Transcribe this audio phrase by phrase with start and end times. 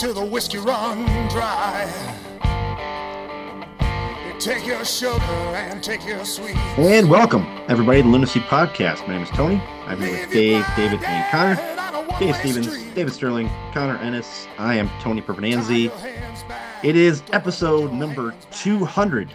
[0.00, 1.86] serve till the whiskey run dry.
[4.38, 6.56] Take your sugar and take your sweet.
[6.78, 9.06] And welcome, everybody, to the Lunacy Podcast.
[9.06, 9.56] My name is Tony.
[9.86, 12.18] I'm here with Dave, David, and Connor.
[12.18, 14.46] Dave Stevens, David Sterling, Connor Ennis.
[14.58, 15.90] I am Tony Pervenanzi.
[16.82, 19.30] It is episode number 200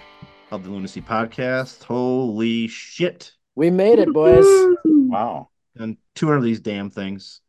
[0.49, 1.83] of the Lunacy Podcast.
[1.83, 3.33] Holy shit.
[3.53, 4.45] We made it, boys.
[4.85, 5.49] Wow.
[5.75, 7.41] And 200 of these damn things.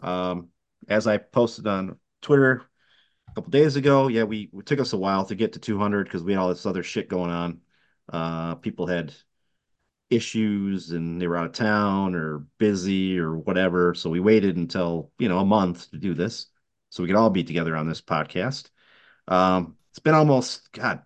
[0.00, 0.48] Um,
[0.88, 2.62] as I posted on Twitter
[3.28, 6.04] a couple days ago, yeah, we it took us a while to get to 200
[6.04, 7.60] because we had all this other shit going on.
[8.12, 9.14] Uh, people had
[10.10, 13.94] issues and they were out of town or busy or whatever.
[13.94, 16.46] So we waited until, you know, a month to do this
[16.90, 18.70] so we could all be together on this podcast.
[19.28, 21.02] Um, it's been almost, God,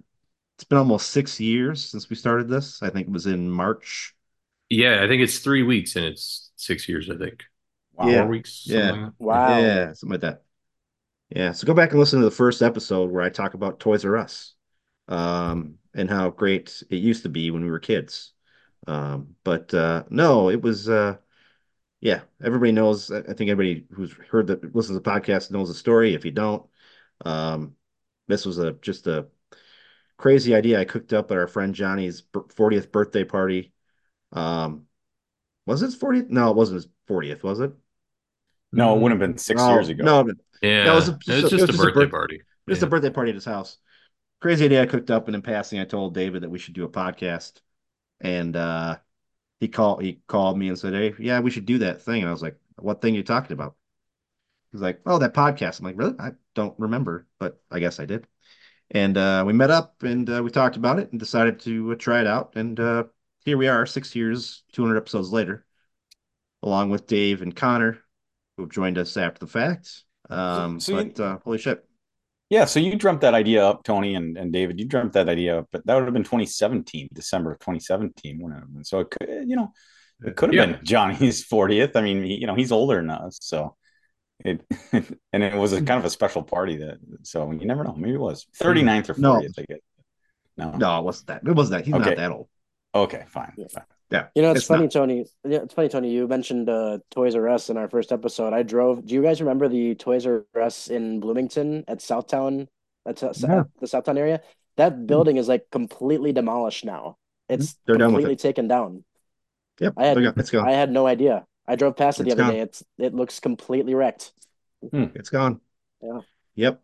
[0.57, 2.83] it's been almost six years since we started this.
[2.83, 4.15] I think it was in March.
[4.71, 7.45] Yeah, I think it's three weeks and it's six years, I think.
[7.93, 8.09] Wow.
[8.09, 8.23] Yeah.
[8.23, 8.63] Four weeks.
[8.65, 8.91] Yeah.
[8.91, 9.13] like.
[9.19, 9.59] Wow.
[9.59, 10.43] Yeah, something like that.
[11.31, 14.05] Yeah, so go back and listen to the first episode where I talk about Toys
[14.05, 14.55] R Us
[15.09, 18.33] um, and how great it used to be when we were kids.
[18.87, 21.19] Um, but uh, no, it was, uh,
[22.01, 23.11] yeah, everybody knows.
[23.13, 26.15] I think everybody who's heard that listens to the podcast knows the story.
[26.15, 26.67] If you don't,
[27.25, 27.77] um,
[28.29, 29.29] this was a just a
[30.19, 32.23] crazy idea I cooked up at our friend Johnny's
[32.57, 33.73] 40th birthday party.
[34.33, 34.87] Um,
[35.67, 36.31] was it his 40th?
[36.31, 37.73] No, it wasn't his 40th, was it?
[38.73, 40.05] No, it wouldn't have been six No, years ago.
[40.05, 41.79] No, but Yeah, That was a- it was just a- just, it was a just
[41.81, 42.43] a birthday birth- party.
[42.69, 42.87] just Yeah.
[42.87, 43.79] a birthday party at his house.
[44.41, 46.85] Crazy idea I cooked up, and in passing, I told David that we should do
[46.85, 47.61] a podcast.
[48.21, 48.99] And uh,
[49.61, 52.29] he called he called me and said, "Hey, yeah, we should do that thing." And
[52.29, 53.77] I was like, "What thing you talking about?"
[54.73, 56.15] He's like, "Oh, that podcast." I'm like, "Really?
[56.19, 58.27] I don't remember, but I guess I did."
[58.91, 61.95] And uh, we met up and uh, we talked about it and decided to uh,
[61.97, 62.57] try it out.
[62.57, 63.05] And uh,
[63.45, 65.65] here we are, six years, 200 episodes later,
[66.63, 67.99] along with Dave and Connor,
[68.61, 70.05] who have joined us after the fact.
[70.29, 71.83] Um, so you- but uh, holy shit.
[72.51, 74.79] Yeah, so you dreamt that idea up, Tony and, and David.
[74.81, 78.39] You dreamt that idea up, but that would have been 2017, December of 2017.
[78.41, 78.85] wouldn't it have been?
[78.85, 79.73] So it could, you know,
[80.25, 80.77] it could have Yeah.
[80.77, 81.93] been Johnny's 40th.
[81.95, 83.77] I mean, he, you know, he's older than us, so
[84.45, 84.65] it
[85.33, 86.99] and it was a kind of a special party that.
[87.23, 87.95] So you never know.
[87.97, 89.19] Maybe it was 39th or 40th.
[89.19, 89.37] No.
[89.37, 89.79] I guess.
[90.57, 90.71] No.
[90.73, 91.43] No, it wasn't that.
[91.47, 91.85] It wasn't that.
[91.87, 92.05] He's Okay.
[92.11, 92.49] not that old.
[92.95, 93.55] Okay, fine.
[93.57, 93.67] Yeah.
[93.73, 93.85] fine.
[94.11, 94.27] Yeah.
[94.35, 94.93] You know, it's, It's funny, not.
[94.93, 95.25] Tony.
[95.45, 96.11] Yeah, it's funny, Tony.
[96.11, 98.53] You mentioned uh, Toys R Us in our first episode.
[98.53, 99.07] I drove.
[99.07, 102.67] Do you guys remember the Toys R Us in Bloomington at Southtown?
[103.07, 103.63] That's uh, Yeah.
[103.81, 104.41] the Southtown area.
[104.77, 107.19] That building is like completely demolished now.
[107.49, 108.39] It's They're done with completely it.
[108.41, 109.05] taken down.
[109.79, 109.95] Yep.
[109.97, 110.69] I had- they're go- it's gone.
[110.69, 111.47] I had no idea.
[111.69, 112.53] I drove past it the It's other gone.
[112.55, 112.61] day.
[112.61, 114.33] It's it looks completely wrecked.
[114.93, 115.61] It's gone.
[116.03, 116.21] Yeah.
[116.57, 116.83] Yep.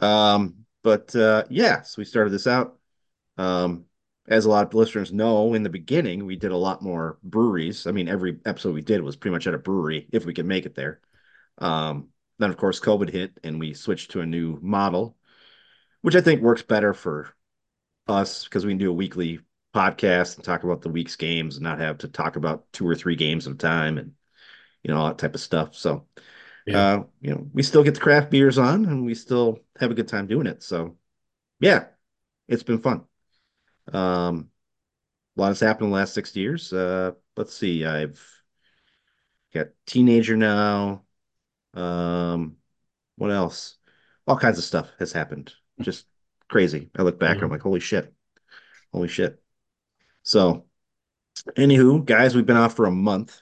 [0.00, 2.78] Um, but uh yeah, so we started this out.
[3.38, 3.84] Um,
[4.28, 7.86] as a lot of listeners know, in the beginning, we did a lot more breweries.
[7.86, 10.46] I mean, every episode we did was pretty much at a brewery if we could
[10.46, 11.00] make it there.
[11.58, 15.16] Um, then of course COVID hit and we switched to a new model,
[16.02, 17.28] which I think works better for
[18.08, 19.40] us because we can do a weekly
[19.74, 22.94] podcast and talk about the week's games and not have to talk about two or
[22.94, 24.12] three games at a time and
[24.82, 25.74] you know all that type of stuff.
[25.74, 26.06] So
[26.66, 26.76] Yeah.
[26.78, 29.94] uh, you know, we still get the craft beers on and we still have a
[29.94, 30.62] good time doing it.
[30.62, 30.96] So
[31.60, 31.86] yeah,
[32.48, 33.04] it's been fun.
[33.92, 34.50] Um,
[35.36, 36.72] a lot has happened in the last six years.
[36.72, 38.20] Uh, let's see, I've
[39.54, 41.04] got teenager now.
[41.74, 42.56] Um,
[43.16, 43.76] what else?
[44.26, 45.52] All kinds of stuff has happened.
[45.80, 46.06] Just
[46.48, 46.90] crazy.
[46.96, 48.12] I look back, I'm like, holy shit.
[48.92, 49.42] Holy shit.
[50.22, 50.66] So,
[51.56, 53.40] anywho, guys, we've been off for a month.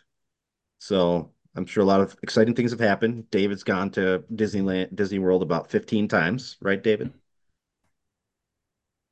[0.79, 3.31] So I'm sure a lot of exciting things have happened.
[3.31, 7.13] David's gone to Disneyland, Disney World about 15 times, right, David?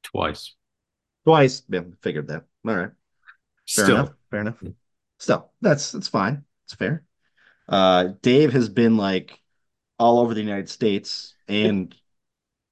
[0.03, 0.58] Twice.
[1.29, 1.63] Twice.
[1.69, 2.45] Yeah, figured that.
[2.67, 2.91] All right.
[3.69, 3.97] Fair Still.
[3.97, 4.11] enough.
[4.31, 4.63] Fair enough.
[5.19, 6.45] Still, that's that's fine.
[6.65, 7.05] It's fair.
[7.69, 9.39] Uh, Dave has been like
[9.99, 11.95] all over the United States and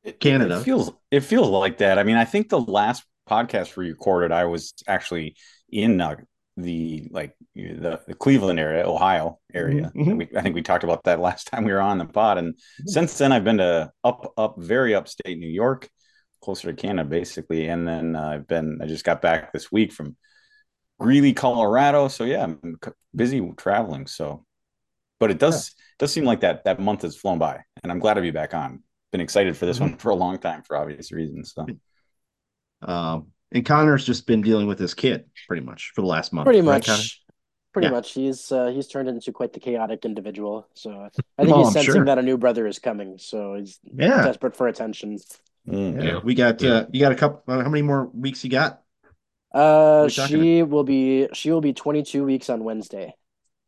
[0.05, 0.61] It- Canada.
[0.61, 1.99] It feels it feels like that.
[1.99, 5.37] I mean, I think the last podcast we recorded, I was actually
[5.69, 6.17] in uh,
[6.57, 9.93] the like the, the Cleveland area, Ohio area.
[9.95, 10.17] Mhm.
[10.17, 12.55] We, I think we talked about that last time we were on the pod, and
[12.87, 15.91] since then I've been to up up very upstate New York,
[16.47, 19.93] closer to Canada, basically, and then uh, I've been I just got back this week
[19.93, 20.17] from
[21.01, 22.09] Greeley, Colorado.
[22.09, 22.79] So yeah, I'm
[23.15, 24.07] busy traveling.
[24.07, 24.47] So,
[25.21, 28.15] but it does does seem like that that month has flown by, and I'm glad
[28.15, 28.85] to be back on.
[29.13, 31.53] Been excited for this one for a long time for obvious reasons.
[31.55, 31.67] So
[32.83, 36.47] um and Connor's just been dealing with his kid pretty much for the last month.
[36.47, 36.87] Pretty right, much.
[36.87, 37.03] Connor?
[37.73, 37.93] Pretty Yeah.
[37.93, 38.13] much.
[38.13, 40.67] He's uh, he's turned into quite the chaotic individual.
[40.75, 41.11] So I
[41.43, 42.05] think Oh, he's I'm sensing sure.
[42.07, 43.19] that a new brother is coming.
[43.19, 44.23] So he's Yeah.
[44.25, 45.19] desperate for attention.
[45.69, 46.03] Mm, Yeah.
[46.03, 46.21] Yeah.
[46.23, 46.65] We got Yeah.
[46.65, 48.83] uh you got a couple uh, how many more weeks you got?
[49.55, 53.15] Uh, we talking she will be she will be 22 weeks on Wednesday.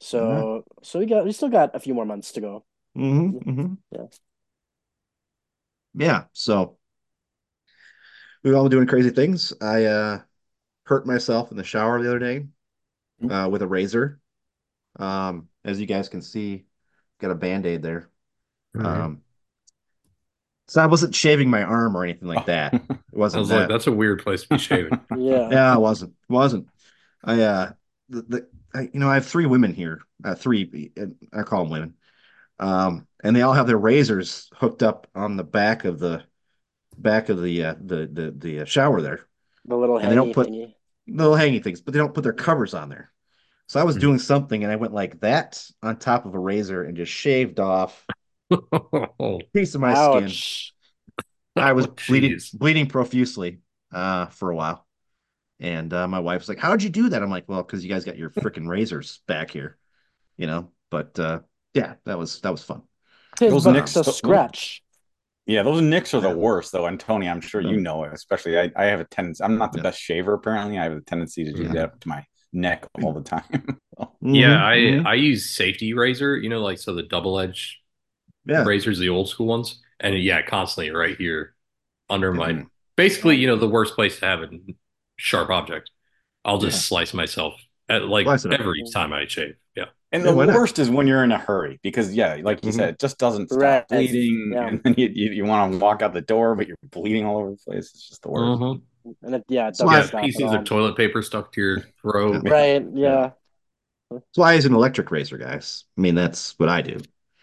[0.00, 0.48] So Mm-hmm.
[0.82, 2.64] so we got we still got a few more months to go.
[2.94, 4.06] hmm hmm Yeah.
[5.94, 6.24] Yeah.
[6.32, 6.78] So
[8.42, 9.52] we've all been doing crazy things.
[9.60, 10.20] I uh
[10.84, 12.46] hurt myself in the shower the other day
[13.28, 14.20] uh with a razor.
[14.98, 16.66] Um, as you guys can see,
[17.20, 18.10] got a band-aid there.
[18.74, 19.04] All right.
[19.04, 19.22] Um,
[20.68, 22.74] so I wasn't shaving my arm or anything like that.
[23.12, 23.68] It wasn't was like, that.
[23.68, 25.00] that's a weird place to be shaving.
[25.16, 25.48] Yeah.
[25.50, 26.12] Yeah, I wasn't.
[26.28, 26.68] It Wasn't.
[27.24, 27.72] I uh
[28.08, 30.02] the, the I, you know, I have three women here.
[30.24, 30.92] Uh three
[31.32, 31.94] I call them women.
[32.60, 36.22] Um, and they all have their razors hooked up on the back of the
[36.96, 39.20] back of the uh the the the uh, shower there.
[39.64, 40.74] The little And they don't hangy put- thingy.
[41.10, 43.10] Little hanging things, but they don't put their covers on there.
[43.66, 44.00] So I was Hmm.
[44.00, 47.58] doing something and I went like that on top of a razor and just shaved
[47.60, 48.14] off oh, a
[49.54, 50.32] piece of my skin.
[51.56, 53.58] I was bleeding bleeding profusely
[53.92, 54.84] uh for a while.
[55.60, 58.04] And uh, my wife's like, "How'd you do that?" I'm like, "Well, because you guys
[58.04, 59.76] got your freaking razors back here,
[60.36, 61.40] you know." But uh,
[61.74, 62.82] yeah, that was that was fun.
[63.36, 64.82] Tis Those but nicks- a scratch.
[65.46, 66.86] Yeah, those nicks are the worst, though.
[66.86, 68.12] And Tony, I'm sure you know it.
[68.12, 69.42] Especially, I, I have a tendency.
[69.42, 69.84] I'm not the Yeah.
[69.84, 70.34] best shaver.
[70.34, 71.72] Apparently, I have a tendency to do Mhm.
[71.72, 73.78] that up to my neck all the time.
[74.30, 75.06] yeah, I Mhm, mhm.
[75.06, 77.80] I use safety razor, you know, like so the double edge
[78.48, 81.54] yeah, razors, the old school ones, and yeah, constantly right here
[82.10, 82.66] under my Mhm.
[82.96, 84.48] basically, you know, the worst place to have a
[85.16, 85.90] sharp object.
[86.44, 87.54] I'll just slice myself
[87.88, 88.60] at like Slice it up.
[88.60, 89.56] every time I shave.
[89.76, 89.86] Yeah.
[90.12, 90.56] And Yeah, the why not?
[90.56, 92.76] worst is when you're in a hurry because, yeah, like you Mhm.
[92.76, 93.88] said, it just doesn't stop Right.
[93.88, 94.66] bleeding, Yeah.
[94.68, 97.38] and then you, you, you want to walk out the door, but you're bleeding all
[97.38, 97.90] over the place.
[97.94, 98.60] It's just the worst.
[98.60, 98.82] Mhm.
[99.22, 101.60] And it, yeah, it So doesn't I- Yeah, stop pieces of toilet paper stuck to
[101.60, 102.42] your throat.
[102.48, 102.84] Right.
[102.94, 103.32] Yeah.
[104.10, 105.84] that's why I use an electric razor, guys.
[105.96, 106.96] I mean, that's what I do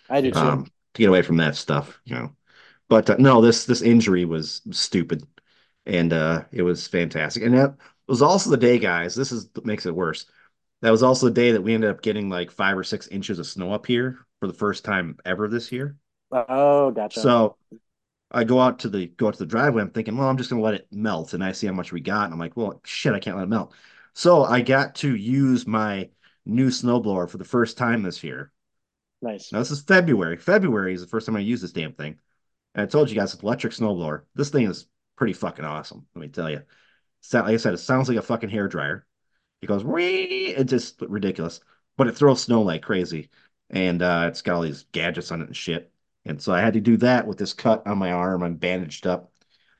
[0.09, 0.39] I do too.
[0.39, 2.35] um, to get away from that stuff, you know.
[2.89, 5.23] But uh, no, this this injury was stupid,
[5.85, 7.43] and uh, it was fantastic.
[7.43, 7.75] And that
[8.07, 9.15] was also the day, guys.
[9.15, 10.25] This is makes it worse.
[10.81, 13.39] That was also the day that we ended up getting like five or six inches
[13.39, 15.95] of snow up here for the first time ever this year.
[16.31, 17.21] oh, gotcha.
[17.21, 17.57] So
[18.31, 19.81] I go out to the go out to the driveway.
[19.81, 22.01] I'm thinking, well, I'm just gonna let it melt, and I see how much we
[22.01, 23.73] got, and I'm like, well, shit, I can't let it melt.
[24.13, 26.09] So I got to use my
[26.45, 28.51] new snowblower for the first time this year.
[29.21, 29.51] Nice.
[29.51, 30.37] Now this is February.
[30.37, 32.17] February is the first time I use this damn thing.
[32.73, 34.23] And I told you guys, it's electric snowblower.
[34.35, 36.05] This thing is pretty fucking awesome.
[36.13, 36.61] Let me tell you.
[37.33, 39.07] Like I said, it sounds like a fucking hair dryer.
[39.61, 40.53] It goes, Wee!
[40.55, 41.59] it's just ridiculous,
[41.97, 43.29] but it throws snow like crazy,
[43.69, 45.91] and uh, it's got all these gadgets on it and shit.
[46.25, 48.43] And so I had to do that with this cut on my arm.
[48.43, 49.31] I'm bandaged up.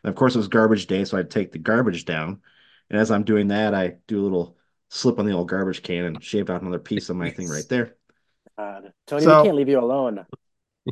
[0.03, 2.41] And of course, it was garbage day, so I'd take the garbage down.
[2.89, 4.57] And as I'm doing that, I do a little
[4.89, 7.67] slip on the old garbage can and shave out another piece of my thing right
[7.67, 7.95] there.
[8.57, 8.91] God.
[9.07, 10.25] Tony, So- we can't leave you alone.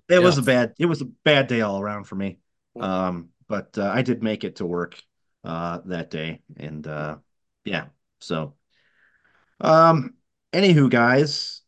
[0.09, 2.39] It was a bad it was a bad day all around for me.
[2.79, 4.99] Um, but uh, I did make it to work
[5.43, 7.17] uh that day and uh
[7.65, 7.85] yeah.
[8.21, 8.55] So
[9.61, 10.15] um
[10.51, 11.61] anywho guys,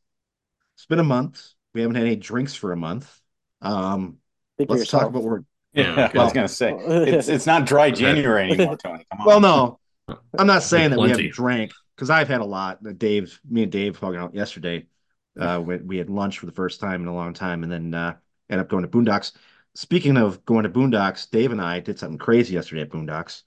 [0.76, 1.46] it's been a month.
[1.74, 3.22] We haven't had any drinks for a month.
[3.62, 4.18] Um
[4.58, 5.42] Speak let's talk about what
[5.74, 9.06] Yeah, Yeah, I was gonna say it's it's not dry January anymore, Tony.
[9.12, 9.28] Come on.
[9.28, 9.80] well no,
[10.38, 12.80] I'm not saying that we haven't drank because I've had a lot.
[12.98, 14.86] Dave, me and Dave hung out yesterday.
[15.40, 17.94] Uh, we, we had lunch for the first time in a long time, and then
[17.94, 18.16] uh,
[18.50, 19.34] ended up going to Boondocks.
[19.74, 23.44] Speaking of going to Boondocks, Dave and I did something crazy yesterday at Boondocks.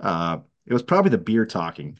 [0.00, 1.98] Uh, it was probably the beer talking,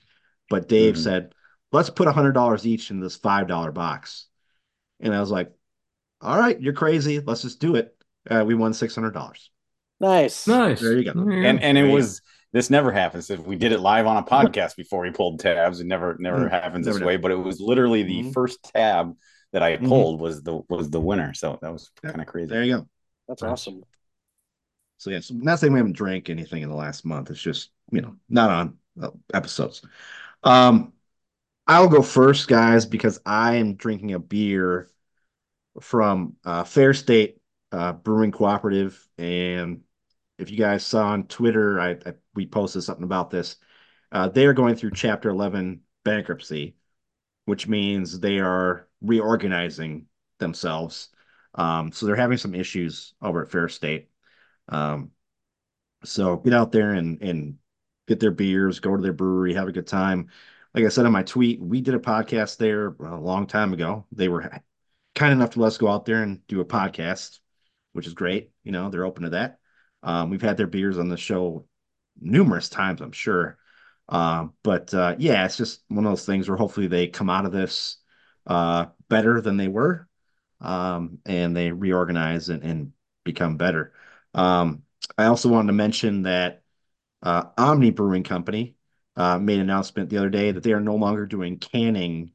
[0.49, 1.03] but Dave Mhm.
[1.03, 1.35] said,
[1.73, 4.27] "Let's put a hundred dollars each in this five dollar box,"
[5.01, 5.53] and I was like,
[6.21, 7.21] "All right, you're crazy.
[7.21, 7.97] Let's just do it."
[8.31, 9.51] Uh, we won six hundred dollars.
[10.01, 10.47] Nice.
[10.49, 10.81] Nice.
[10.81, 11.13] There you go.
[11.43, 12.21] and and it There you was
[12.53, 15.81] this never happens if we did it live on a podcast before we pulled tabs
[15.81, 17.07] it never never Mm, happens never this did.
[17.07, 18.33] way but it was literally the Mhm.
[18.33, 19.17] first tab
[19.53, 19.89] that i Mhm.
[19.89, 22.77] pulled was the was the winner so that was Yeah, kind of crazy There you
[22.79, 22.89] go.
[23.29, 23.51] That's Nice.
[23.53, 23.85] awesome.
[24.99, 27.31] So yeah, so not saying we haven't drank anything in the last month.
[27.31, 29.83] It's just you know not on uh, episodes.
[30.45, 30.93] Um,
[31.67, 34.91] I'll go first, guys, because I am drinking a beer
[35.81, 37.39] from uh, Fair State
[37.73, 39.83] uh, Brewing Cooperative, and
[40.43, 43.57] if you guys saw on Twitter, I, I we posted something about this.
[44.11, 46.77] Uh, they are going through Chapter Eleven bankruptcy,
[47.47, 50.07] which means they are reorganizing
[50.39, 51.09] themselves.
[51.55, 54.09] Um, so they're having some issues over at Fair State.
[54.69, 55.11] Um,
[56.05, 57.59] so get out there and and
[58.09, 60.29] get their beers, go to their brewery, have a good time.
[60.75, 64.07] Like I said in my tweet, we did a podcast there a long time ago.
[64.11, 64.51] They were
[65.15, 67.39] kind enough to let us go out there and do a podcast,
[67.93, 68.51] which is great.
[68.65, 69.59] You know, they're open to that.
[70.03, 71.67] Um, we've had their beers on the show
[72.21, 73.59] numerous times, I'm sure.
[74.09, 77.47] Um, but uh, yeah, it's just one of those things where hopefully they come out
[77.47, 77.99] of this
[78.47, 80.09] uh, better than they were,
[80.61, 82.93] um, and they reorganize and, and
[83.25, 83.93] become better.
[84.35, 84.83] Um,
[85.17, 86.63] I also wanted to mention that
[87.23, 88.77] uh, Omni Brewing Company
[89.17, 92.33] uh, made an announcement the other day that they are no longer doing canning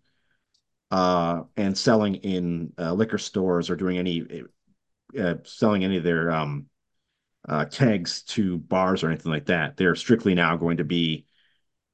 [0.92, 4.44] uh, and selling in uh, liquor stores or doing any
[5.20, 6.68] uh, selling any of their um,
[7.48, 9.78] uh, kegs to bars or anything like that.
[9.78, 11.26] They're strictly now going to be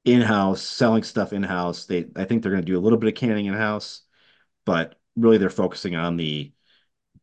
[0.04, 1.86] in-house, selling stuff in-house.
[1.86, 4.02] They, I think they're going to do a little bit of canning in-house,
[4.64, 6.52] but really they're focusing on the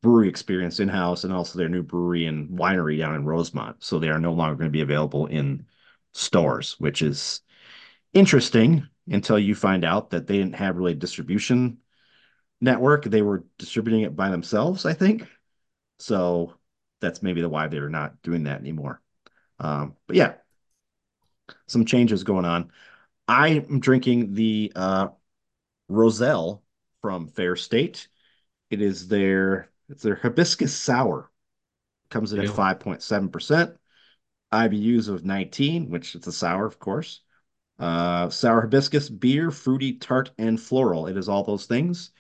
[0.02, 3.84] brewery experience in-house and also their new brewery and winery down in Rosemount.
[3.84, 5.66] So they are no longer going to be available in
[6.14, 7.42] stores, which is
[8.14, 11.78] interesting until you find out that they didn't have really a distribution
[12.62, 13.06] network.
[13.06, 15.28] They were distributing it by themselves, I think.
[16.00, 16.56] So
[17.02, 19.02] that's maybe the why they're not doing that anymore.
[19.60, 20.34] Um, but yeah,
[21.68, 22.72] some changes going on.
[23.28, 25.10] I am drinking the uh,
[25.90, 26.64] Roselle
[27.02, 28.08] from Fair State.
[28.70, 31.30] It is their it's their hibiscus sour.
[32.10, 33.78] Comes in at 5.7%.
[34.52, 37.22] IBUs of 19, which it's a sour, of course.
[37.80, 41.08] Uh, sour hibiscus, beer, fruity, tart, and floral.
[41.08, 42.12] It is all those things.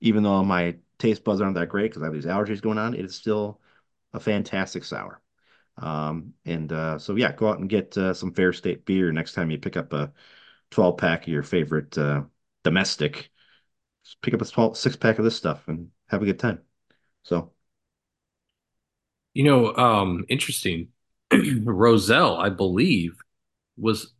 [0.00, 2.94] Even though my taste buds aren't that great because I have these allergies going on,
[2.94, 3.60] it is still
[4.16, 5.22] a fantastic sour.
[5.78, 9.34] Um, and uh, so yeah, go out and get uh, some Fair State beer next
[9.34, 10.12] time you pick up a
[10.70, 12.24] 12 pack of your favorite uh,
[12.64, 13.30] domestic.
[14.04, 16.60] Just pick up a 12, six pack of this stuff and have a good time.
[17.24, 17.52] So
[19.34, 20.88] You know, um, interesting.
[21.32, 23.18] Roselle, I believe,
[23.76, 24.14] was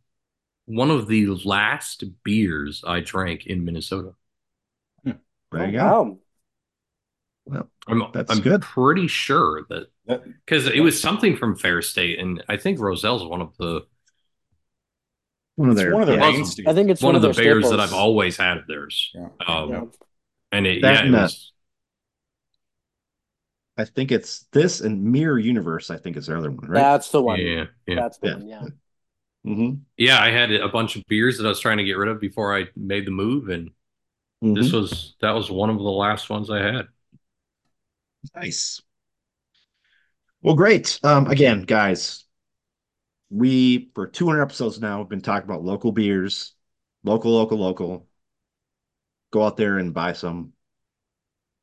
[0.65, 4.13] one of the last beers I drank in Minnesota.
[5.51, 5.97] there Oh, you go.
[5.97, 6.19] wow.
[7.47, 8.61] Well, I'm That's I'm good.
[8.61, 13.25] pretty sure that That- because it was something from Fair State, and I think Roselle's
[13.25, 13.85] one of the
[15.55, 16.25] one of It's their one of their yeah.
[16.67, 17.79] I think it's one, of the their beers that.
[17.79, 19.11] I've always had of theirs.
[19.15, 19.29] Yeah.
[19.47, 19.83] Um, Yeah.
[20.51, 21.51] And it, That yeah, it was.
[23.77, 25.89] I think it's this and Mirror Universe.
[25.89, 26.79] I think is their other one, right?
[26.79, 27.39] That's the one.
[27.39, 28.33] Yeah, yeah, That's the Yeah.
[28.35, 28.47] one.
[28.47, 28.63] Yeah.
[29.43, 30.21] hmm yeah.
[30.21, 32.57] I had a bunch of beers that I was trying to get rid of before
[32.57, 33.71] I made the move, and
[34.43, 34.53] Mm-hmm.
[34.53, 36.87] this was that was one of the last ones I had.
[38.35, 38.81] Nice.
[40.41, 40.99] Well, great.
[41.03, 42.25] Um, again, guys,
[43.29, 46.53] we for 200 episodes now have been talking about local beers,
[47.03, 48.07] local, local, local.
[49.31, 50.53] Go out there and buy some.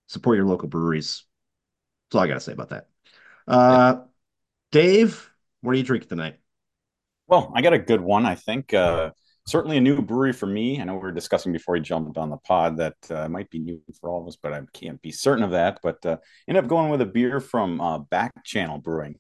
[0.09, 1.25] Support your local breweries.
[2.07, 2.89] That's all I got to say about that.
[3.49, 4.03] Uh,
[4.71, 5.31] Dave,
[5.63, 6.37] what are you drinking tonight?
[7.27, 8.75] Well, I got a good one, I think.
[8.75, 9.13] Uh,
[9.47, 10.81] certainly a new brewery for me.
[10.81, 13.59] I know we were discussing before we jumped on the pod that uh, might be
[13.59, 15.81] new for all of us, but I can't be certain of that.
[15.83, 16.17] But uh,
[16.49, 19.17] end up going with a beer from uh, Back Channel Brewing,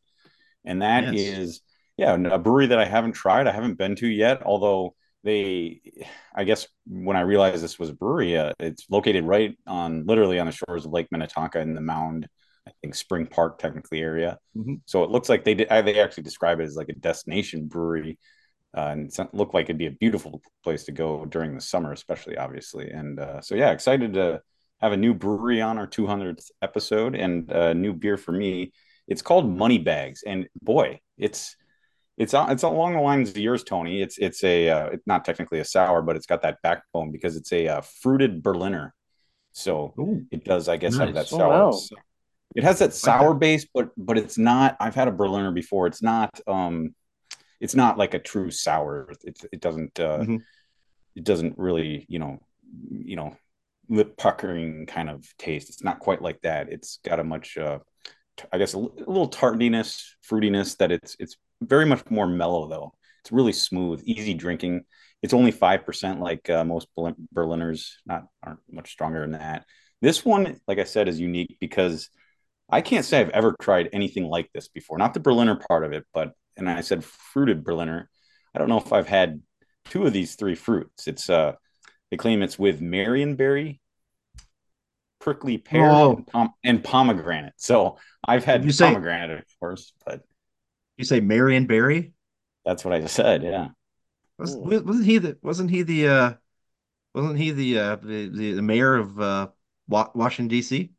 [0.64, 1.60] and that is
[1.96, 2.18] Yes.
[2.18, 3.46] yeah a brewery that I haven't tried.
[3.46, 5.80] I haven't been to yet, although they,
[6.34, 10.38] I guess when I realized this was a brewery, uh, it's located right on literally
[10.38, 12.28] on the shores of Lake Minnetonka in the Mound,
[12.66, 14.38] I think Spring Park technically area.
[14.56, 14.80] Mhm.
[14.86, 15.68] So it looks like they did.
[15.68, 18.18] They actually describe it as like a destination brewery,
[18.76, 21.92] uh, and it looked like it'd be a beautiful place to go during the summer,
[21.92, 22.90] especially obviously.
[22.90, 24.42] And uh, so yeah, excited to
[24.80, 28.72] have a new brewery on our 200th episode and a new beer for me.
[29.06, 31.56] It's called Money Bags, and boy, it's
[32.16, 34.00] it's it's along the lines of yours, Tony.
[34.00, 37.36] It's it's a uh, it's not technically a sour, but it's got that backbone because
[37.36, 38.94] it's a uh, fruited Berliner.
[39.52, 41.32] So Ooh, it does, I guess, have that Nice.
[41.32, 41.48] Oh, sour.
[41.70, 41.80] wow.
[42.56, 44.76] It has that sour base, but but it's not.
[44.80, 45.86] I've had a Berliner before.
[45.86, 46.30] It's not.
[46.46, 46.94] Um,
[47.64, 49.11] it's not like a true sour.
[49.25, 49.99] It it doesn't.
[50.00, 50.42] Uh, Mhm.
[51.16, 52.40] It doesn't really, you know,
[52.90, 53.37] you know,
[53.88, 55.68] lip puckering kind of taste.
[55.71, 56.71] It's not quite like that.
[56.73, 57.78] It's got a much, uh,
[58.37, 60.76] t- I guess, a, l- a little tartiness, fruitiness.
[60.78, 62.94] That it's it's very much more mellow though.
[63.23, 64.85] It's really smooth, easy drinking.
[65.23, 66.88] It's only five percent, like uh, most
[67.33, 67.94] Berliners.
[68.06, 69.64] Not aren't much stronger than that.
[70.02, 72.11] This one, like I said, is unique because
[72.68, 74.99] I can't say I've ever tried anything like this before.
[74.99, 78.08] Not the Berliner part of it, but and I said fruited Berliner.
[78.54, 79.40] I don't know if I've had
[79.87, 81.06] two of these three fruits.
[81.08, 81.52] It's uh
[82.11, 83.80] they claim it's with Marionberry,
[85.20, 86.16] prickly pear, Oh.
[86.16, 87.54] and, pom- and pomegranate.
[87.56, 90.23] So I've had You say- pomegranate, of course, but
[90.96, 92.12] you say Marion Barry?
[92.64, 93.42] that's what I said.
[93.42, 93.68] Yeah.
[94.38, 96.32] Was, wasn't he the wasn't he the uh
[97.14, 99.49] wasn't he the uh the, the, the mayor of uh
[99.87, 100.90] Washington D.C.?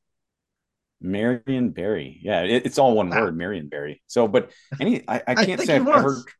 [1.05, 2.17] Marionberry.
[2.21, 3.21] Yeah, it, it's all one Wow.
[3.21, 4.01] word, Marionberry.
[4.07, 6.23] So, but any, I, I I can't think say I've ever.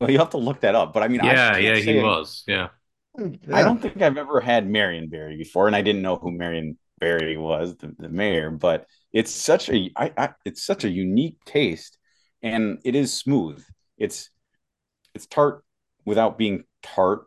[0.00, 0.94] Well, you have to look that up.
[0.94, 2.44] But I mean, I Yeah, can't yeah, he I- was.
[2.46, 2.68] Yeah.
[3.52, 7.36] I don't think I've ever had Marionberry before, and I didn't know who Marion Barry
[7.36, 8.50] was, the, the mayor.
[8.50, 11.98] But it's such a, I, I, it's such a unique taste,
[12.42, 13.62] and it is smooth.
[13.98, 14.30] It's,
[15.14, 15.62] it's tart
[16.04, 17.26] without being tart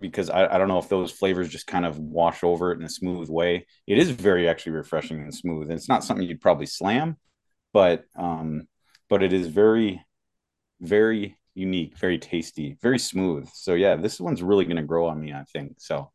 [0.00, 2.84] because I, I don't know if those flavors just kind of wash over it in
[2.84, 3.66] a smooth way.
[3.86, 5.70] It is very actually refreshing and smooth.
[5.70, 7.16] And it's not something you'd probably slam,
[7.72, 8.68] but um,
[9.08, 10.02] but it is very,
[10.80, 13.48] very unique, very tasty, very smooth.
[13.52, 15.74] So yeah, this one's really gonna grow on me, I think.
[15.78, 16.12] So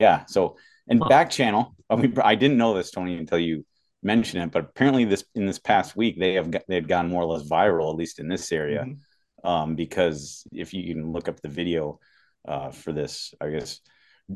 [0.00, 0.56] yeah, so
[0.88, 3.64] And back channel, I mean, I didn't know this, Tony, until you
[4.02, 7.08] mentioned it, but apparently this in this past week they have got, they had gone
[7.08, 9.48] more or less viral, at least in this area, Mhm.
[9.48, 11.98] um, because if you can look up the video
[12.46, 13.80] uh, for this, I guess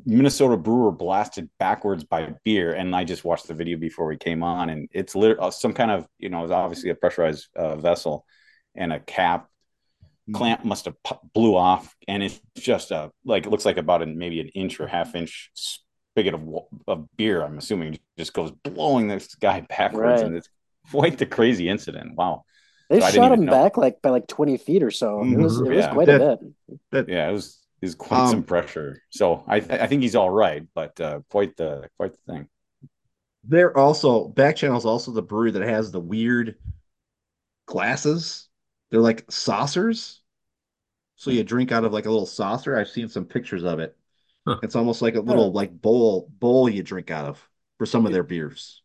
[0.07, 4.43] Minnesota brewer blasted backwards by beer, and I just watched the video before we came
[4.43, 8.25] on, and it's literally some kind of you know, it's obviously a pressurized uh, vessel,
[8.75, 9.47] and a cap
[10.29, 10.37] Mm-hmm.
[10.37, 10.95] clamp must have
[11.35, 14.79] blew off, and it's just a like it looks like about an maybe an inch
[14.79, 16.47] or half inch spigot of,
[16.87, 17.43] of beer.
[17.43, 20.27] I'm assuming just goes blowing this guy backwards, Right.
[20.27, 20.49] and it's
[20.93, 22.15] quite the crazy incident.
[22.17, 22.45] Wow.
[22.91, 23.51] They So shot him know.
[23.51, 25.23] back like by like 20 feet or so.
[25.23, 25.93] It was it was Yeah.
[25.95, 26.39] quite a
[26.93, 27.09] bit.
[27.09, 29.03] Yeah, it was it was quite Um, some pressure.
[29.11, 32.49] So I I think he's all right, but uh, quite the quite the thing.
[33.45, 36.57] They're also back channel is also the brewery that has the weird
[37.67, 38.49] glasses.
[38.91, 40.21] They're like saucers.
[41.17, 42.77] So you drink out of like a little saucer.
[42.79, 43.97] I've seen some pictures of it.
[44.47, 44.61] Huh.
[44.63, 48.13] It's almost like a little like bowl bowl you drink out of for some of
[48.13, 48.83] their beers.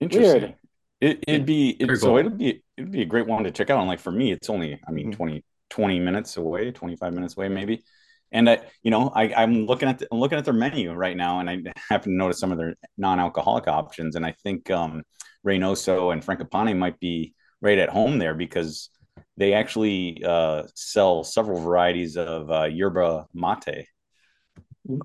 [0.00, 0.42] Interesting.
[0.42, 0.56] Weird.
[1.00, 2.18] It, it'd be it, Very so cool.
[2.18, 3.78] it'd be it'd be a great one to check out.
[3.80, 5.12] And like for me, it's only I mean Mhm.
[5.12, 7.84] 20, 20 minutes away, 25 minutes away maybe.
[8.32, 11.16] And I, you know, I, I'm looking at the, I'm looking at their menu right
[11.16, 11.58] now, and I
[11.88, 14.14] happen to notice some of their non-alcoholic options.
[14.16, 15.02] And I think um,
[15.44, 18.90] Reynoso and Fragapane might be right at home there because
[19.36, 23.86] they actually uh, sell several varieties of uh, yerba mate.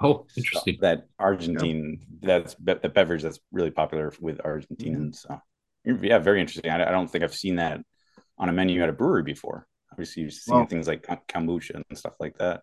[0.01, 0.75] Oh, interesting.
[0.75, 5.15] So that Argentine that's be- the beverage that's really popular with Argentinians.
[5.15, 5.39] So
[5.84, 6.72] yeah, very interesting.
[6.72, 7.82] I, I don't think I've seen that
[8.38, 9.67] on a menu at a brewery before.
[9.91, 12.62] Obviously, you've seen Well- things like kombucha and stuff like that.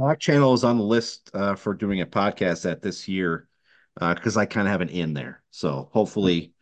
[0.00, 3.48] Back channel is on the list uh, for doing a podcast at this year
[3.98, 5.42] because I kind of have an in there.
[5.50, 6.54] So hopefully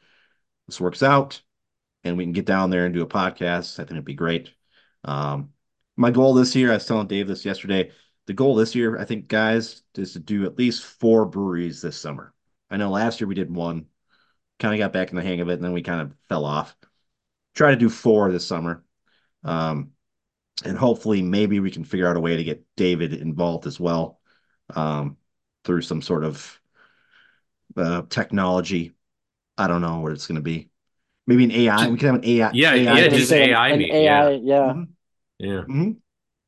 [0.66, 1.40] this works out
[2.02, 3.74] and we can get down there and do a podcast.
[3.74, 4.50] I think it'd be great.
[5.04, 5.50] Um,
[5.96, 7.92] my goal this year, I was telling Dave this yesterday.
[8.26, 11.96] The goal this year, I think, guys, is to do at least four breweries this
[11.96, 12.34] summer.
[12.70, 13.86] I know last year we did one,
[14.58, 16.44] kind of got back in the hang of it, and then we kind of fell
[16.44, 16.76] off.
[17.54, 18.84] Try to do four this summer.
[19.44, 19.92] Um,
[20.64, 24.20] and hopefully maybe we can figure out a way to get David involved as well
[24.74, 25.16] um,
[25.64, 26.60] through some sort of
[27.76, 28.94] uh, technology.
[29.58, 30.70] I don't know what it's going to be.
[31.26, 31.88] Maybe an AI.
[31.88, 32.50] We could have an AI.
[32.50, 34.30] Yeah, AI yeah, I was just gonna say, AI an me, AI, yeah.
[34.42, 34.74] yeah.
[34.74, 34.88] Mhm.
[35.38, 35.62] Yeah.
[35.62, 35.98] Mhm.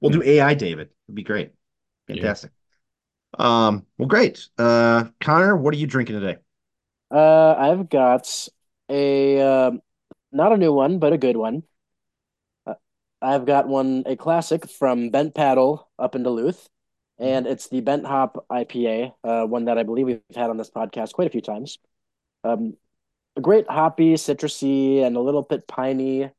[0.01, 0.91] We'll do AI, David.
[1.09, 1.53] It'd be great.
[2.13, 2.35] Yeah.
[2.35, 2.53] Fantastic.
[3.39, 4.49] Um, well, great.
[4.59, 6.39] Uh, Connor, what are you drinking today?
[7.11, 8.49] Uh, I've got
[8.89, 9.83] a um,
[10.33, 11.65] not a new one, but a good one.
[13.23, 16.69] I've got one, a classic from Bent Paddle up in Duluth,
[17.19, 20.71] and it's the Bent Hop IPA, uh, one that I believe we've had on this
[20.71, 21.79] podcast quite a few times.
[22.45, 22.77] Um,
[23.37, 26.31] a great hoppy, citrusy, and a little bit piney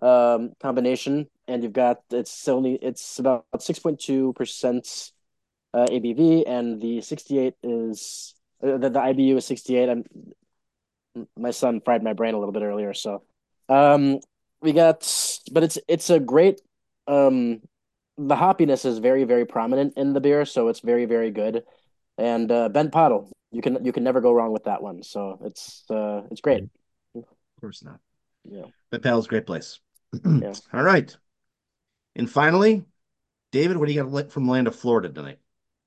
[0.00, 1.28] um, combination.
[1.48, 5.12] And you've got it's only it's about six point two percent
[5.74, 9.88] uh, ABV, and the sixty eight is uh, the, the IBU is 68.
[9.88, 10.04] I'm
[11.36, 13.22] my son fried my brain a little bit earlier, so
[13.68, 14.20] um
[14.60, 15.02] we got
[15.48, 16.60] but it's it's a great
[17.06, 17.60] um
[18.16, 21.64] the hoppiness is very very prominent in the beer, so it's very very good.
[22.16, 25.02] And uh Bent Paddle, you can you can never go wrong with that one.
[25.02, 26.64] So it's uh it's great.
[27.14, 27.24] Of
[27.60, 28.00] course not.
[28.44, 28.64] Yeah.
[28.90, 29.80] But Paddle's a great place.
[30.24, 30.54] Yeah.
[30.72, 31.14] All right.
[32.16, 32.84] And finally,
[33.52, 35.38] David, what do you got lit from land of Florida tonight?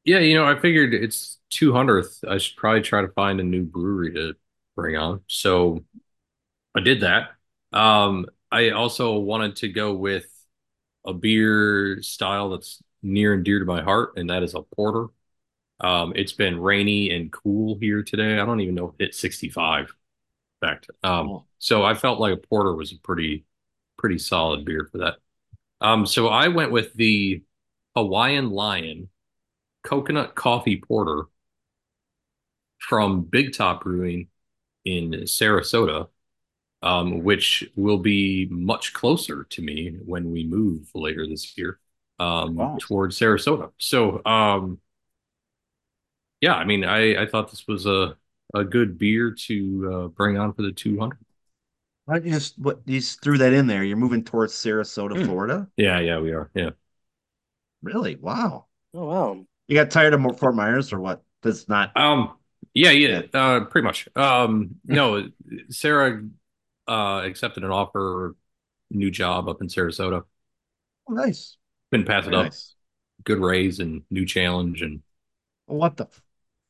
[0.04, 2.24] Yeah, you know, I figured it's 200th.
[2.28, 4.34] I should probably try to find a new brewery to
[4.76, 5.22] bring on.
[5.28, 5.84] So
[6.76, 7.32] I did that.
[7.72, 10.26] Um, I also wanted to go with
[11.06, 15.08] a beer style that's near and dear to my heart, and that is a porter.
[15.80, 18.40] Um, it's been rainy and cool here today.
[18.40, 19.96] I don't even know if it hit 65.
[20.62, 21.46] In fact, um, Oh.
[21.60, 23.46] so I felt like a porter was a pretty,
[23.98, 25.18] pretty solid beer for that.
[25.82, 27.44] Um, so I went with the
[27.96, 29.10] Hawaiian Lion
[29.84, 31.26] coconut coffee porter
[32.80, 34.28] from Big Top Brewing
[34.86, 36.10] in Sarasota,
[36.82, 41.80] um, which will be much closer to me when we move later this year
[42.20, 42.80] um, Wow.
[42.80, 43.72] towards Sarasota.
[43.78, 44.80] So, um,
[46.42, 48.18] yeah, I mean, I, I thought this was a,
[48.54, 51.20] a good beer to uh, bring on for the 200.
[52.06, 53.84] Why don't you just what you just threw that in there?
[53.84, 55.24] You're moving towards Sarasota, Hmm.
[55.24, 55.68] Florida?
[55.78, 56.52] Yeah, yeah, we are.
[56.56, 56.72] Yeah.
[57.84, 58.16] Really?
[58.16, 58.66] Wow.
[58.94, 59.46] Oh wow.
[59.68, 61.24] You got tired of Fort Myers or what?
[61.42, 62.38] Does not Um,
[62.74, 64.08] yeah, yeah, uh, pretty much.
[64.16, 65.30] Um, no,
[65.70, 66.24] Sarah
[66.92, 68.36] uh accepted an offer,
[68.90, 70.24] new job up in Sarasota.
[71.10, 71.58] oh, nice.
[71.92, 72.46] Couldn't pass it up.
[72.46, 72.76] nice.
[73.24, 75.02] Good raise and new challenge, and
[75.68, 76.08] What the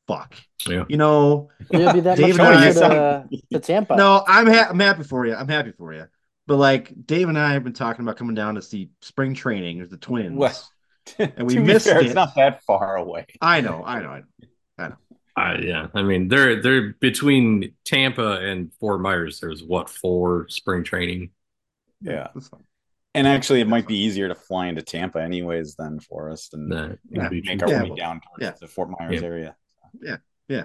[0.06, 0.34] fuck?
[0.68, 3.96] yeah, You know, It'd be that Dave much and I- to, sound- to Tampa.
[3.96, 5.34] no, I'm ha I'm happy for you.
[5.34, 6.06] I'm happy for you.
[6.46, 9.80] But like Dave and I have been talking about coming down to see spring training
[9.80, 10.36] as the twins.
[10.36, 10.52] Well,
[11.18, 12.06] And we to be missed fair, it.
[12.06, 13.26] It's not that far away.
[13.40, 14.48] I know, I know, I know.
[14.78, 14.96] I know.
[15.36, 19.40] Uh, yeah, I mean they're they're between Tampa and Fort Myers.
[19.40, 21.30] There's what four spring training.
[22.02, 22.28] Yeah.
[23.14, 26.68] And actually, it might be easier to fly into Tampa, anyways, than for us, and
[26.68, 28.50] Nah, Yeah, make our Yeah, way well, down towards yeah.
[28.60, 29.56] the Fort Myers area.
[30.00, 30.16] Yeah.
[30.48, 30.64] yeah.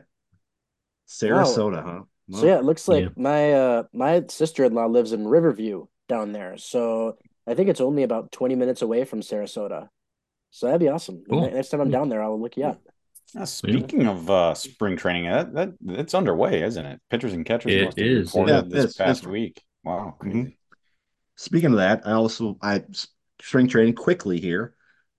[1.08, 2.04] Sarasota, huh?
[2.32, 3.10] So yeah, it looks like Yeah.
[3.16, 6.58] my uh my sister-in-law lives in Riverview down there.
[6.58, 9.90] So I think it's only about 20 minutes away from Sarasota.
[10.52, 11.24] So that'd be awesome.
[11.30, 11.50] Cool.
[11.52, 12.82] Next time I'm down there, I'll look you up.
[13.36, 17.02] Now, speaking of uh, spring training, that, that it's underway, isn't it?
[17.10, 18.62] Pitchers and catchers It must have is, reported yeah.
[18.62, 19.62] this It's- past it's- week.
[19.84, 20.54] Wow, Mhm.
[21.36, 22.84] Speaking of that, I also I
[23.40, 24.74] spring training quickly here.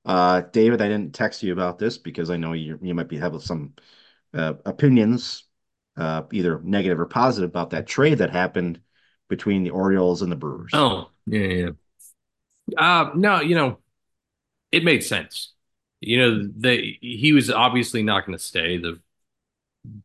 [0.04, 3.16] Uh, David, I didn't text you about this because I know you you might be
[3.18, 3.74] having some
[4.34, 5.44] uh, opinions,
[5.96, 8.80] uh, either negative or positive about that trade that happened
[9.28, 10.70] between the Orioles and the Brewers.
[10.74, 11.70] Oh, yeah, yeah.
[12.76, 13.78] Uh, no, you know,
[14.72, 15.54] it made sense.
[16.00, 18.78] You know, they he was obviously not going to stay.
[18.78, 19.00] The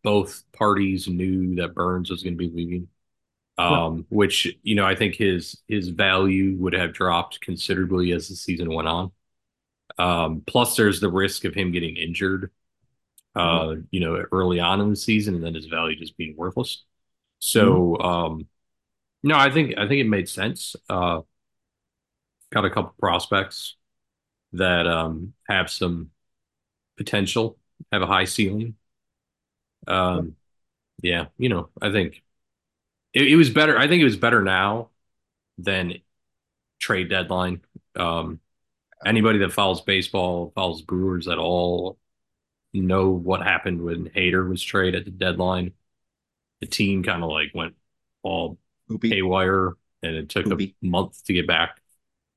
[0.04, 2.88] both parties knew that Burnes was going to be leaving.
[3.58, 8.36] Um, which, you know, I think his his value would have dropped considerably as the
[8.36, 9.12] season went on.
[10.00, 12.52] Um, plus there's the risk of him getting injured
[13.36, 16.84] uh, you know, early on in the season and then his value just being worthless.
[17.40, 18.48] So, um,
[19.24, 20.76] no, I think I think it made sense.
[20.90, 21.22] Uh,
[22.52, 23.76] got a couple prospects
[24.54, 26.12] that um, have some
[26.98, 27.58] potential,
[27.92, 28.76] have a high ceiling.
[29.88, 30.36] Um,
[31.02, 32.24] yeah, you know, I think
[33.14, 33.78] it, it was better.
[33.78, 34.90] I think it was better now
[35.58, 35.96] than
[36.80, 37.62] trade deadline.
[37.96, 38.40] Um,
[39.06, 41.98] anybody that follows baseball, follows Brewers at all,
[42.74, 45.74] know what happened when Hader was traded at the deadline.
[46.62, 47.76] The team kind of like went
[48.24, 48.58] all
[48.90, 49.10] Hoopy.
[49.10, 50.76] haywire, and it took Poopy.
[50.82, 51.80] a month to get back.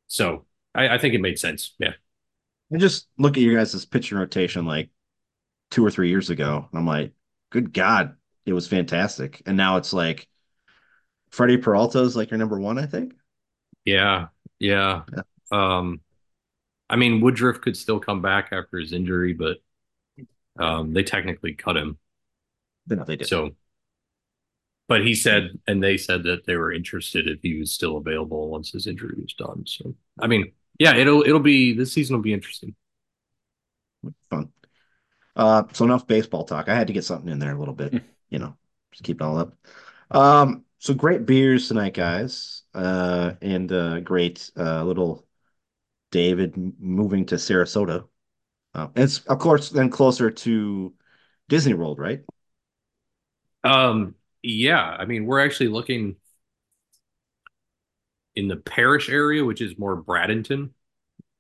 [0.09, 1.75] So I, I think it made sense.
[1.79, 1.95] Yeah.
[2.71, 4.91] And just look at you guys' pitching rotation like
[5.71, 6.69] two or three years ago.
[6.73, 7.13] I'm like,
[7.51, 9.43] good God, it was fantastic.
[9.47, 10.29] And now it's like
[11.31, 13.15] Freddie Peralta is like your number one, I think.
[13.85, 15.03] Yeah, yeah.
[15.15, 15.23] Yeah.
[15.53, 16.01] Um,
[16.89, 19.59] I mean, Woodruff could still come back after his injury, but
[20.59, 21.99] um, they technically cut him.
[22.89, 23.29] No, they did.
[23.29, 23.51] So,
[24.89, 28.49] but he said, and they said that they were interested if he was still available
[28.49, 29.65] once his injury was done.
[29.67, 32.75] So, I mean, yeah, it'll it'll be this season will be interesting.
[34.31, 34.51] Fun.
[35.35, 36.69] Uh, so enough baseball talk.
[36.69, 38.57] I had to get something in there a little bit, you know,
[38.93, 39.55] just keep it all up.
[40.11, 42.63] Um, so great beers tonight, guys.
[42.75, 45.27] Uh, and uh, great uh, little
[46.11, 48.07] David moving to Sarasota.
[48.75, 50.95] Uh, it's of course then closer to
[51.49, 52.23] Disney World, right?
[53.65, 56.17] Um, yeah, I mean, we're actually looking
[58.37, 60.71] in the Parrish area, which is more Bradenton.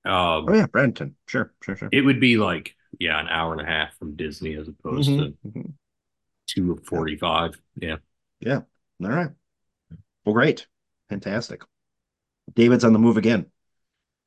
[0.05, 1.15] Um, Oh yeah, Bradenton.
[1.27, 1.89] Sure, sure, sure.
[1.93, 5.19] it would be like yeah, an hour and a half from Disney as opposed Mhm,
[5.19, 5.75] to mhm.
[6.47, 7.61] two forty five.
[7.77, 7.97] Yeah.
[8.41, 8.63] Yeah.
[9.03, 9.31] All right.
[10.25, 10.67] Well, great.
[11.09, 11.63] Fantastic.
[12.55, 13.47] David's on the move again.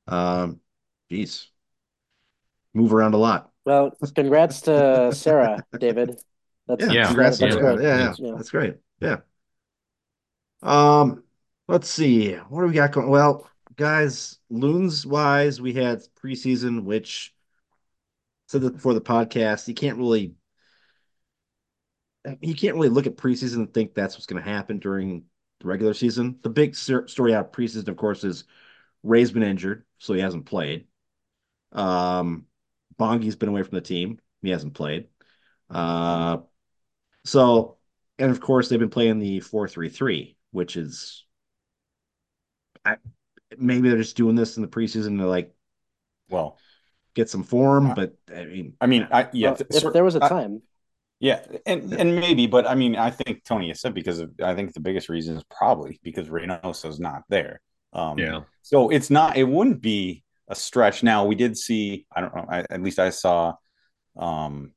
[0.07, 0.61] Um,
[1.11, 1.49] geez.
[2.73, 3.51] Move around a lot.
[3.65, 6.19] Well, congrats to Sarah, David.
[6.67, 7.37] That's Yeah, Yeah, congrats.
[7.37, 7.61] that's That's yeah.
[7.61, 7.81] great.
[7.81, 8.35] Yeah, yeah, Yeah.
[8.35, 8.75] that's great.
[9.01, 9.17] Yeah.
[10.61, 11.23] Um,
[11.69, 12.33] let's see.
[12.33, 13.09] What do we got going?
[13.09, 17.33] Well, guys, loons wise, we had preseason, which
[18.47, 20.33] said that before the podcast, you can't really
[22.41, 25.23] you can't really look at preseason and think that's what's going to happen during
[25.61, 26.39] the regular season.
[26.41, 28.43] The big story out of preseason, of course, is
[29.03, 30.87] Ray's been injured, so he hasn't played.
[31.71, 32.45] Um,
[32.97, 35.07] Bongi's been away from the team; he hasn't played.
[35.69, 36.39] Uh,
[37.25, 37.77] so,
[38.17, 41.25] and of course, they've been playing the four-three-three, which is,
[42.85, 42.97] I,
[43.57, 45.53] maybe they're just doing this in the preseason to like
[46.29, 46.57] Well,
[47.15, 50.15] get some form, but I mean, I mean, I yeah, Well, th- if there was
[50.15, 50.61] a time,
[51.19, 54.55] Yeah, and and maybe, but I mean, I think Tony has said because of, I
[54.55, 57.59] think the biggest reason is probably because Reynoso's not there.
[57.93, 58.41] Um, Yeah.
[58.61, 59.35] So it's not.
[59.35, 61.03] It wouldn't be a stretch.
[61.03, 62.05] Now we did see.
[62.15, 62.45] I don't know.
[62.49, 63.55] I, at least I saw
[64.17, 64.73] um,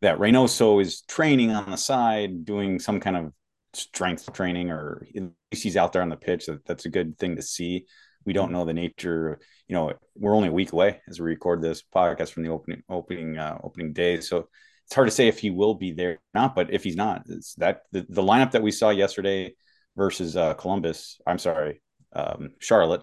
[0.00, 3.32] that Reynoso is training on the side, doing some kind of
[3.74, 6.46] strength training, or at least he's out there on the pitch.
[6.46, 7.86] That, that's a good thing to see.
[8.24, 9.40] We don't know the nature.
[9.68, 12.82] You know, we're only a week away as we record this podcast from the opening
[12.88, 14.20] opening uh, opening day.
[14.20, 14.48] So
[14.86, 16.54] it's hard to say if he will be there or not.
[16.54, 19.54] But if he's not, it's that the, the lineup that we saw yesterday
[19.96, 21.20] versus uh, Columbus.
[21.26, 21.82] I'm sorry,
[22.12, 23.02] um, Charlotte.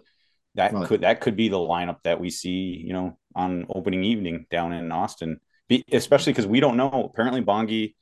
[0.56, 0.88] That Right.
[0.88, 4.74] could that could be the lineup that we see, you know, on opening evening down
[4.74, 5.40] in Austin.
[5.68, 7.10] Be, especially because we don't know.
[7.14, 7.94] Apparently, Bongi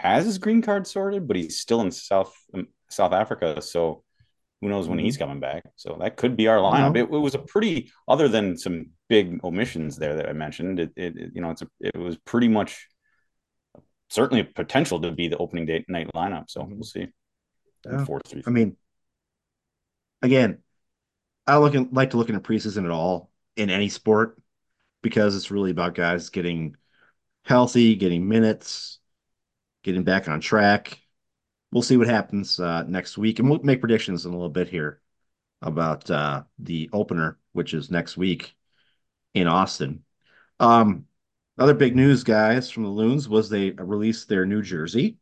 [0.00, 3.60] has his green card sorted, but he's still in South um, South Africa.
[3.60, 4.02] So
[4.60, 5.62] who knows when he's coming back?
[5.76, 6.96] So that could be our lineup.
[6.96, 10.80] It, it was a pretty, other than some big omissions there that I mentioned.
[10.80, 12.86] It, it you know, it's a, it was pretty much
[14.08, 16.44] certainly a potential to be the opening date night lineup.
[16.48, 17.08] So we'll see.
[17.86, 18.04] Yeah.
[18.04, 18.42] Four three.
[18.46, 18.76] I mean,
[20.22, 20.58] again,
[21.46, 24.40] I look at, like to look into preseason at all in any sport
[25.02, 26.76] because it's really about guys getting
[27.44, 28.99] healthy, getting minutes,
[29.82, 30.98] getting back on track.
[31.72, 34.68] We'll see what happens uh, next week, and we'll make predictions in a little bit
[34.68, 35.00] here
[35.62, 38.54] about uh, the opener, which is next week
[39.34, 40.02] in Austin.
[40.58, 41.04] Um,
[41.58, 45.18] other big news, guys, from the Loons was they released their new jersey,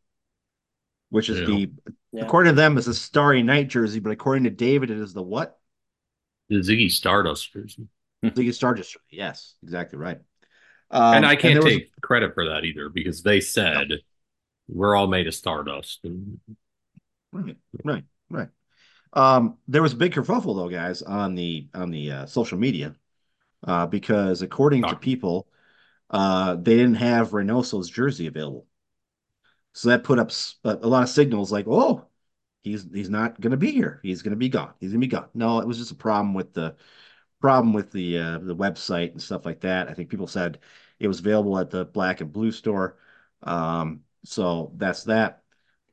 [1.09, 1.45] which is Yeah.
[1.45, 1.71] the
[2.11, 2.23] Yeah.
[2.23, 5.21] according to them is a Starry Night jersey, but according to David, it is the
[5.21, 5.59] what?
[6.47, 7.87] The Ziggy Stardust jersey.
[8.25, 8.93] Ziggy Stardust.
[8.93, 9.03] jersey.
[9.11, 10.17] Yes, exactly right.
[10.89, 13.91] Um, and I can't there was- take credit for that either because they said
[14.71, 15.99] we're all made of stardust.
[16.03, 16.39] And
[17.31, 18.49] Right, right, right.
[19.13, 22.95] Um, there was a big kerfuffle though, guys, on the on the uh, social media,
[23.63, 25.47] uh, because according to people,
[26.09, 28.67] uh, they didn't have Reynoso's jersey available,
[29.73, 30.31] so that put up
[30.63, 32.07] a lot of signals like, oh,
[32.63, 33.99] he's he's not going to be here.
[34.03, 34.73] He's going to be gone.
[34.79, 35.29] He's going to be gone.
[35.33, 36.75] No, it was just a problem with the
[37.41, 39.87] problem with the uh, the website and stuff like that.
[39.89, 40.59] I think people said
[40.99, 42.97] it was available at the Black and Blue store.
[43.43, 45.43] Um, so that's that.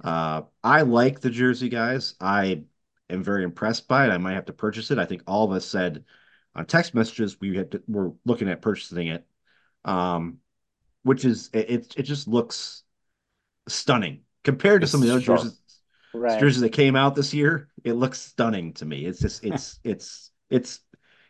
[0.02, 2.14] Uh, I like the jersey, guys.
[2.20, 2.64] I
[3.08, 4.10] am very impressed by it.
[4.10, 4.98] I might have to purchase it.
[4.98, 6.04] I think all of us said
[6.54, 9.26] on text messages we had to, we're looking at purchasing it.
[9.84, 10.38] Um,
[11.02, 12.82] which is it, it, just looks
[13.68, 15.40] stunning compared to It's some of the other sharp.
[15.40, 15.60] jerseys
[16.12, 16.40] Right.
[16.40, 17.68] jerseys that came out this year.
[17.84, 19.04] It looks stunning to me.
[19.04, 20.80] It's just it's it's it's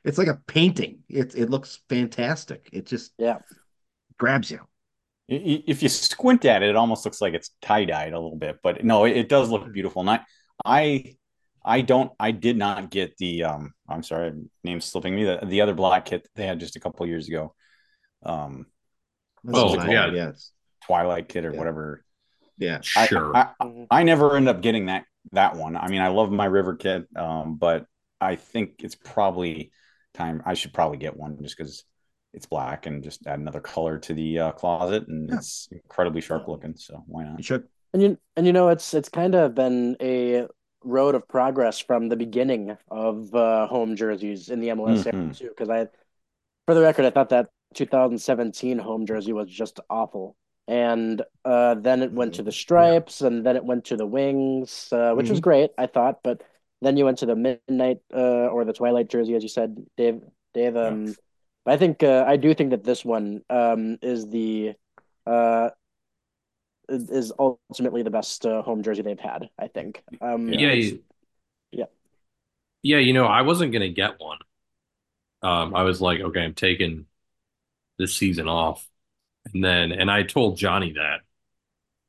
[0.04, 1.00] it's like a painting.
[1.08, 2.70] It it looks fantastic.
[2.72, 3.38] It just Yeah.
[4.16, 4.60] grabs you.
[5.30, 8.20] I- i- If you squint at it, it almost looks like it's tie dyed a
[8.20, 10.00] little bit, but no, it, it does look beautiful.
[10.00, 10.20] And I,
[10.64, 11.16] I,
[11.64, 15.60] I don't, I did not get the, um, I'm sorry, name's slipping me, the, the
[15.62, 17.54] other black kit they had just a couple years ago,
[18.24, 18.66] um,
[19.44, 20.06] That's Oh, yeah.
[20.12, 20.52] yeah, it's-
[20.84, 21.58] Twilight kit or Yeah.
[21.58, 22.04] whatever.
[22.58, 22.80] yeah.
[22.96, 23.36] I- sure.
[23.36, 23.86] I, I.
[23.90, 25.76] I never end up getting that that one.
[25.76, 27.86] I mean, I love my river kit, um, but
[28.20, 29.72] I think it's probably
[30.14, 30.40] time.
[30.46, 31.82] I should probably get one just because
[32.32, 35.36] it's black and just add another color to the uh, closet, and Yeah.
[35.38, 36.76] it's incredibly sharp looking.
[36.76, 37.44] So why You not?
[37.44, 37.64] should.
[37.92, 40.46] And you and you know it's it's kind of been a
[40.84, 45.32] road of progress from the beginning of uh, home jerseys in the MLS era Mhm.
[45.32, 45.48] too.
[45.48, 45.88] Because I,
[46.66, 50.36] for the record, I thought that 2017 home jersey was just awful,
[50.68, 54.88] and uh, then it went to the stripes, and then it went to the wings,
[54.92, 55.42] uh, which was Mhm.
[55.42, 56.22] great, I thought.
[56.22, 56.42] But
[56.82, 60.20] then you went to the midnight uh, or the twilight jersey, as you said, Dave.
[60.54, 60.76] Dave.
[60.76, 61.14] Um,
[61.66, 64.74] but I think uh, I do think that this one um, is the
[65.26, 65.70] uh,
[66.88, 69.50] is, is ultimately the best uh, home jersey they've had.
[69.58, 70.02] I think.
[70.20, 71.02] Um, yeah, it's- you-
[71.72, 71.86] yeah.
[72.82, 72.98] yeah.
[72.98, 74.38] You know, I wasn't gonna get one.
[75.42, 77.06] Um, I was like, okay, I'm taking
[77.98, 78.88] this season off,
[79.54, 81.20] and then and I told Johnny that,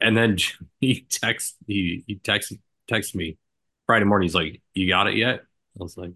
[0.02, 0.38] and then
[0.82, 2.54] he text he he text
[2.90, 3.38] text me
[3.88, 4.28] Friday morning.
[4.28, 6.14] He's like, "You got it yet?" I was like,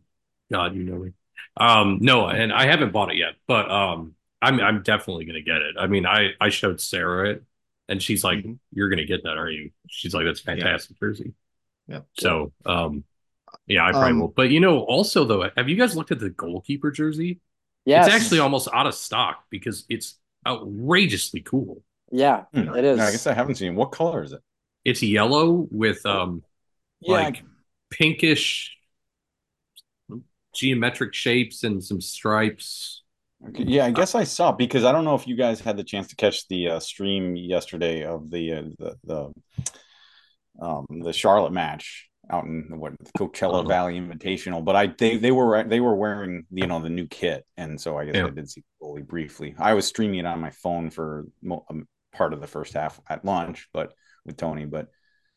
[0.51, 1.13] "God, you know me."
[1.57, 5.61] Um, no, and I haven't bought it yet, but um, I'm I'm definitely gonna get
[5.61, 5.75] it.
[5.79, 7.43] I mean, I I showed Sarah it,
[7.89, 8.59] and she's like, Mhm.
[8.73, 11.33] "You're gonna get that, are you?" She's like, "That's a fantastic jersey."
[11.87, 12.01] Yeah.
[12.13, 13.03] So, um,
[13.67, 14.27] yeah, I probably Um, will.
[14.29, 17.39] But you know, also though, have you guys looked at the goalkeeper jersey?
[17.85, 21.83] Yeah, It's actually almost out of stock because it's outrageously cool.
[22.11, 22.75] Yeah, Hmm.
[22.75, 22.99] it is.
[22.99, 23.75] I guess I haven't seen.
[23.75, 24.41] What color is it?
[24.83, 26.43] It's yellow with um
[27.01, 27.43] like
[27.89, 28.77] pinkish
[30.53, 33.03] geometric shapes and some stripes.
[33.49, 35.83] Okay, yeah, I guess I saw because I don't know if you guys had the
[35.83, 39.33] chance to catch the uh, stream yesterday of the uh, the the
[40.61, 43.67] um the Charlotte match out in what the Coachella Oh.
[43.67, 47.45] Valley Invitational, but I they they were they were wearing you know the new kit,
[47.57, 48.27] and so I guess Yeah.
[48.27, 49.55] I did see the goalie briefly.
[49.57, 52.99] I was streaming it on my phone for mo- um, part of the first half
[53.09, 53.93] at lunch, but
[54.25, 54.87] with Tony, but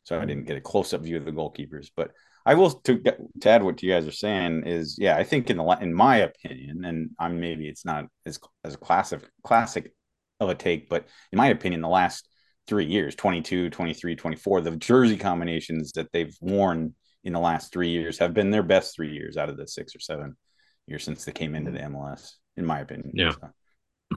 [0.03, 2.11] so I didn't get a close up view of the goalkeepers, but.
[2.47, 5.51] I will to get to add what you guys are saying is yeah I think
[5.51, 9.93] in the in my opinion and I'm maybe it's not as as a classic classic
[10.41, 12.29] of a take but in my opinion the last
[12.67, 17.91] three years 22 23 24 the jersey combinations that they've worn in the last three
[17.91, 20.37] years have been their best three years out of the six or seven
[20.87, 23.33] years since they came into the MLS in my opinion Yeah.
[23.33, 23.49] So,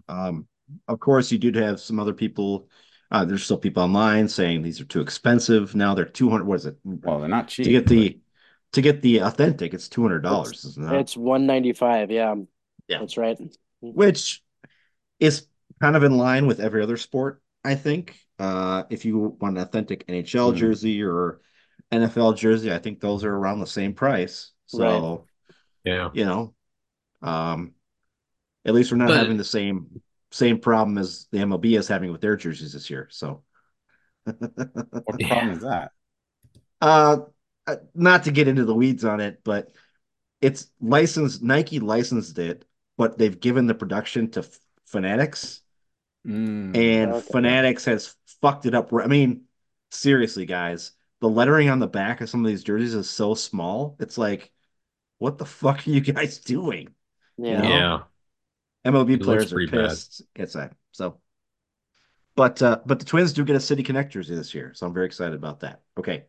[0.09, 0.47] Um,
[0.87, 2.67] of course, you did have some other people.
[3.09, 5.75] Uh, there's still people online saying these are too expensive.
[5.75, 6.45] Now they're two hundred.
[6.45, 6.77] What is it?
[6.83, 8.19] well they're not cheap to get the
[8.73, 10.99] to get the authentic, it's two hundred dollars, isn't it?
[10.99, 12.11] It's one ninety five.
[12.11, 12.35] Yeah,
[12.87, 12.99] Yeah.
[12.99, 13.37] that's right.
[13.81, 14.43] Which
[15.19, 15.47] is
[15.81, 18.19] kind of in line with every other sport, I think.
[18.39, 20.57] Uh, if you want an authentic NHL Mhm.
[20.57, 21.39] jersey or
[21.91, 24.51] NFL jersey, I think those are around the same price.
[24.65, 25.25] So,
[25.85, 26.09] Yeah.
[26.13, 26.53] you know,
[27.21, 27.73] um,
[28.65, 32.11] at least we're not But- having the same same problem as the MLB is having
[32.11, 33.07] with their jerseys this year.
[33.11, 33.43] So,
[35.05, 35.27] What Yeah.
[35.29, 35.91] problem is that?
[36.81, 37.17] Uh,
[37.65, 39.71] uh, not to get into the weeds on it, but
[40.41, 41.41] it's licensed.
[41.41, 42.65] Nike licensed it,
[42.97, 45.61] but they've given the production to F- Fanatics,
[46.25, 46.75] Mm.
[46.75, 47.27] and Okay.
[47.31, 48.91] Fanatics has fucked it up.
[48.93, 49.45] I mean,
[49.91, 53.95] seriously, guys, the lettering on the back of some of these jerseys is so small.
[53.99, 54.51] It's like,
[55.19, 56.93] what the fuck are you guys doing?
[57.37, 57.61] Yeah.
[57.61, 57.69] know?
[57.69, 58.03] Yeah.
[58.87, 59.89] MLB It players are pretty bad.
[59.89, 60.21] pissed.
[60.35, 60.73] It's that.
[60.91, 61.19] So,
[62.35, 64.93] but uh, but the Twins do get a City Connect jersey this year, so I'm
[64.93, 65.81] very excited about that.
[65.97, 66.25] Okay,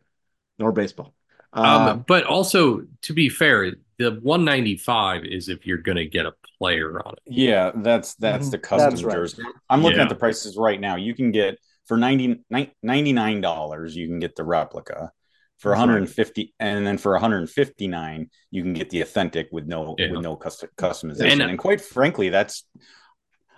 [0.57, 1.13] no more baseball.
[1.53, 6.33] Uh, Um, but also to be fair, the 195 is if you're gonna get a
[6.57, 7.19] player on it.
[7.25, 8.51] Yeah, that's that's Mhm.
[8.51, 9.13] the custom That's right.
[9.13, 9.43] jersey.
[9.69, 10.03] I'm looking Yeah.
[10.03, 10.95] at the prices right now.
[10.95, 12.43] You can get for 90,
[12.83, 15.11] $99, you can get the replica.
[15.59, 20.11] For 150 and then for 159 you can get the authentic with no Yeah.
[20.11, 21.31] with no custom customization.
[21.33, 22.65] And- And, quite frankly, that's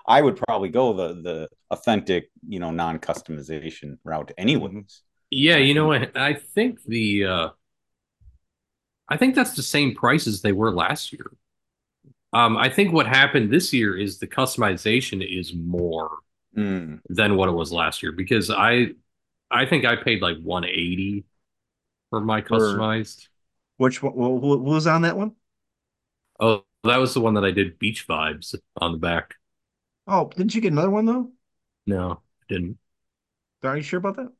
[0.07, 5.03] I would probably go the the authentic, you know, non-customization route anyways.
[5.29, 6.17] Yeah, you know what?
[6.17, 7.49] I think the uh
[9.07, 11.31] I think that's the same price as they were last year.
[12.33, 16.09] Um, I think what happened this year is the customization is more
[16.57, 16.99] Mm.
[17.09, 18.93] than what it was last year because I
[19.51, 21.25] I think I paid like 180
[22.11, 23.29] for my customized.
[23.77, 24.13] which one?
[24.13, 25.35] Who was on that one?
[26.39, 29.35] Oh, that was the one that I did beach vibes on the back.
[30.07, 31.31] Oh, didn't you get another one though?
[31.85, 32.79] No, I didn't.
[33.63, 34.31] Are you sure about that?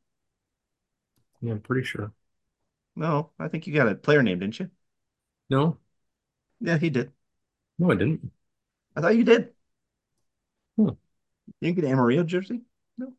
[1.42, 2.14] Yeah, I'm pretty sure.
[2.96, 4.72] No, I think you got a player name, didn't you?
[5.50, 5.80] No,
[6.60, 7.12] Yeah, he did.
[7.78, 8.32] no, I didn't.
[8.96, 9.54] I thought you did.
[10.78, 10.96] Hmm.
[11.62, 12.62] You didn't get an Amarillo jersey?
[12.98, 13.14] No.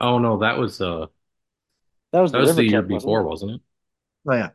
[0.00, 1.06] Oh no, that was uh
[2.12, 3.60] That was that the was the River year Cup, wasn't before, wasn't it?
[4.26, 4.50] Oh yeah,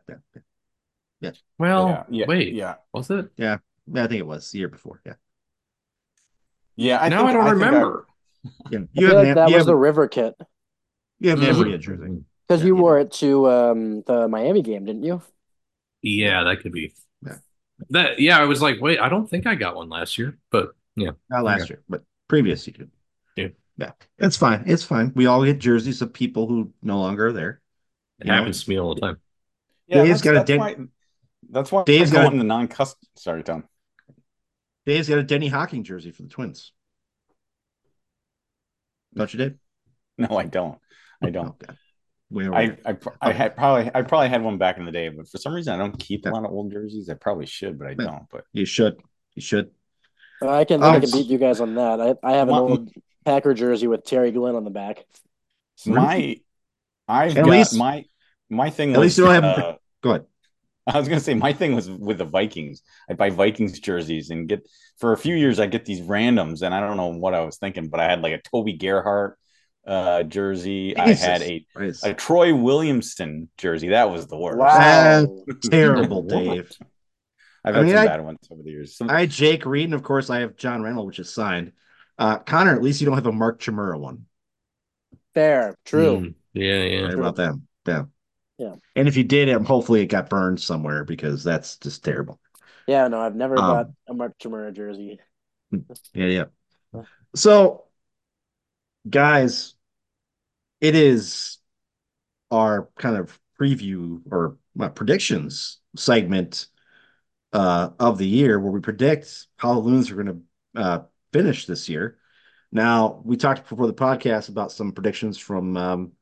[1.20, 2.76] yeah, Well, yeah, yeah, wait, yeah.
[2.92, 3.30] was it?
[3.36, 3.58] yeah.
[3.94, 5.00] I think it was the year before.
[5.06, 5.14] Yeah,
[6.76, 8.06] Yeah, I now think, I don't think remember.
[8.70, 8.80] yeah.
[8.96, 10.34] I You feel have like that you was have, the River kit
[11.20, 11.48] you have an Mhm.
[11.48, 12.24] Amarillo jersey.
[12.46, 15.22] because Yeah, you you wore it to um, the Miami game, didn't you?
[16.02, 16.94] Yeah, that could be.
[17.24, 17.38] Yeah.
[17.90, 20.74] That yeah, I was like, wait, I don't think I got one last year, but
[20.96, 21.12] yeah.
[21.30, 21.70] Not last Okay.
[21.70, 22.90] year, but previous you did.
[23.78, 23.92] Yeah.
[24.18, 24.64] Yeah, it's fine.
[24.66, 25.12] It's fine.
[25.14, 27.60] We all get jerseys of people who no longer are there.
[28.20, 28.38] It You know?
[28.38, 29.18] happens to me all the time.
[29.86, 30.76] Yeah, Dave's that's, got a that's den- why
[31.50, 33.08] that's why Dave's I'm got a- going the non-custom.
[33.16, 33.64] Sorry, Tom.
[34.84, 36.72] Dave's got a Denny Hocking jersey for the Twins.
[39.14, 39.54] Don't you, Dave?
[40.20, 40.78] No, I don't.
[41.22, 41.50] I don't.
[41.62, 41.72] Okay.
[42.30, 42.76] Way over I.
[42.84, 45.54] I I had probably I probably had one back in the day, but for some
[45.54, 47.08] reason I don't keep a lot of old jerseys.
[47.08, 47.96] I probably should, but I Yeah.
[47.96, 48.26] don't.
[48.28, 48.96] But You should.
[49.36, 49.70] You should.
[50.42, 52.00] I can Oh, I can beat you guys on that.
[52.00, 52.90] I I have an My- old
[53.28, 55.04] Packer jersey with Terry Glenn on the back.
[55.86, 56.36] my
[57.06, 58.04] I've At got least- my
[58.48, 60.24] my thing at was least you don't have- uh, Go ahead.
[60.86, 62.82] I was gonna say my thing was with the Vikings.
[63.10, 66.74] I buy Vikings jerseys and get for a few years I get these randoms, and
[66.74, 69.38] I don't know what I was thinking, but I had like a Toby Gerhart
[69.86, 70.96] uh, jersey.
[70.96, 73.88] I had a Jesus a Troy Williamson jersey.
[73.88, 74.58] That was the worst.
[74.58, 75.26] Wow.
[75.70, 76.70] terrible, Dave.
[77.64, 78.96] I've I had mean, some I- bad ones over the years.
[78.96, 81.72] Some- I had Jake Reed, and of course I have John Reynolds, which is signed.
[82.18, 84.26] Uh, Connor, at least you don't have a Mark Chimura one.
[85.34, 86.20] Fair, true.
[86.20, 87.00] Mm, yeah, yeah.
[87.06, 87.66] Right about them.
[87.86, 88.04] Yeah.
[88.58, 88.74] Yeah.
[88.96, 92.40] And if you did, um, hopefully it got burned somewhere because that's just terrible.
[92.86, 95.20] Yeah, no, I've never Um, got a Mark Chimura jersey.
[96.14, 96.44] Yeah, yeah.
[97.34, 97.86] So,
[99.08, 99.74] guys,
[100.80, 101.58] it is
[102.50, 106.68] our kind of preview or uh, predictions segment
[107.52, 110.26] uh, of the year where we predict how the Loons are going
[110.74, 111.00] to uh,
[111.32, 112.18] finish this year.
[112.70, 116.12] Now, we talked before the podcast about some predictions from um,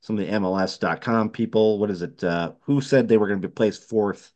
[0.00, 1.78] some of the MLS.com people.
[1.78, 2.22] What is it?
[2.22, 4.32] Uh, who said they were going to be placed fourth?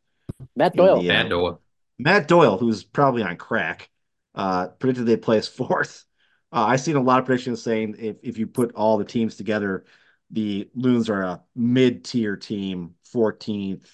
[0.56, 1.02] Matt Doyle.
[1.02, 1.60] the, uh, Matt Doyle.
[1.98, 3.90] Matt Doyle, who's probably on crack,
[4.34, 6.04] uh, predicted they place fourth.
[6.50, 9.36] Uh, I've seen a lot of predictions saying if, if you put all the teams
[9.36, 9.84] together,
[10.30, 13.86] the Loons are a mid tier team, 14th,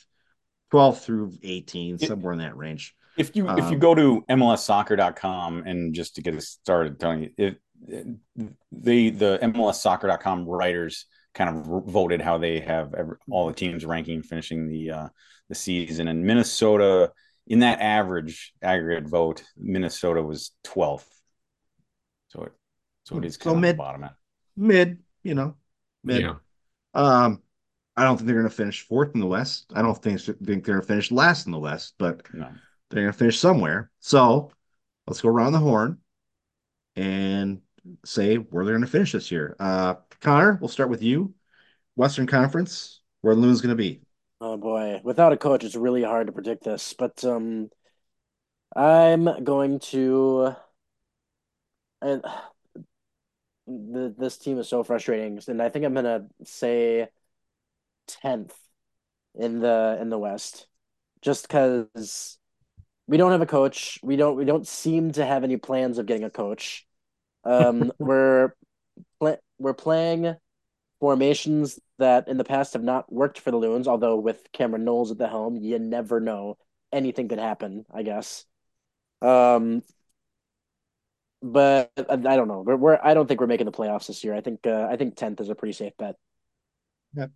[0.72, 2.94] 12th through 18th, It- somewhere in that range.
[3.16, 7.24] If you if you Um, go to mlssoccer.com and just to get us started telling
[7.24, 8.06] you it, it
[8.72, 14.22] the the mlssoccer.com writers kind of voted how they have every, all the teams ranking
[14.22, 15.08] finishing the uh
[15.48, 17.12] the season and minnesota
[17.46, 21.04] in that average aggregate vote minnesota was 12th
[22.28, 22.52] so it
[23.04, 24.14] so it is So kind of mid- the bottom end
[24.56, 25.56] Mid, you know,
[26.04, 26.22] mid.
[26.22, 26.34] Yeah.
[26.94, 27.42] Um,
[27.96, 29.72] I don't think they're going to finish fourth in the West.
[29.74, 32.48] I don't think, think they're going to finish last in the West, but no
[32.94, 33.90] they're going to finish somewhere.
[34.00, 34.52] So
[35.06, 35.98] let's go around the horn
[36.96, 37.60] and
[38.04, 39.56] say where they're going to finish this year.
[39.58, 41.34] Uh, Connor, we'll start with you.
[41.96, 44.00] Western Conference, where Loon's going to be.
[44.40, 46.92] Oh boy, without a coach, it's really hard to predict this.
[46.92, 47.70] But um,
[48.74, 50.54] I'm going to.
[52.02, 52.22] And
[53.66, 57.08] the, this team is so frustrating, and I think I'm gonna say
[58.06, 58.54] tenth
[59.34, 60.66] in the in the West,
[61.22, 62.38] just because
[63.06, 63.98] we don't have a coach.
[64.02, 66.86] We don't we don't seem to have any plans of getting a coach.
[67.44, 68.54] Um, we're
[69.58, 70.36] we're playing
[71.00, 73.86] formations that in the past have not worked for the Loons.
[73.88, 76.56] Although with Cameron Knowles at the helm, you never know.
[76.92, 78.44] Anything could happen, I guess.
[79.20, 79.82] Um,
[81.42, 82.62] but I, I don't know.
[82.64, 84.34] We're, we're I don't think we're making the playoffs this year.
[84.34, 86.16] I think uh, I think tenth is a pretty safe bet.
[87.14, 87.26] Yeah.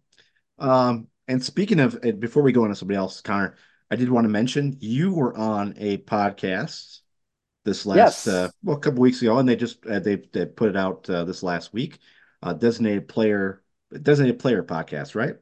[0.58, 3.56] Um, and speaking of, before we go into somebody else, Connor,
[3.90, 7.00] I did want to mention you were on a podcast
[7.64, 8.28] this last Yes.
[8.28, 11.08] uh, well a couple weeks ago, and they just uh, they they put it out
[11.10, 11.98] uh, this last week.
[12.42, 13.62] Uh, designated player,
[14.02, 15.36] designated player podcast, right?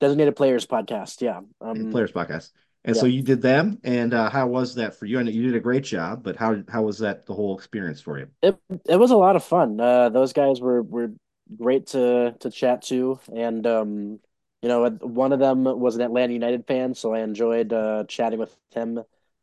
[0.00, 1.20] Designated Players podcast.
[1.20, 1.40] Yeah.
[1.60, 2.50] Um, Players podcast.
[2.84, 5.18] And so you did them, and uh, how was that for you?
[5.18, 8.00] I know you did a great job, but how how was that the whole experience
[8.00, 8.28] for you?
[8.40, 8.56] it
[8.88, 9.80] it was a lot of fun.
[9.80, 11.10] Uh, those guys were were
[11.56, 14.20] great to to chat to, and um,
[14.62, 18.38] you know, one of them was an Atlanta United fan, so I enjoyed uh, chatting
[18.38, 18.98] with him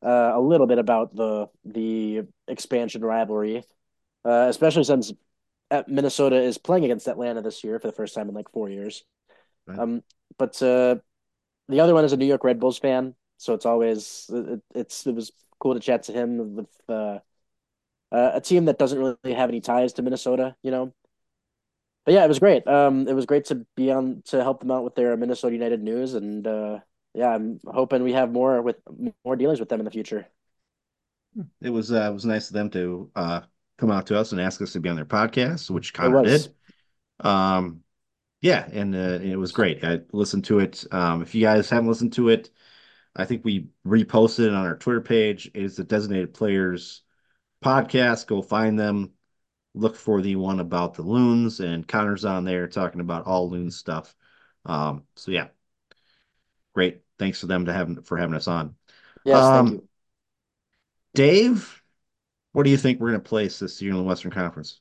[0.06, 3.64] uh, a little bit about the the expansion rivalry,
[4.26, 5.14] uh, especially since
[5.72, 8.70] uh, Minnesota is playing against Atlanta this year for the first time in like four
[8.70, 9.04] years.
[9.68, 9.80] Right.
[9.80, 10.04] Um,
[10.38, 10.98] but uh,
[11.70, 15.08] the other one is a New York Red Bulls fan, so it's always it, it's
[15.08, 17.20] it was cool to chat to him with uh,
[18.12, 20.94] uh, a team that doesn't really have any ties to Minnesota, you know.
[22.06, 22.68] But yeah, it was great.
[22.68, 25.82] Um, it was great to be on to help them out with their Minnesota United
[25.82, 26.80] news, and uh,
[27.16, 28.78] yeah, I'm hoping we have more with
[29.24, 30.28] more dealings with them in the future.
[31.62, 33.42] It was uh, it was nice of them to uh,
[33.78, 36.54] come out to us and ask us to be on their podcast, which Connor did.
[37.20, 37.82] Um,
[38.42, 39.84] yeah, and uh, it was great.
[39.84, 40.86] I listened to it.
[40.92, 42.52] Um, if you guys haven't listened to it,
[43.16, 45.48] I think we reposted it on our Twitter page.
[45.48, 47.02] It is the Designated Players
[47.64, 48.28] podcast.
[48.28, 49.14] Go find them.
[49.76, 53.70] Look for the one about the loons, and Connor's on there talking about all loon
[53.70, 54.16] stuff.
[54.66, 55.48] Um, so yeah,
[56.74, 57.02] great.
[57.20, 58.76] Thanks to them to having for having us on.
[59.26, 59.88] Yes, Um, thank you.
[61.14, 61.82] Dave,
[62.54, 64.80] what do you think we're going to place this year in the Western Conference?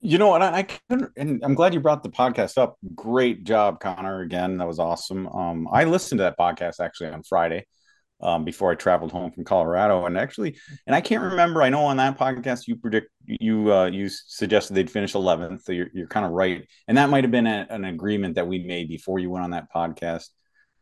[0.00, 2.76] You know, and I, I couldn't, and I'm glad you brought the podcast up.
[2.94, 4.22] Great job, Connor.
[4.22, 5.28] Again, that was awesome.
[5.28, 7.66] Um, I listened to that podcast actually on Friday,
[8.22, 10.56] um, before I traveled home from Colorado, and actually,
[10.86, 11.62] and I can't remember.
[11.62, 15.64] I know on that podcast you predict you uh, you suggested they'd finish 11th.
[15.64, 18.46] So you're you're kind of right, and that might have been a, an agreement that
[18.46, 20.28] we made before you went on that podcast,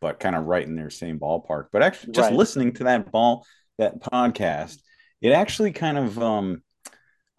[0.00, 1.66] but kind of right in their same ballpark.
[1.72, 2.36] But actually, just Right.
[2.36, 3.46] listening to that ball
[3.78, 4.78] that podcast,
[5.22, 6.62] it actually kind of um,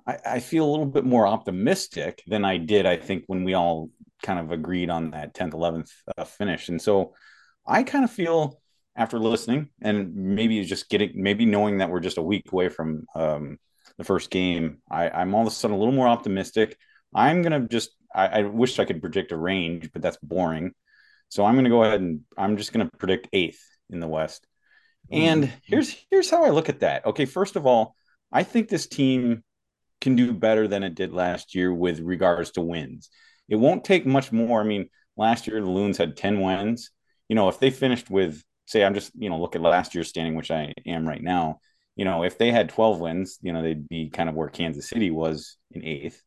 [0.08, 3.54] I, I feel a little bit more optimistic than I did, I think, when we
[3.54, 3.90] all
[4.24, 6.70] kind of agreed on that 10th, 11th uh, finish.
[6.70, 7.14] And so
[7.68, 8.60] I kind of feel
[8.96, 13.06] after listening and maybe just getting, maybe knowing that we're just a week away from
[13.16, 13.58] um,
[13.98, 16.78] the first game, I, I'm all of a sudden a little more optimistic.
[17.14, 20.74] I'm going to just, I, I wish I could predict a range, but that's boring.
[21.30, 24.08] So I'm going to go ahead and I'm just going to predict eighth in the
[24.08, 24.46] West.
[25.10, 27.06] And here's here's how I look at that.
[27.06, 27.96] Okay, first of all,
[28.32, 29.44] I think this team
[30.00, 33.10] can do better than it did last year with regards to wins.
[33.50, 34.62] It won't take much more.
[34.62, 36.92] I mean, last year the Loons had 10 wins.
[37.28, 40.10] You know, if they finished with say I'm just, you know, look at last year's
[40.10, 41.60] standing, which I am right now,
[41.96, 44.90] you know, if they had 12 wins, you know, they'd be kind of where Kansas
[44.90, 46.22] City was in eighth.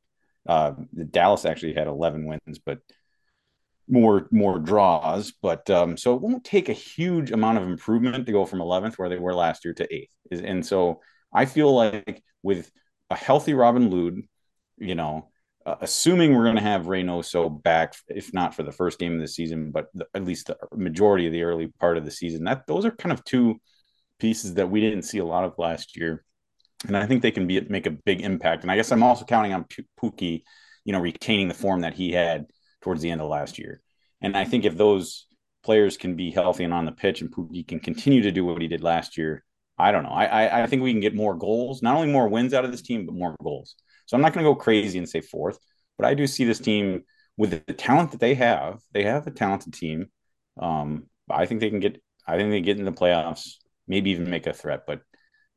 [0.47, 0.73] Uh,
[1.11, 2.81] Dallas actually had 11 wins, but
[3.89, 8.33] more more draws, but um, so it won't take a huge amount of improvement to
[8.33, 10.15] go from 11th where they were last year to eighth.
[10.31, 11.01] And so
[11.33, 12.71] I feel like with
[13.11, 14.21] a healthy Robin Lod,
[14.79, 15.31] you know,
[15.67, 19.21] uh, assuming we're going to have Reynoso back, if not for the first game of
[19.21, 22.45] the season, but the, at least the majority of the early part of the season,
[22.45, 23.61] that those are kind of two
[24.19, 26.25] pieces that we didn't see a lot of last year.
[26.87, 28.63] And I think they can be make a big impact.
[28.63, 30.43] And I guess I'm also counting on P- Pukki,
[30.85, 32.47] you know, retaining the form that he had
[32.83, 33.81] towards the end of last year.
[34.21, 35.27] And I think if those
[35.63, 38.61] players can be healthy and on the pitch, and Pukki can continue to do what
[38.61, 39.45] he did last year,
[39.79, 40.11] I don't know.
[40.11, 42.71] I, I, I think we can get more goals, not only more wins out of
[42.71, 43.77] this team, but more goals.
[44.07, 45.59] So I'm not going to go crazy and say fourth,
[45.97, 47.05] but I do see this team
[47.37, 48.81] with the talent that they have.
[48.93, 50.07] They have a talented team.
[50.59, 52.01] Um, I think they can get.
[52.27, 53.55] I think they get in the playoffs,
[53.87, 54.85] maybe even make a threat.
[54.87, 55.01] But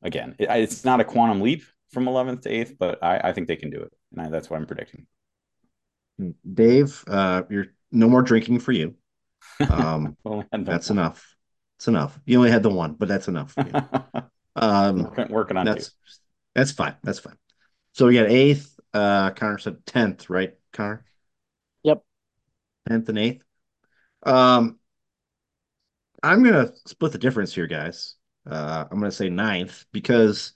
[0.01, 3.47] again, it, it's not a quantum leap from 11th to 8th, but I, I think
[3.47, 5.07] they can do it, and I, that's what I'm predicting.
[6.51, 8.95] Dave, uh, you're no more drinking for you.
[9.69, 10.17] Um,
[10.51, 11.25] that's enough.
[11.77, 12.19] It's enough.
[12.25, 13.53] You only had the one, but that's enough.
[13.53, 14.21] for you.
[14.59, 15.95] Um, working, working on that's two.
[16.55, 16.95] that's fine.
[17.03, 17.35] That's fine.
[17.97, 18.79] So we got eighth.
[18.93, 21.03] Uh, Connor said tenth, right, Connor?
[21.81, 22.03] Yep.
[22.87, 23.43] Tenth and eighth.
[24.21, 24.77] Um,
[26.21, 28.13] I'm gonna split the difference here, guys.
[28.45, 30.53] Uh, I'm gonna say ninth because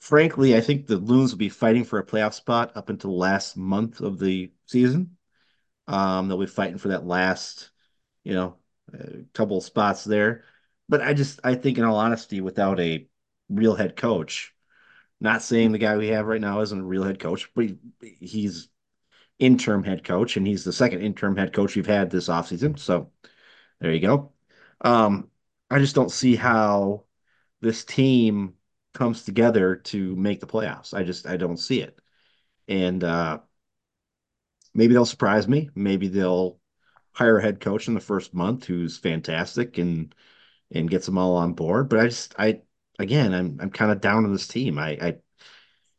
[0.00, 3.16] frankly, I think the Loons will be fighting for a playoff spot up until the
[3.16, 5.16] last month of the season.
[5.86, 7.70] Um, they'll be fighting for that last,
[8.24, 8.56] you know,
[8.92, 10.42] uh, couple spots there.
[10.88, 13.06] But I just, I think, in all honesty, without a
[13.48, 14.52] real head coach,
[15.20, 17.78] not saying the guy we have right now isn't a real head coach, but he,
[18.20, 18.68] he's
[19.38, 22.78] interim head coach, and he's the second interim head coach we've had this offseason.
[22.78, 23.12] So
[23.80, 24.32] there you go.
[24.82, 25.30] Um,
[25.70, 27.04] I just don't see how
[27.60, 28.54] this team
[28.94, 30.94] comes together to make the playoffs.
[30.94, 31.98] I just I don't see it.
[32.68, 33.40] And uh
[34.74, 35.70] maybe they'll surprise me.
[35.74, 36.58] Maybe they'll
[37.12, 40.14] hire a head coach in the first month who's fantastic and
[40.72, 41.88] and gets them all on board.
[41.88, 42.62] But I just I
[42.98, 44.78] again I'm I'm kind of down on this team.
[44.78, 45.16] I I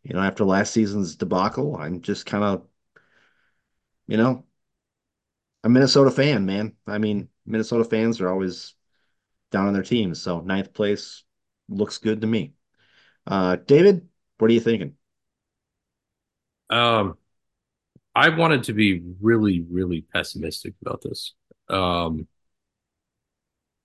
[0.04, 2.68] you know after last season's debacle, I'm just kind of
[4.08, 4.46] you know
[5.64, 6.76] a Minnesota fan, man.
[6.88, 8.76] I mean, Minnesota fans are always
[9.52, 10.22] down on their teams.
[10.22, 11.24] So ninth place
[11.70, 12.54] looks good to me.
[13.28, 14.96] Uh, David, what are you thinking?
[16.70, 17.18] Um,
[18.16, 21.34] I wanted to be really, really pessimistic about this.
[21.70, 22.28] Um,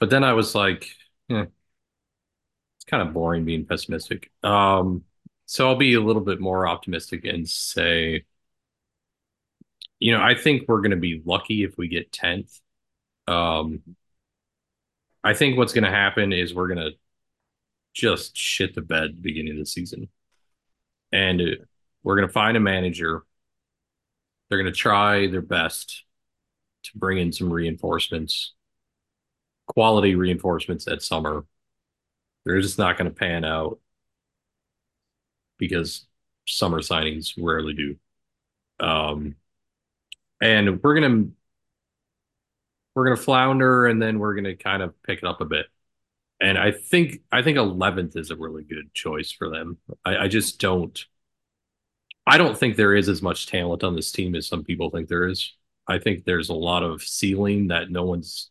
[0.01, 0.87] but then I was like,
[1.31, 1.47] eh,
[2.85, 4.31] it's kind of boring being pessimistic.
[4.43, 5.05] Um,
[5.47, 8.25] so I'll be a little bit more optimistic and say,
[9.99, 12.61] you know, I think we're going to be lucky if we get 10th.
[13.27, 13.83] Um,
[15.23, 16.93] I think what's going to happen is we're going to
[17.95, 20.09] just shit the bed the beginning of the season.
[21.13, 21.41] And
[22.03, 23.23] we're going to find a manager.
[24.49, 26.05] They're going to try their best
[26.85, 28.53] to bring in some reinforcements,
[29.67, 31.47] quality reinforcements at summer.
[32.45, 33.79] They're just not going to pan out
[35.59, 36.07] because
[36.47, 37.97] summer signings rarely do.
[38.81, 39.37] Um,
[40.41, 41.33] and we're to
[42.95, 45.67] we're to flounder and then we're to kind of pick it up a bit
[46.41, 49.79] and I think I think 11th is a really good choice for them.
[50.05, 51.05] I, I, just don't.
[52.27, 55.09] I don't think there is as much talent on this team as some people think
[55.09, 55.55] there is.
[55.87, 58.51] I think there's a lot of ceiling that no one's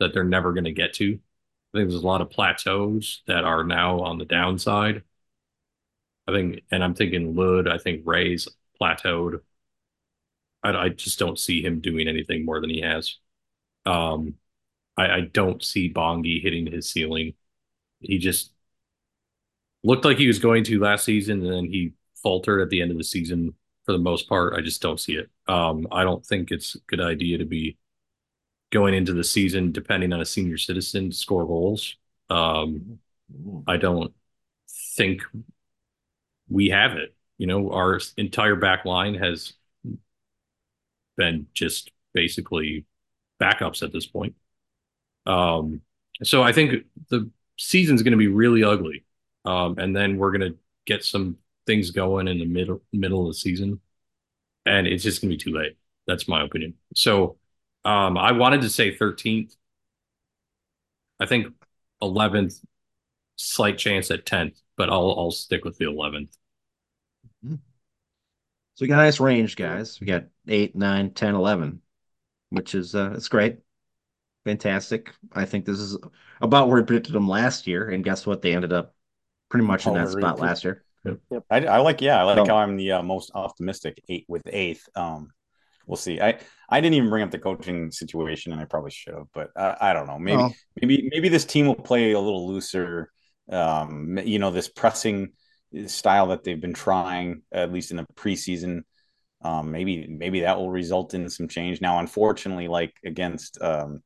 [0.00, 1.18] that they're never going to get to.
[1.74, 5.02] I think there's a lot of plateaus that are now on the downside.
[6.28, 7.68] I think, and I'm thinking Lod.
[7.68, 8.48] I think Ray's
[8.80, 9.40] plateaued.
[10.62, 13.16] I, I just don't see him doing anything more than he has.
[13.86, 14.36] Um,
[14.96, 17.34] I, I don't see Bongi hitting his ceiling.
[18.00, 18.52] He just
[19.84, 21.92] looked like he was going to last season, and then he
[22.22, 23.54] faltered at the end of the season
[23.84, 24.54] for the most part.
[24.54, 25.28] I just don't see it.
[25.48, 27.76] Um, I don't think it's a good idea to be
[28.72, 31.94] going into the season depending on a senior citizen to score goals.
[32.30, 32.98] Um,
[33.68, 34.12] I don't
[34.96, 35.22] think
[36.48, 37.14] we have it.
[37.38, 39.52] You know, our entire back line has
[41.16, 42.86] been just basically
[43.40, 44.34] backups at this point.
[45.26, 45.82] Um,
[46.22, 49.04] so I think the season's going to be really ugly,
[49.44, 53.28] um, and then we're going to get some things going in the middle middle of
[53.28, 53.80] the season,
[54.66, 55.76] and it's just going to be too late.
[56.06, 56.74] That's my opinion.
[56.94, 57.36] So
[57.84, 59.56] um, I wanted to say 13th.
[61.20, 61.48] I think
[62.02, 62.60] 11th,
[63.36, 66.36] slight chance at 10th, but I'll I'll stick with the 11th.
[67.44, 67.54] Mm-hmm.
[68.74, 70.00] So we got a nice range, guys.
[70.00, 71.82] We got 8, 9, 10, 11,
[72.50, 73.58] which is uh it's great
[74.44, 75.12] fantastic.
[75.32, 75.96] I think this is
[76.40, 78.42] about where we predicted them last year, and guess what?
[78.42, 78.94] They ended up
[79.48, 80.84] pretty much in that spot last year.
[81.04, 81.18] Yep.
[81.30, 81.44] Yep.
[81.50, 84.88] I, I, like, yeah, I like how I'm the uh, most optimistic eight with eighth.
[84.94, 85.32] Um,
[85.86, 86.20] we'll see.
[86.20, 86.38] I
[86.72, 89.76] I didn't even bring up the coaching situation, and I probably should have, but I,
[89.90, 90.18] I don't know.
[90.18, 90.50] Maybe oh.
[90.80, 93.12] maybe maybe this team will play a little looser.
[93.50, 95.32] Um, you know, this pressing
[95.86, 98.84] style that they've been trying, at least in the preseason.
[99.42, 101.82] Um, maybe maybe that will result in some change.
[101.82, 104.02] Now, unfortunately, like against um,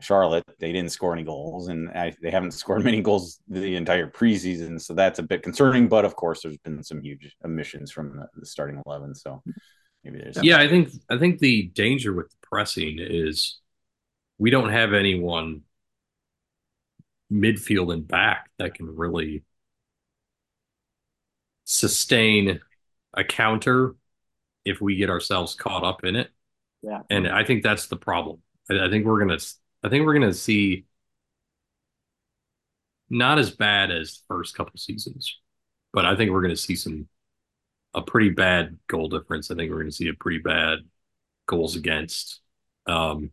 [0.00, 4.10] Charlotte, they didn't score any goals, and I, they haven't scored many goals the entire
[4.10, 4.80] preseason.
[4.80, 5.88] So that's a bit concerning.
[5.88, 9.14] But of course, there's been some huge omissions from the, the starting eleven.
[9.14, 9.42] So
[10.06, 10.58] maybe there's yeah.
[10.58, 13.58] I think I think the danger with the pressing is
[14.38, 15.62] we don't have anyone
[17.32, 19.42] midfield and back that can really
[21.64, 22.60] sustain
[23.14, 23.96] a counter
[24.64, 26.30] if we get ourselves caught up in it.
[26.82, 27.02] Yeah.
[27.10, 28.38] And I think that's the problem.
[28.70, 29.44] I, I think we're going to
[29.82, 30.84] I think we're to see
[33.08, 35.38] not as bad as first couple seasons,
[35.92, 37.08] but I think we're going to see some
[37.96, 39.50] a pretty bad goal difference.
[39.50, 40.80] I think we're going to see a pretty bad
[41.46, 42.40] goals against.
[42.86, 43.32] Um,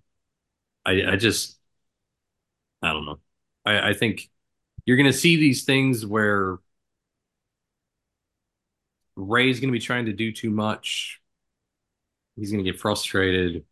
[0.86, 1.60] I, I just,
[2.82, 3.20] I don't know.
[3.66, 4.30] I, I think
[4.86, 6.58] you're going to see these things where
[9.16, 11.22] Ray's going to be trying to do too much.
[12.36, 13.66] He's going to get frustrated.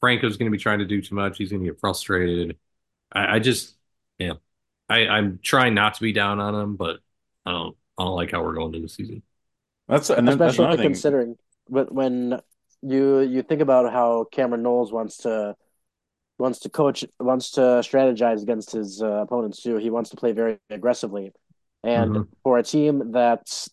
[0.00, 1.38] Franco's going to be trying to do too much.
[1.38, 2.58] He's going to get frustrated.
[3.12, 3.76] I, I just,
[4.18, 4.34] yeah,
[4.88, 7.00] I, I'm trying not to be down on him, but
[7.46, 9.22] I don't, I don't like how we're going to the season.
[9.90, 11.36] That's and then, that's especially another considering
[11.68, 12.40] but when
[12.82, 15.54] you you think about how Cameron Knowles wants to
[16.38, 19.76] wants to coach wants to strategize against his uh, opponents too.
[19.76, 21.32] He wants to play very aggressively,
[21.84, 22.28] and Mhm.
[22.42, 23.68] for a team that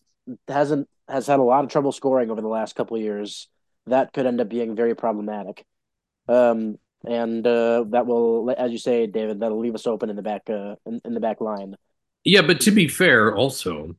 [0.46, 3.48] hasn't has had a lot of trouble scoring over the last couple of years,
[3.86, 5.64] that could end up being very problematic.
[6.28, 10.22] Um, and uh, that will, as you say, David, that'll leave us open in the
[10.22, 11.76] back uh, in, in the back line.
[12.24, 13.96] Yeah, but to be fair, also,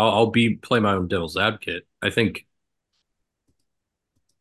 [0.00, 1.86] I'll, I'll be play my own devil's advocate.
[2.02, 2.46] I think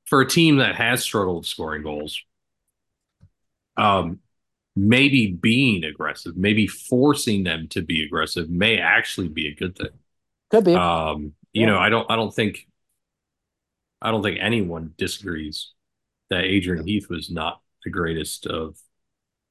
[0.05, 2.22] for a team that has struggled scoring goals,
[3.78, 4.20] um,
[4.76, 9.89] maybe being aggressive, maybe forcing them to be aggressive, may actually be a good thing.
[10.49, 10.74] Could be.
[10.74, 11.68] Um, you Yeah.
[11.68, 12.68] know, I don't, I don't think,
[14.01, 15.74] I don't think anyone disagrees
[16.30, 18.78] that Adrian Heath was not the greatest of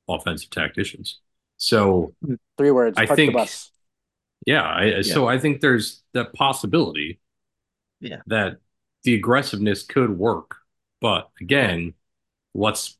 [0.09, 1.21] offensive tacticians.
[1.59, 2.15] So
[2.57, 2.97] Three words.
[2.99, 3.71] I think- the bus.
[4.47, 7.21] Yeah, I, so I think there's that possibility.
[8.01, 8.23] Yeah.
[8.27, 8.59] That
[9.05, 10.57] the aggressiveness could work,
[11.01, 11.95] but again,
[12.53, 12.97] what's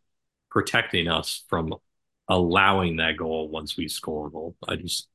[0.51, 1.75] protecting us from
[2.29, 4.57] allowing that goal once we score a goal?
[4.67, 5.09] I just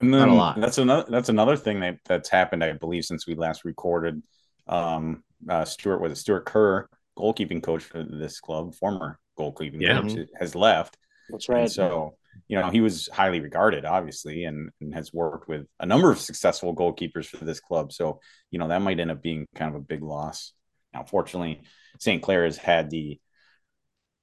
[0.00, 0.56] And Not then a lot.
[0.56, 4.22] that's another that's another thing that that's happened, I believe, since we last recorded.
[4.66, 10.00] Um, uh, Stuart was it Stuart Kerr, goalkeeping coach for this club, former goalkeeping Yeah.
[10.00, 10.96] coach, has left.
[11.28, 11.70] That's And right.
[11.70, 12.16] so,
[12.48, 16.18] you know, he was highly regarded, obviously, and, and has worked with a number of
[16.18, 17.92] successful goalkeepers for this club.
[17.92, 18.20] So,
[18.50, 20.52] you know, that might end up being kind of a big loss.
[20.92, 21.62] Now, fortunately,
[21.98, 22.22] St.
[22.22, 23.20] Clair has had the,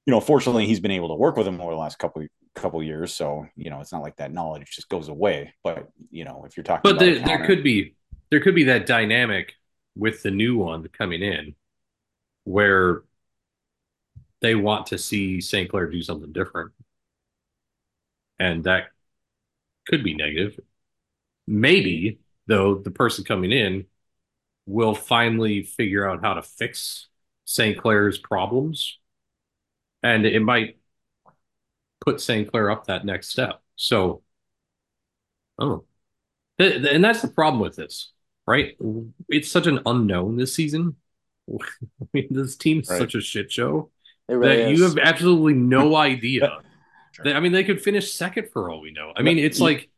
[0.06, 2.82] you know, fortunately, he's been able to work with him over the last couple couple
[2.82, 3.14] years.
[3.14, 5.54] So, you know, it's not like that knowledge just goes away.
[5.62, 7.94] But you know, if you're talking, but there, there could be
[8.30, 9.54] there could be that dynamic
[9.96, 11.54] with the new one coming in
[12.44, 13.02] where
[14.40, 15.68] they want to see St.
[15.68, 16.72] Clair do something different.
[18.38, 18.88] And that
[19.88, 20.58] could be negative.
[21.46, 23.86] Maybe, though, the person coming in
[24.66, 27.08] will finally figure out how to fix
[27.44, 27.78] St.
[27.78, 28.98] Clair's problems.
[30.02, 30.78] And it might
[32.04, 32.50] put St.
[32.50, 33.60] Clair up that next step.
[33.76, 34.22] So,
[35.58, 35.84] oh,
[36.58, 38.12] Th- th- and that's the problem with this,
[38.46, 38.76] right?
[39.28, 40.96] It's such an unknown this season.
[41.50, 42.98] I mean, this team's Right.
[42.98, 43.90] such a shit show
[44.28, 44.78] really that is.
[44.78, 46.60] you have absolutely no idea.
[47.18, 47.24] Sure.
[47.24, 49.12] They- I mean, they could finish second for all we know.
[49.16, 49.90] I mean, it's like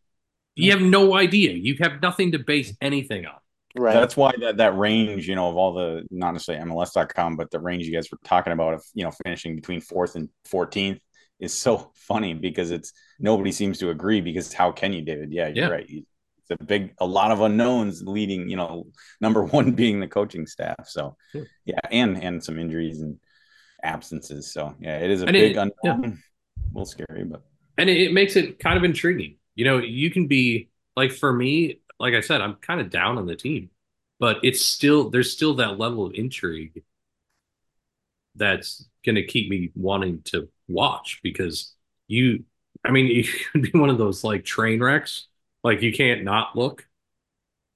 [0.56, 1.52] you have no idea.
[1.52, 3.36] You have nothing to base anything on.
[3.76, 3.94] right.
[3.94, 7.60] That's why that, that range, you know, of all the not necessarily MLS.com, but the
[7.60, 10.98] range you guys were talking about of you know finishing between fourth and fourteenth
[11.38, 15.32] is so funny because it's nobody seems to agree because how can you, David?
[15.32, 15.70] Yeah, you're Yeah.
[15.70, 15.86] right.
[15.88, 18.48] It's a big, a lot of unknowns leading.
[18.50, 18.86] You know,
[19.20, 20.88] number one being the coaching staff.
[20.88, 21.42] So Yeah.
[21.64, 23.18] yeah, and and some injuries and
[23.84, 24.52] absences.
[24.52, 26.02] So yeah, it is a And big it- unknown.
[26.02, 26.10] yeah.
[26.74, 27.42] A little scary, but
[27.78, 29.36] and it, makes it kind of intriguing.
[29.54, 33.18] You know, you can be like for me, like I said, I'm kind of down
[33.18, 33.70] on the team,
[34.18, 36.82] but it's still there's still that level of intrigue
[38.36, 41.74] that's going to keep me wanting to watch because
[42.06, 42.44] you,
[42.84, 45.26] I mean, it could be one of those like train wrecks,
[45.64, 46.86] like you can't not look,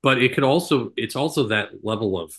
[0.03, 2.39] but it could also it's also that level of,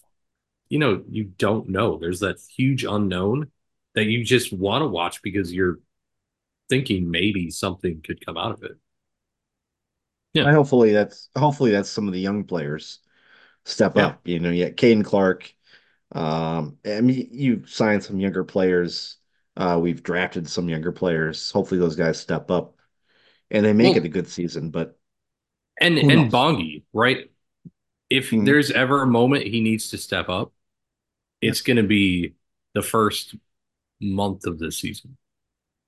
[0.70, 1.97] you know, you don't know.
[1.97, 3.51] There's that huge unknown
[3.95, 5.80] that you just want to watch because you're
[6.70, 8.78] thinking maybe something could come out of it.
[10.34, 10.51] Yeah.
[10.51, 12.99] Hopefully that's hopefully that's some of the young players
[13.63, 14.07] step Yeah.
[14.07, 14.28] up.
[14.28, 15.53] You know, yeah, Caden Clark.
[16.11, 19.18] Um, I mean, you've signed some younger players.
[19.57, 21.51] Uh, we've drafted some younger players.
[21.51, 22.78] Hopefully, those guys step up
[23.49, 24.72] and they make Well- it a good season.
[24.72, 24.99] But
[25.80, 26.32] And and knows?
[26.32, 27.32] Bongi, right?
[28.09, 28.45] If Mhm.
[28.45, 30.53] there's ever a moment he needs to step up,
[31.41, 32.36] it's going to be
[32.74, 33.36] the first
[34.01, 35.18] month of this season.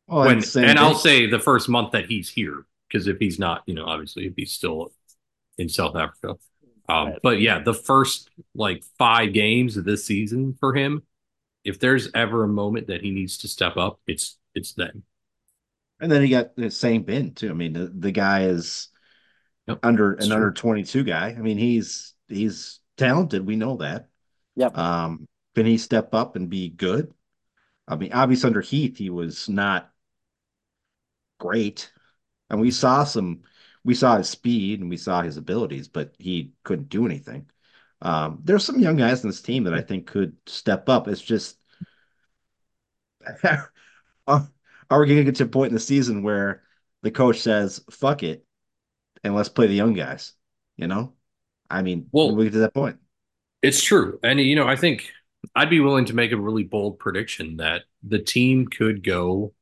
[0.10, 3.40] Oh, when, same and I'll say the first month that he's here, because if he's
[3.40, 4.92] not, you know, obviously if he's still
[5.58, 6.36] in South Africa.
[6.90, 7.20] Um, Right.
[7.22, 11.04] But yeah, the first like five games of this season for him,
[11.64, 15.04] if there's ever a moment that he needs to step up, it's it's then.
[16.00, 17.50] And then he got the same bin too.
[17.50, 18.90] I mean, the, the guy is
[19.68, 20.36] Yep, under that's an true.
[20.36, 21.30] under 22 guy.
[21.30, 23.46] I mean, he's he's talented.
[23.46, 24.10] We know that.
[24.56, 24.78] Yep.
[24.78, 27.14] Um, can he step up and be good?
[27.88, 29.92] I mean, obviously under Heath, he was not
[31.38, 31.92] great.
[32.50, 33.42] And we saw some,
[33.84, 37.50] we saw his speed and we saw his abilities, but he couldn't do anything.
[38.02, 41.08] Um, there's some young guys in this team that I think could step up.
[41.08, 41.58] It's just,
[43.44, 44.50] are,
[44.90, 46.64] are we going to get to a point in the season where
[47.02, 48.46] the coach says, fuck it,
[49.24, 50.34] and let's play the young guys?
[50.76, 51.14] You know?
[51.70, 52.98] I mean, Well- we get to that point.
[53.64, 54.20] It's true.
[54.22, 55.12] And, you know, I think
[55.56, 59.54] I'd be willing to make a really bold prediction that the team could go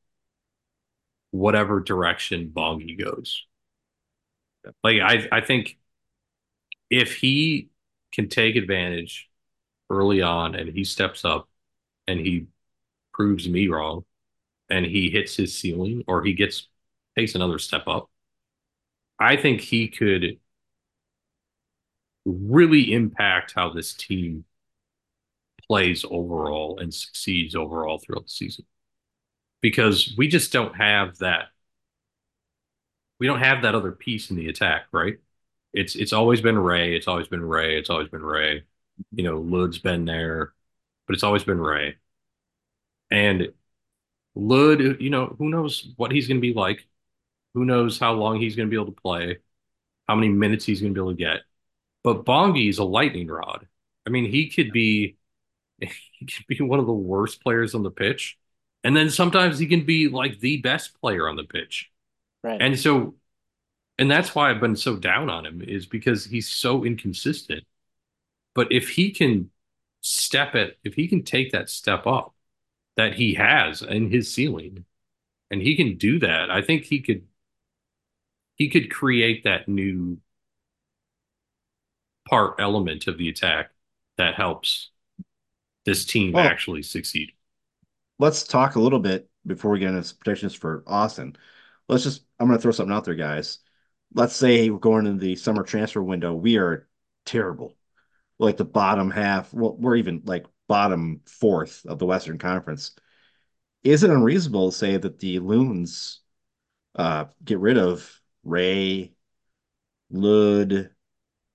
[1.38, 3.44] whatever direction Bongi goes.
[4.82, 5.78] Like, I, I think
[6.90, 7.70] if he
[8.12, 9.28] can take advantage
[9.90, 11.48] early on and he steps up
[12.08, 12.46] and he
[13.14, 14.04] proves me wrong
[14.70, 16.68] and he hits his ceiling or he gets
[17.16, 18.10] takes another step up,
[19.18, 20.38] I think he could
[22.26, 24.44] really impact how this team
[25.66, 28.64] plays overall and succeeds overall throughout the season.
[29.66, 31.48] Because we just don't have that
[33.18, 35.18] we don't have that other piece in the attack, right?
[35.72, 38.64] It's it's always been Ray, it's always been Ray, it's always been Ray.
[39.12, 40.54] You know, Lud's been there,
[41.06, 41.96] but it's always been Ray.
[43.10, 43.52] And
[44.34, 46.86] Lud, you know, who knows what he's going to be like?
[47.54, 49.38] Who knows how long he's going to be able to play?
[50.08, 51.42] How many minutes he's going to be able to get?
[52.04, 53.68] But Bongi is a lightning rod.
[54.06, 55.16] I mean, he could be
[55.80, 58.38] he could be one of the worst players on the pitch,
[58.86, 61.90] and then sometimes he can be like the best player on the pitch.
[62.44, 62.62] Right.
[62.62, 63.16] And so,
[63.98, 67.64] and that's why I've been so down on him is because he's so inconsistent.
[68.54, 69.50] But if he can
[70.02, 72.36] step it, if he can take that step up
[72.96, 74.84] that he has in his ceiling,
[75.50, 77.26] and he can do that, I think he could
[78.54, 80.18] he could create that new
[82.28, 83.70] part element of the attack
[84.16, 84.90] that helps
[85.84, 87.32] this team Well- actually succeed.
[88.18, 91.36] Let's talk a little bit before we get into predictions for Austin.
[91.88, 93.58] Let's just, I'm going to throw something out there, guys.
[94.14, 96.34] Let's say we're going into the summer transfer window.
[96.34, 96.88] We are
[97.24, 97.76] terrible.
[98.38, 102.92] Like the bottom half, well, we're even like bottom fourth of the Western Conference.
[103.84, 106.20] Is it unreasonable to say that the Loons
[106.96, 109.12] uh, get rid of Ray,
[110.10, 110.90] Lud,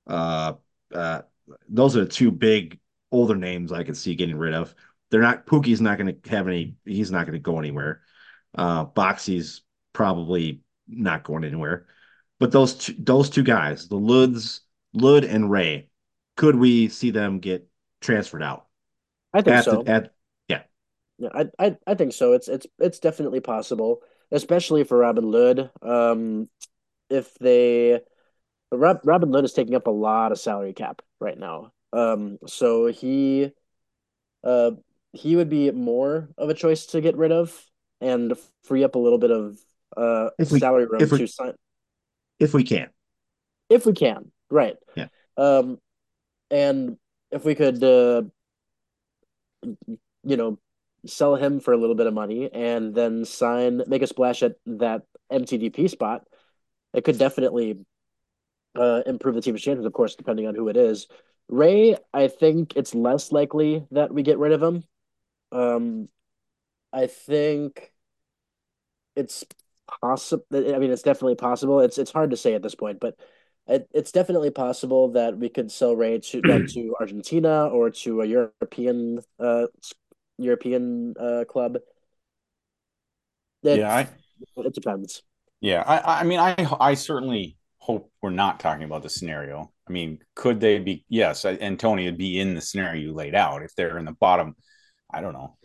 [0.07, 0.53] uh,
[0.93, 1.21] uh,
[1.69, 2.79] those are the two big
[3.11, 4.73] older names I could see getting rid of.
[5.11, 6.75] They're not Pukki's not going to have any.
[6.85, 8.01] He's not going to go anywhere.
[8.55, 9.61] Uh, Boxy's
[9.93, 11.85] probably not going anywhere.
[12.39, 14.61] But those two, those two guys, the Luds,
[14.93, 15.89] Lud and Ray,
[16.37, 17.67] could we see them get
[17.99, 18.67] transferred out?
[19.33, 19.83] I think At so.
[19.83, 20.13] the, at
[20.47, 22.33] Yeah, I, I I think so.
[22.33, 24.01] It's it's it's definitely possible,
[24.31, 25.69] especially for Robin Lud.
[25.81, 26.49] Um,
[27.09, 28.01] if they
[28.71, 31.73] Rob, Robin Lud is taking up a lot of salary cap right now.
[31.93, 33.51] Um, so he
[34.43, 34.71] uh
[35.13, 37.53] he would be more of a choice to get rid of
[37.99, 38.33] and
[38.63, 39.57] free up a little bit of
[39.97, 41.53] uh If we- salary room if we- to sign
[42.39, 42.89] if we can.
[43.69, 44.75] if we can, right?
[44.95, 45.07] Yeah.
[45.37, 45.79] Um,
[46.49, 46.97] and
[47.31, 48.23] if we could, uh,
[50.23, 50.57] you know,
[51.05, 54.55] sell him for a little bit of money and then sign, make a splash at
[54.65, 56.27] that MTDP spot,
[56.93, 57.85] it could definitely
[58.75, 59.85] uh, improve the team's chances.
[59.85, 61.07] Of course, depending on who it is.
[61.47, 64.83] Ray, I think it's less likely that we get rid of him.
[65.51, 66.09] Um,
[66.93, 67.91] I think
[69.15, 69.45] it's
[70.01, 70.45] possible.
[70.51, 71.79] I mean, it's definitely possible.
[71.81, 73.15] It's it's hard to say at this point, but
[73.67, 78.25] it, it's definitely possible that we could sell Ray to to Argentina or to a
[78.25, 79.67] European uh
[80.37, 81.77] European uh club.
[83.63, 84.09] It, yeah, I,
[84.57, 85.21] it depends.
[85.59, 89.71] Yeah, I, I mean, I, I certainly hope we're not talking about the scenario.
[89.87, 91.05] I mean, could they be?
[91.09, 94.13] Yes, and Tony would be in the scenario you laid out if they're in the
[94.13, 94.55] bottom.
[95.13, 95.57] I don't know.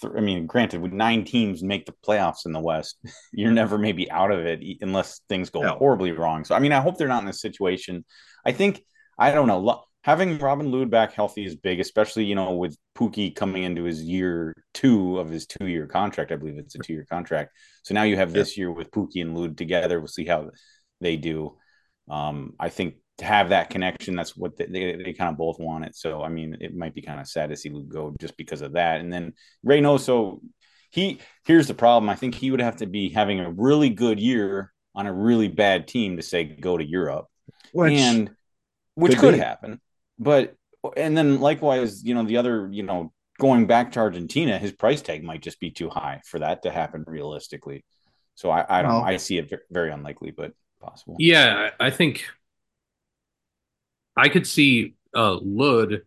[0.00, 2.98] Th- I mean, granted, with nine teams make the playoffs in the West,
[3.32, 5.74] you're never maybe out of it unless things go No.
[5.76, 6.44] horribly wrong.
[6.44, 8.04] So, I mean, I hope they're not in this situation.
[8.44, 8.82] I think
[9.18, 9.58] I don't know.
[9.58, 13.84] lo- Having Robin Lod back healthy is big, especially you know with Pukki coming into
[13.84, 16.32] his year two of his two year contract.
[16.32, 17.50] I believe it's a two year contract.
[17.82, 19.98] So now you have this year with Pukki and Lud together.
[20.00, 20.52] We'll see how
[21.02, 21.58] they do.
[22.08, 25.58] Um, I think to have that connection, that's what they, they, they kind of both
[25.58, 25.94] want it.
[25.94, 28.60] So, I mean, it might be kind of sad to see Lud go just because
[28.60, 29.00] of that.
[29.00, 30.40] And then Reynoso,
[30.90, 32.10] he, here's the problem.
[32.10, 35.48] I think he would have to be having a really good year on a really
[35.48, 37.26] bad team to say go to Europe.
[37.72, 38.30] Which and
[38.94, 39.80] which could could, happen.
[40.18, 40.56] But,
[40.96, 45.02] and then likewise, you know, the other, you know, going back to Argentina, his price
[45.02, 47.84] tag might just be too high for that to happen realistically.
[48.34, 51.16] So I, I don't Well- I see it very unlikely, but possible.
[51.18, 52.24] Yeah, I I think
[54.16, 56.02] I could see uh Lud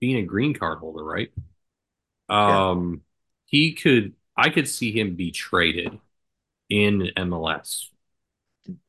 [0.00, 1.30] being a green card holder, right?
[2.28, 3.02] Um
[3.46, 5.98] he could I could see him be traded
[6.68, 7.88] in MLS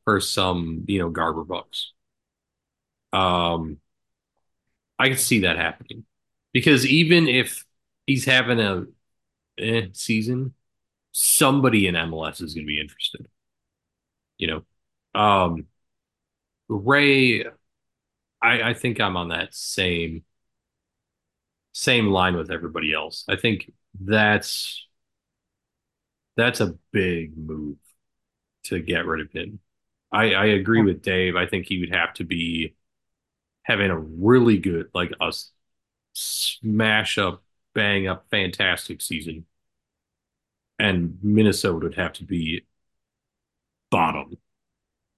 [0.04, 1.93] for some, you know, Garber bucks.
[3.14, 3.80] Um
[4.98, 6.06] I could see that happening.
[6.54, 7.66] Because even if
[8.08, 8.86] he's having a
[9.58, 10.54] eh, season,
[11.12, 13.28] somebody in MLS is going to be interested.
[14.38, 14.48] You
[15.14, 15.68] know, um,
[16.68, 17.46] Ray,
[18.46, 20.24] I, I think I'm on that same
[21.74, 23.26] same line with everybody else.
[23.28, 24.88] I think that's
[26.38, 27.78] that's a big move
[28.66, 29.60] to get rid of him.
[30.12, 31.36] I, I agree with Dave.
[31.36, 32.76] I think he would have to be
[33.64, 35.34] having a really good, like a
[36.14, 37.43] smash up,
[37.74, 39.46] bang up, fantastic season,
[40.80, 42.66] and Minnesota would have to be
[43.89, 44.38] bottom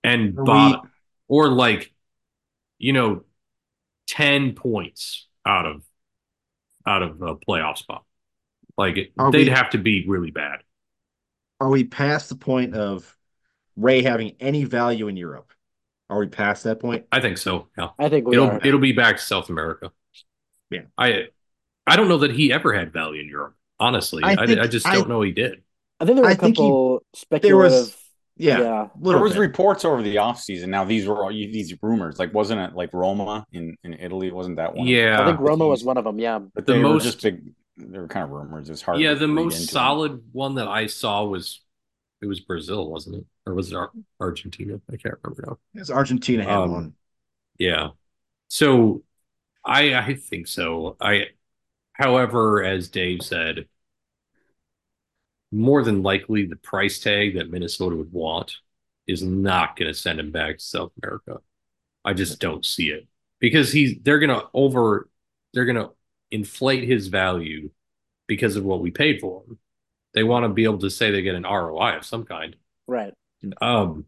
[0.04, 0.92] and Are we- bottom
[1.28, 1.94] or like
[2.80, 3.24] you know
[4.08, 5.84] 10 points out of
[6.86, 8.04] out of a playoff spot
[8.78, 10.60] like it, they'd we- have to be really bad
[11.60, 13.16] Are we past the point of
[13.76, 15.52] Ray having any value in Europe?
[16.10, 17.06] Are we past that point?
[17.12, 18.62] i think so yeah I think we it'll are.
[18.66, 19.92] it'll be back to south america
[20.70, 20.84] Yeah.
[20.98, 21.26] i
[21.86, 24.68] i don't know that he ever had value in europe honestly I i, think- I
[24.68, 25.64] just don't know he did
[26.00, 27.96] I think there were I a think he- couple There speculative.
[28.38, 28.88] Was, yeah, yeah.
[29.02, 29.40] there was bit.
[29.40, 30.68] reports over the offseason.
[30.70, 32.20] Now these were all these rumors.
[32.20, 34.32] Like wasn't it like Roma in, in Italy?
[34.32, 34.88] Wasn't that one?
[34.88, 36.20] yeah I think Roma was one of them.
[36.20, 36.40] Yeah.
[36.40, 37.54] But The they were most- just big.
[37.78, 38.70] They were kind of rumors.
[38.70, 39.00] It was hard.
[39.00, 39.74] yeah to the most into them.
[39.74, 41.62] solid one that i saw was
[42.22, 45.92] it was brazil wasn't it or was it Ar- argentina i can't remember now Yes,
[45.92, 46.94] Argentina had Um, one.
[47.60, 47.90] Yeah.
[48.48, 49.04] So
[49.66, 50.98] I I think so.
[51.00, 51.28] I
[51.94, 53.68] however, as Dave said,
[55.52, 58.58] more than likely the price tag that Minnesota would want
[59.08, 61.38] is not going to send him back to South America.
[62.04, 63.08] I just don't see it.
[63.40, 65.10] Because he's they're going to over
[65.54, 65.92] they're going to
[66.32, 67.70] inflate his value
[68.28, 69.58] because of what we paid for him.
[70.14, 72.56] They want to be able to say they get an ROI of some kind.
[72.88, 73.14] Right.
[73.62, 74.06] Um,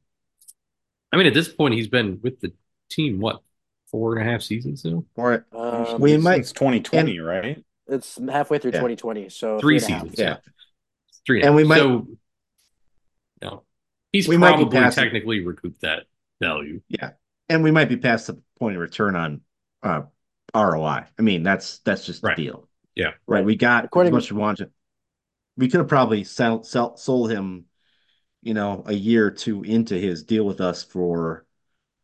[1.11, 2.51] I mean, at this point, he's been with the
[2.89, 3.41] team what
[3.91, 7.63] four and a half seasons now, Or Um, We Since might- 2020, right?
[7.87, 8.79] it's halfway through Yeah.
[8.79, 10.15] 2020, so three seasons.
[10.17, 10.37] yeah,
[11.25, 12.07] three, And we might- So,
[13.41, 13.63] no,
[14.11, 15.01] he's We might be probably past it.
[15.03, 16.03] technically recouped that
[16.41, 16.81] value.
[16.87, 17.11] Yeah
[17.51, 19.41] and we might be past the point of return on
[19.81, 20.03] uh,
[20.53, 21.05] ROI.
[21.17, 22.37] I mean, that's that's just Right.
[22.37, 22.69] the deal.
[22.93, 23.13] Yeah.
[23.25, 23.43] right.
[23.43, 24.71] We got According- as much as we wanted.
[25.57, 27.65] We could have probably sell, sell, sold him,
[28.43, 31.45] you know, a year or two into his deal with us for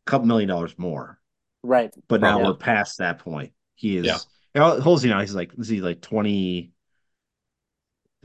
[0.05, 1.19] a couple million dollars more.
[1.63, 1.93] Right.
[2.07, 2.53] But now Probably.
[2.53, 3.53] we're past that point.
[3.75, 4.05] He is.
[4.07, 4.17] Yeah.
[4.55, 5.21] How old is he now?
[5.21, 6.71] He's like, is he like twenty?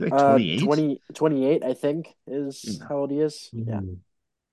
[0.01, 0.61] Like Uh, 28?
[0.65, 2.87] 20, 28, I think, is No.
[2.87, 3.49] how old he is.
[3.53, 3.75] Yeah.
[3.77, 3.93] Mm-hmm.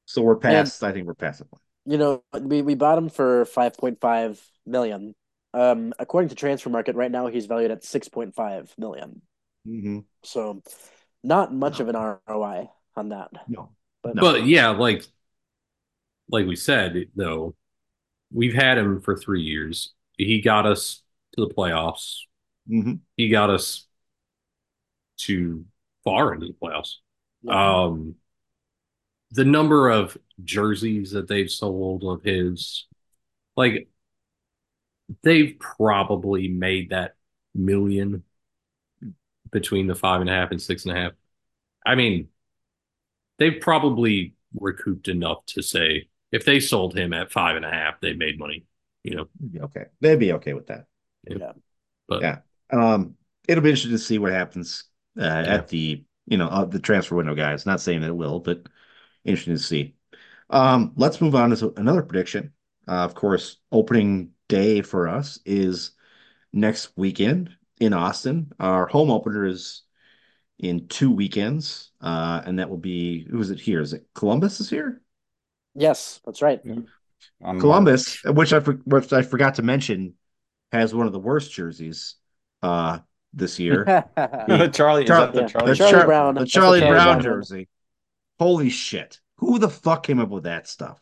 [0.06, 0.82] So we're past.
[0.82, 1.62] I think we're past that point.
[1.84, 5.14] You know, we, we bought him for 5.5 million.
[5.54, 9.22] Um, according to Transfermarkt, right now he's valued at 6.5 million.
[9.66, 10.04] Mhm.
[10.22, 10.62] So,
[11.24, 11.84] not much No.
[11.84, 13.30] of an ROI on that.
[13.48, 13.70] No,
[14.02, 14.22] But, No.
[14.22, 15.04] But yeah, like
[16.30, 17.54] like we said, though,
[18.32, 19.94] we've had him for three years.
[20.18, 21.02] He got us
[21.36, 22.20] to the playoffs.
[22.68, 23.87] hmm He got us
[25.18, 25.64] to
[26.04, 26.96] far into the playoffs.
[27.42, 27.84] yeah.
[27.84, 28.16] Um,
[29.30, 32.86] the number of jerseys that they've sold of his,
[33.56, 33.88] like,
[35.22, 37.16] they've probably made that
[37.54, 38.22] million
[39.50, 41.12] between the five and a half and six and a half.
[41.84, 42.28] I mean,
[43.38, 48.00] they've probably recouped enough to say if they sold him at five and a half,
[48.00, 48.64] they made money.
[49.04, 49.28] You know,
[49.64, 50.86] Okay, they'd be okay with that.
[51.26, 51.52] Yeah.
[52.08, 52.38] But Yeah.
[52.70, 53.14] Um,
[53.46, 54.84] it'll be interesting to see what happens
[55.18, 57.66] uh, at the you know uh, the transfer window, guys.
[57.66, 58.66] Not saying that it will, but
[59.24, 59.94] interesting to see.
[60.50, 62.52] Um, let's move on to another prediction.
[62.86, 65.92] Uh, of course, opening day for us is
[66.52, 67.50] next weekend
[67.80, 68.52] in Austin.
[68.58, 69.82] Our home opener is
[70.58, 73.80] in two weekends, uh, and that will be who is it here?
[73.80, 75.00] Is it Columbus is here?
[75.74, 76.60] yes, that's right.
[77.42, 80.14] On Columbus, which I for- which I forgot to mention,
[80.72, 82.16] has one of the worst jerseys
[82.62, 82.98] uh,
[83.32, 83.84] this year.
[84.16, 84.74] March.
[84.76, 85.46] Charlie, is Char- that the yeah.
[85.48, 85.70] Charlie?
[85.70, 86.34] the Charlie Char- Brown.
[86.34, 87.68] the Charlie the Charlie Brown Brown jersey.
[88.38, 89.20] Holy shit!
[89.38, 91.00] Who the fuck came up with that stuff?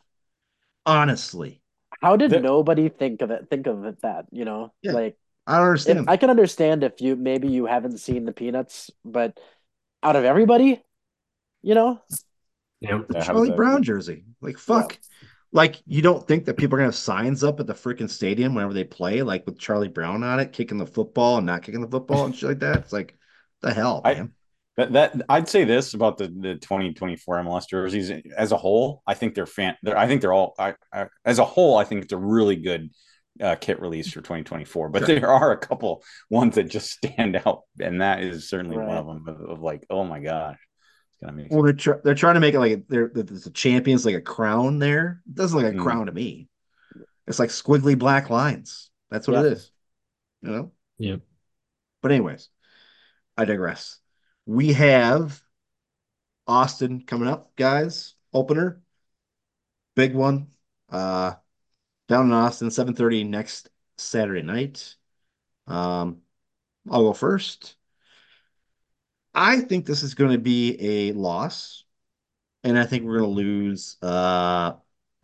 [0.84, 1.60] Honestly,
[2.00, 3.48] How did The- nobody think of it?
[3.50, 4.92] Think of it that you know, Yeah.
[4.92, 5.16] like
[5.46, 6.10] I don't if, understand.
[6.10, 9.38] I can understand if you maybe you haven't seen the Peanuts, but
[10.02, 10.82] out of everybody,
[11.62, 12.00] you know,
[12.80, 14.98] you know, the Charlie Brown jersey, like fuck.
[15.56, 18.54] Like you don't think that people are gonna have signs up at the freaking stadium
[18.54, 21.80] whenever they play, like with Charlie Brown on it, kicking the football and not kicking
[21.80, 22.76] the football and shit like that?
[22.76, 23.16] It's like
[23.62, 24.32] the hell, I- man.
[24.76, 29.02] That, that I'd say this about the, the 2024 MLS jerseys as a whole.
[29.06, 29.74] I think they're fan.
[29.82, 30.54] They're, I think they're all.
[30.58, 32.90] I, I, as a whole, I think it's a really good
[33.40, 34.90] uh, kit release for 2024.
[34.90, 35.18] But Sure.
[35.18, 39.06] there are a couple ones that just stand out, and that is certainly one of
[39.06, 39.24] them.
[39.26, 40.58] Of, of like, oh my gosh,
[41.16, 41.50] it's gonna make.
[41.50, 44.20] Well, they're tr- they're trying to make it like they're there's a champions like a
[44.20, 45.22] crown there.
[45.26, 45.82] It doesn't look like a Mm.
[45.82, 46.48] crown to me.
[47.26, 48.90] It's like squiggly black lines.
[49.10, 49.40] That's what Yeah.
[49.40, 49.70] it is.
[50.42, 50.72] You know?
[50.98, 51.16] Yeah.
[52.02, 52.50] But anyways,
[53.36, 53.98] I digress.
[54.44, 55.42] We have
[56.46, 58.14] Austin coming up, guys.
[58.32, 58.80] Opener.
[59.94, 60.48] Big one.
[60.90, 61.34] Uh
[62.08, 64.94] down in Austin, 7:30 next Saturday night.
[65.66, 66.22] Um,
[66.88, 67.74] I'll go first.
[69.36, 71.84] I think this is going to be a loss,
[72.64, 74.74] and I think we're going to lose uh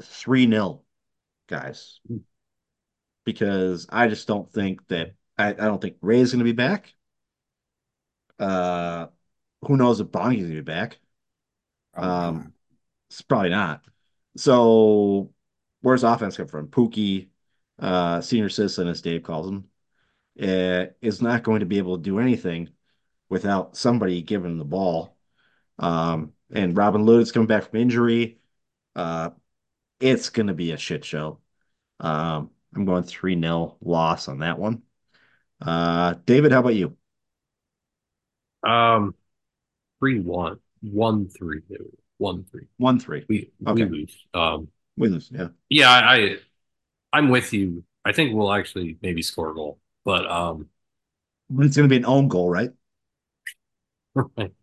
[0.03, 0.83] 3-0,
[1.49, 2.01] guys.
[3.25, 6.53] because I just don't think that I, I don't think Ray is going to be
[6.53, 6.93] back.
[8.39, 9.07] Uh,
[9.63, 10.99] who knows if Bongi's going to be back?
[11.95, 12.53] Um,
[13.11, 13.85] it's probably not.
[14.37, 15.33] So
[15.83, 16.69] where's offense come from?
[16.69, 17.29] Pukki,
[17.79, 19.65] uh, senior citizen, as Dave calls him,
[20.43, 22.71] uh, is not going to be able to do anything
[23.33, 25.16] without somebody giving him the ball.
[25.78, 28.39] Um, and Robin Lod's coming back from injury.
[28.95, 29.30] Uh,
[30.01, 31.41] it's going to be a shit show.
[31.99, 34.83] Um, I'm going 3 0 loss on that one.
[35.62, 36.95] Uh, David, how about you?
[38.62, 39.14] Um,
[39.99, 41.61] three one, one three,
[42.18, 42.66] one three.
[42.76, 43.24] 1 3.
[43.30, 43.85] We Okay.
[43.85, 44.26] we lose.
[44.35, 44.68] Um,
[44.99, 45.30] We lose.
[45.33, 45.49] Yeah.
[45.70, 46.37] yeah, I, I
[47.14, 47.85] I'm with you.
[48.05, 50.68] I think we'll actually maybe score a goal, but um,
[51.49, 52.72] But it's going to be an own goal, right?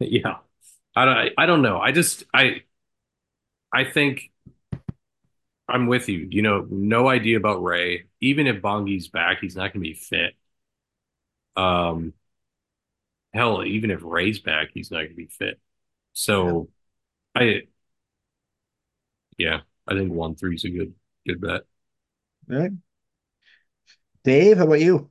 [0.00, 0.36] yeah,
[0.96, 1.80] I don't I don't know.
[1.80, 2.62] I just I
[3.72, 4.30] I think
[5.68, 6.26] I'm with you.
[6.30, 8.04] You know, no idea about Ray.
[8.20, 10.34] Even if Bongi's back, he's not going to be fit.
[11.56, 12.14] Um,
[13.32, 15.60] hell, even if Ray's back, he's not going to be fit.
[16.12, 16.68] So,
[17.34, 17.62] I,
[19.38, 20.94] yeah, I think one three is a good
[21.26, 21.62] good bet.
[22.50, 22.72] All right.
[24.24, 25.10] Dave, how about you?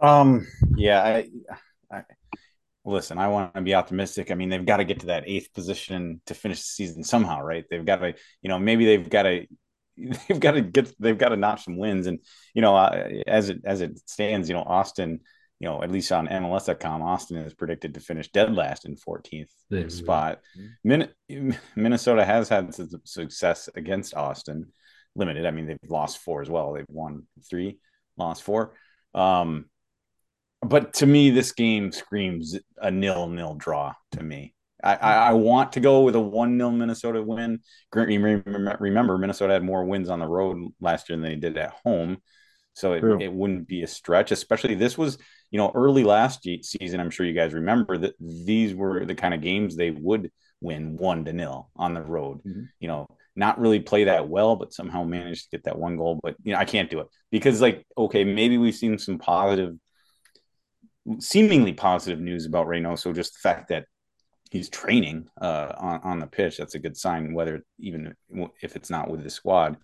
[0.00, 0.46] Um,
[0.76, 1.30] yeah, I,
[1.90, 2.02] I
[2.84, 4.30] listen, I want to be optimistic.
[4.30, 7.42] I mean, they've got to get to that eighth position to finish the season somehow,
[7.42, 7.64] right?
[7.70, 9.46] They've got to, you know, maybe they've got to,
[9.96, 12.06] they've got to get, they've got to notch some wins.
[12.06, 12.20] And
[12.54, 15.20] you know, uh, as it as it stands, you know, Austin,
[15.60, 19.48] you know, at least on MLS.com, Austin is predicted to finish dead last in 14th
[19.70, 20.40] There we spot.
[20.84, 21.08] Min-
[21.74, 24.72] Minnesota has had some success against Austin,
[25.16, 25.46] limited.
[25.46, 26.72] I mean, they've lost four as well.
[26.72, 27.78] They've won three,
[28.16, 28.74] lost four.
[29.14, 29.64] Um,
[30.62, 33.94] but to me, this game screams a nil-nil draw.
[34.12, 37.60] To me, I, I, I want to go with a one-nil Minnesota win.
[37.92, 42.18] Remember, Minnesota had more wins on the road last year than they did at home,
[42.74, 43.20] so it, True.
[43.20, 44.30] it wouldn't be a stretch.
[44.30, 45.18] Especially this was,
[45.50, 47.00] you know, early last season.
[47.00, 50.30] I'm sure you guys remember that these were the kind of games they would
[50.60, 52.42] win one to nil on the road.
[52.44, 52.68] Mhm.
[52.80, 53.06] You know,
[53.36, 56.18] not really play that well, but somehow managed to get that one goal.
[56.22, 59.76] But you know, I can't do it because, like, okay, maybe we've seen some positive
[61.18, 63.14] seemingly positive news about Reynoso.
[63.14, 63.84] Just the fact that
[64.50, 67.34] he's training uh, on on the pitch, that's a good sign.
[67.34, 68.14] Whether even
[68.60, 69.76] if it's not with the squad,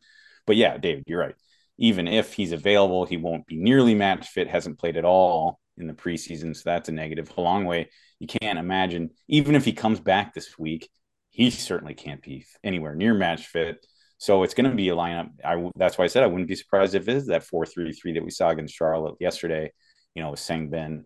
[0.46, 1.34] but yeah, David, you're right.
[1.78, 4.48] Even if he's available, he won't be nearly match fit.
[4.48, 7.28] Hasn't played at all in the preseason, so that's a negative.
[7.28, 7.86] Hlongwane,
[8.20, 9.10] you can't imagine.
[9.28, 10.88] Even if he comes back this week,
[11.30, 13.84] he certainly can't be anywhere near match fit.
[14.18, 15.30] So it's going to be a lineup.
[15.44, 17.92] I that's why I said I wouldn't be surprised if it is that four three
[17.92, 19.72] three that we saw against Charlotte yesterday.
[20.14, 21.04] You know, with Sang Bin,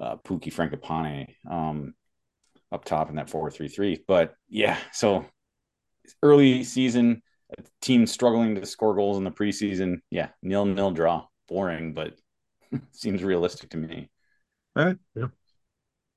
[0.00, 1.94] uh, Pukki Fragapane um,
[2.72, 4.02] up top in that four three three.
[4.06, 5.26] But yeah, so
[6.22, 7.22] early season,
[7.58, 9.98] a team struggling to score goals in the preseason.
[10.10, 12.14] Yeah, nil nil draw, boring, but
[12.92, 14.10] seems realistic to me.
[14.76, 14.96] All right.
[15.14, 15.26] Yeah.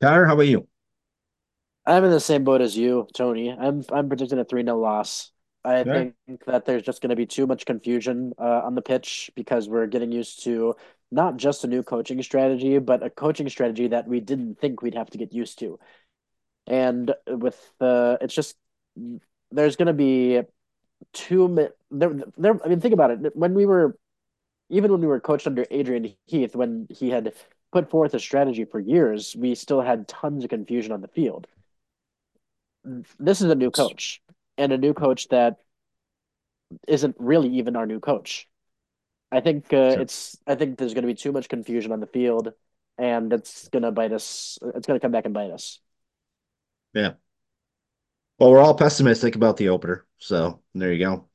[0.02, 0.68] Tyler, how about you?
[1.86, 3.52] I'm in the same boat as you, Tony.
[3.52, 5.32] I'm I'm predicting a 3 0 loss.
[5.64, 6.14] I Okay.
[6.28, 9.68] think that there's just going to be too much confusion uh, on the pitch because
[9.68, 10.76] we're getting used to
[11.12, 14.96] not just a new coaching strategy, but a coaching strategy that we didn't think we'd
[14.96, 15.80] have to get used to.
[16.68, 18.56] And with the, it's just
[19.52, 20.42] there's going to be
[21.30, 21.70] many.
[21.90, 22.66] There, there.
[22.66, 23.36] I mean, think about it.
[23.36, 23.98] When we were,
[24.70, 27.32] even when we were coached under Adrian Heath, when he had
[27.72, 31.48] put forth a strategy for years, we still had tons of confusion on the field.
[33.20, 34.22] This is a new coach,
[34.58, 35.58] and a new coach that
[36.88, 38.48] isn't really even our new coach.
[39.32, 40.02] I think uh, Sure.
[40.02, 40.38] it's.
[40.48, 42.54] I think there's going to be too much confusion on the field,
[42.98, 44.58] and it's going to bite us.
[44.76, 45.80] It's going to come back and bite us.
[46.94, 47.14] Yeah.
[48.40, 51.28] Well, we're all pessimistic about the opener, so there you go.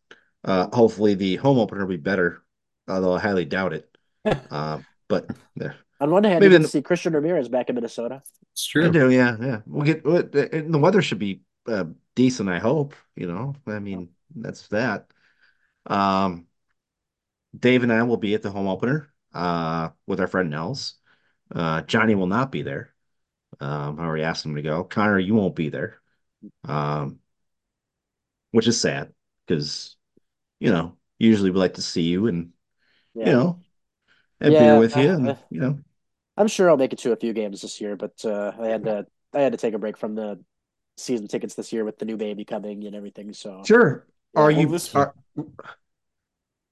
[0.44, 2.42] Uh, hopefully the home opener will be better,
[2.88, 3.88] although I highly doubt it.
[4.50, 4.78] Uh,
[5.08, 5.74] but there.
[6.00, 8.22] On one hand, Maybe you can in- see Christian Ramirez back in Minnesota.
[8.52, 8.92] It's I true.
[8.92, 9.60] do, yeah, yeah.
[9.66, 11.84] We'll get and the weather should be uh,
[12.14, 12.94] decent, I hope.
[13.16, 15.06] You know, I mean, that's that.
[15.86, 16.46] Um,
[17.58, 20.94] Dave and I will be at the home opener uh, with our friend Nels.
[21.54, 22.92] Uh, Johnny will not be there.
[23.60, 24.84] Um, I already asked him to go.
[24.84, 26.00] Connor, you won't be there.
[26.64, 27.20] Um,
[28.50, 29.12] which is sad
[29.46, 29.96] because,
[30.60, 32.52] you know, usually we like to see you and,
[33.14, 33.24] Yeah.
[33.24, 33.60] you know,
[34.40, 35.80] have Yeah, beer with you and, uh, you know,
[36.36, 38.84] I'm sure I'll make it to a few games this year, but uh, I had
[38.84, 40.42] to I had to take a break from the
[40.96, 43.32] season tickets this year with the new baby coming and everything.
[43.34, 44.06] So sure.
[44.34, 45.14] Are Well, you are,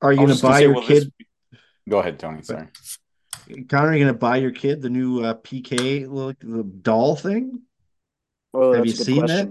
[0.02, 1.12] are you gonna was just gonna buy say, your well, this- kid
[1.88, 2.42] Go ahead, Tony.
[2.42, 2.68] Sorry.
[3.68, 7.62] Connor, are you gonna buy your kid the new uh, PK look the doll thing?
[8.54, 9.48] oh, Have you a good seen that?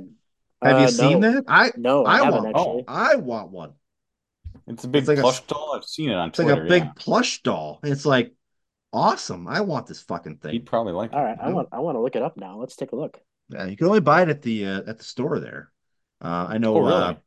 [0.62, 1.32] Have Uh, you seen no.
[1.34, 1.43] that?
[1.47, 2.84] I No, I, I want actually.
[2.88, 3.74] I want one.
[4.68, 5.74] It's a big It's like a- plush doll.
[5.76, 6.52] I've seen it on Twitter.
[6.52, 7.80] It's like a big plush doll.
[7.84, 8.34] It's like
[8.93, 9.47] awesome.
[9.47, 10.52] I want this fucking thing.
[10.54, 11.24] He'd probably like All it.
[11.24, 12.58] right, I want I want to look it up now.
[12.58, 13.20] Let's take a look.
[13.50, 15.72] Yeah, you can only buy it at the uh, at the store there.
[16.24, 16.76] Uh, I know.
[16.78, 17.18] Oh, really?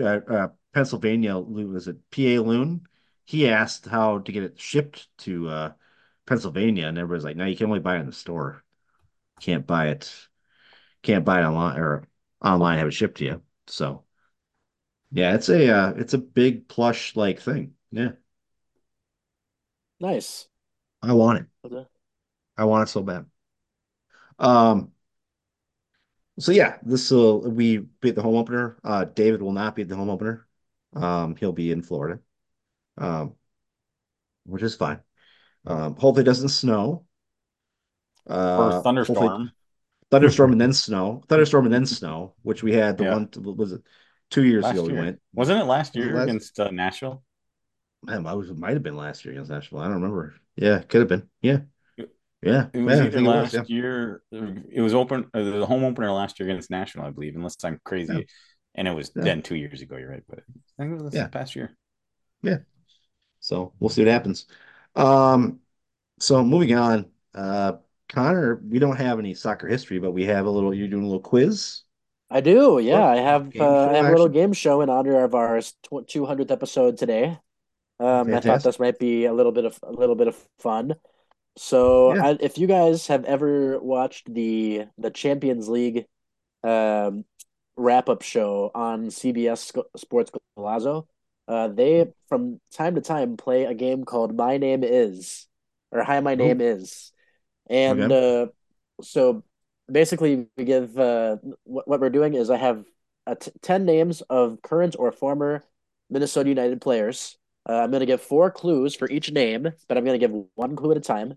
[0.00, 2.86] uh, uh, uh, Pennsylvania was it PA Loon?
[3.24, 5.72] He asked how to get it shipped to uh,
[6.26, 8.64] Pennsylvania, and everybody's like, "No, you can only buy it in the store.
[9.40, 10.12] Can't buy it.
[11.02, 12.08] Can't buy it online or
[12.42, 12.78] online.
[12.78, 14.04] Have it shipped to you." So,
[15.10, 17.74] yeah, it's a uh, it's a big plush like thing.
[17.90, 18.12] Yeah,
[20.00, 20.48] Nice.
[21.02, 21.46] I want it.
[21.64, 21.86] Okay.
[22.58, 23.26] I want it so bad.
[24.38, 24.92] Um.
[26.40, 28.78] So yeah, this will we beat the home opener.
[28.84, 30.46] Uh, David will not be at the home opener.
[30.94, 32.20] Um, he'll be in Florida,
[32.96, 33.34] um,
[34.44, 35.00] which is fine.
[35.66, 37.04] Um, hopefully it doesn't snow.
[38.26, 39.50] Uh, hopefully- thunderstorm.
[40.10, 43.12] thunderstorm and then snow, thunderstorm and then snow, which we had the Yeah.
[43.14, 43.82] one was it
[44.30, 45.20] two years Last ago we went.
[45.34, 47.22] Wasn't it last Was it year last- against uh, Nashville?
[48.02, 49.80] Man, I was, it might have been last year against Nashville.
[49.80, 50.36] I don't remember.
[50.56, 51.28] Yeah, could have been.
[51.42, 51.60] Yeah,
[52.42, 52.68] yeah.
[52.72, 53.76] It was yeah, I either think it was, last yeah.
[53.76, 54.22] year.
[54.30, 57.80] It was open uh, the home opener last year against Nashville, I believe, unless I'm
[57.84, 58.26] crazy.
[58.78, 58.80] Yeah.
[58.80, 59.22] And it was Yeah.
[59.24, 59.96] then two years ago.
[59.96, 61.28] You're right, but I think it was this Yeah.
[61.28, 61.76] past year.
[62.42, 62.58] Yeah.
[63.40, 64.46] So we'll see what happens.
[64.94, 65.60] Um,
[66.18, 67.74] so moving on, uh,
[68.08, 70.72] Connor, we don't have any soccer history, but we have a little.
[70.74, 71.82] You're doing a little quiz.
[72.30, 72.78] I do.
[72.78, 75.60] Yeah, I have uh, I have a little game show in honor of our
[76.06, 77.38] 200th episode today.
[78.00, 78.62] Um, I thought Fantastic.
[78.62, 80.94] this might be a little bit of a little bit of fun.
[81.56, 82.22] So, Yeah.
[82.28, 86.06] I, if you guys have ever watched the the Champions League
[86.64, 87.24] um,
[87.78, 91.06] wrap up show on CBS Sports Golazo,
[91.46, 95.46] uh, they from time to time play a game called My Name Is
[95.90, 97.12] or Hi My Name Is,
[97.70, 98.48] and uh,
[99.02, 99.44] so
[99.90, 102.84] basically we give uh, what what we're doing is I have
[103.26, 105.62] uh, t 10 names of current or former
[106.10, 107.36] Minnesota United players.
[107.68, 110.34] Uh, I'm going to give four clues for each name, but I'm going to give
[110.54, 111.36] one clue at a time.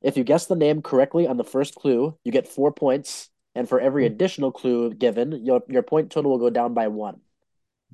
[0.00, 3.68] If you guess the name correctly on the first clue, you get four points, and
[3.68, 7.20] for every additional clue given, your your point total will go down by one.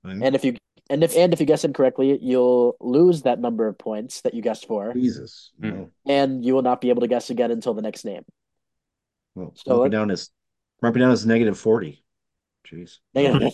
[0.05, 0.57] And if you
[0.91, 4.43] and if and if you guess incorrectly, you'll lose that number of points that you
[4.43, 5.51] guessed for, Jesus.
[5.61, 5.69] Hmm.
[5.69, 5.91] No.
[6.07, 8.25] and you will not be able to guess again until the next name.
[9.35, 10.31] Well, So mark let- me down as
[10.81, 12.05] mark me down as negative 40.
[12.67, 12.99] Jeez.
[13.15, 13.49] Yeah.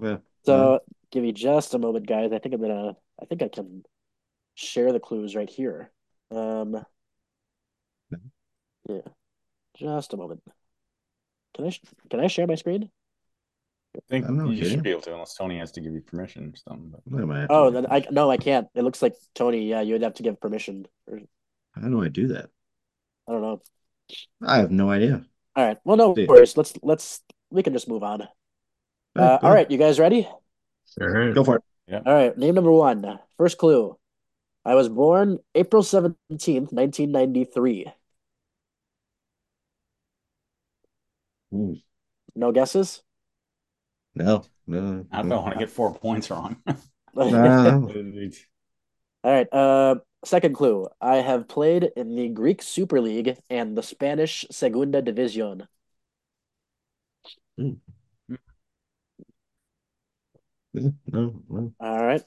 [0.44, 0.80] So
[1.10, 2.32] give me just a moment, guys.
[2.32, 2.96] I think I'm gonna.
[3.20, 3.82] I think I can
[4.54, 5.90] share the clues right here.
[6.30, 6.82] Um,
[8.88, 9.00] yeah,
[9.76, 10.42] just a moment.
[11.54, 11.72] Can I
[12.08, 12.90] can I share my screen?
[13.96, 14.70] I think I don't you can you?
[14.70, 16.90] should be able to, unless Tony has to give you permission or something.
[16.90, 17.46] But What am I?
[17.50, 18.68] Oh, then I no, I can't.
[18.74, 19.68] It looks like Tony.
[19.68, 20.86] Yeah, you would have to give permission.
[21.08, 21.20] Or,
[21.72, 22.50] How do I do that?
[23.28, 23.62] I don't know.
[24.42, 25.24] I have no idea.
[25.56, 25.78] All right.
[25.84, 26.28] Well, no Dude.
[26.28, 26.56] worries.
[26.56, 27.20] Let's let's
[27.50, 28.28] we can just move on.
[29.16, 30.28] Uh, all right, you guys ready?
[31.00, 31.34] All right.
[31.34, 31.62] Go for it.
[32.06, 32.36] All right.
[32.38, 33.18] Name number one.
[33.36, 33.96] First clue.
[34.64, 37.86] I was born April seventeenth, nineteen ninety three.
[41.54, 41.76] Ooh,
[42.34, 43.02] No guesses.
[44.14, 45.06] no, no.
[45.12, 46.56] I don't want to get four points wrong.
[47.14, 47.90] No.
[49.24, 49.52] All right.
[49.52, 50.88] Uh, second clue.
[51.00, 55.66] I have played in the Greek Super League and the Spanish Segunda División.
[57.58, 57.74] Hmm.
[60.72, 60.88] Hmm.
[61.06, 61.72] no, no.
[61.80, 62.22] All right.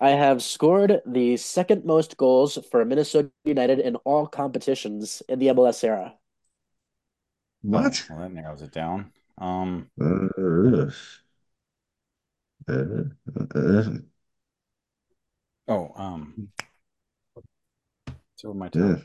[0.00, 5.48] I have scored the second most goals for Minnesota United in all competitions in the
[5.48, 6.14] MLS era.
[7.64, 8.06] What?
[8.10, 9.10] Well, that narrows it down.
[9.38, 10.28] Um, Uh,
[12.68, 13.04] uh,
[13.54, 13.82] uh,
[15.68, 16.48] oh, um,
[18.06, 19.02] it's over my tongue.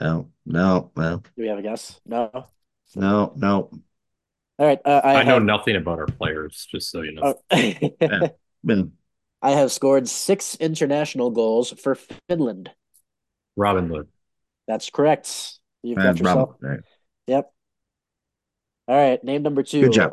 [0.00, 2.00] no, no, no, Do we have a guess?
[2.04, 2.46] No.
[2.94, 3.70] No, no.
[4.58, 4.80] All right.
[4.84, 7.34] Uh, I, I know have, nothing about our players, just so you know.
[7.50, 8.30] oh,
[8.64, 8.92] Been
[9.42, 11.96] I have scored six international goals for
[12.28, 12.70] Finland.
[13.56, 14.08] Robin Hood.
[14.68, 15.58] That's correct.
[15.82, 16.50] You've got yourself.
[16.60, 16.80] Rob- right.
[17.26, 17.52] Yep.
[18.88, 19.22] All right.
[19.22, 19.82] Name number two.
[19.82, 20.12] Good job.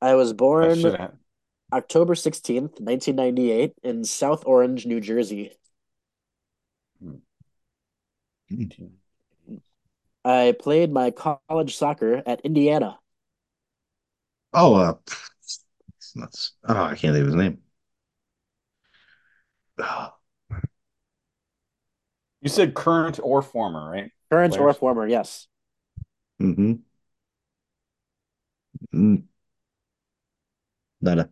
[0.00, 1.14] I was born should have.
[1.72, 2.14] October
[2.80, 5.52] 16th, 1998, in South Orange, New Jersey.
[10.24, 12.98] I played my college soccer at Indiana.
[14.52, 16.52] Oh, uh, it's nuts.
[16.68, 17.58] Oh, I can't think of his name.
[19.78, 20.12] Oh,
[22.42, 24.10] You said current or former, right?
[24.30, 25.48] Current or former, yes.
[26.40, 26.74] mm-hmm.
[28.94, 29.24] Mm.
[31.00, 31.30] Nada.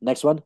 [0.00, 0.42] Next one.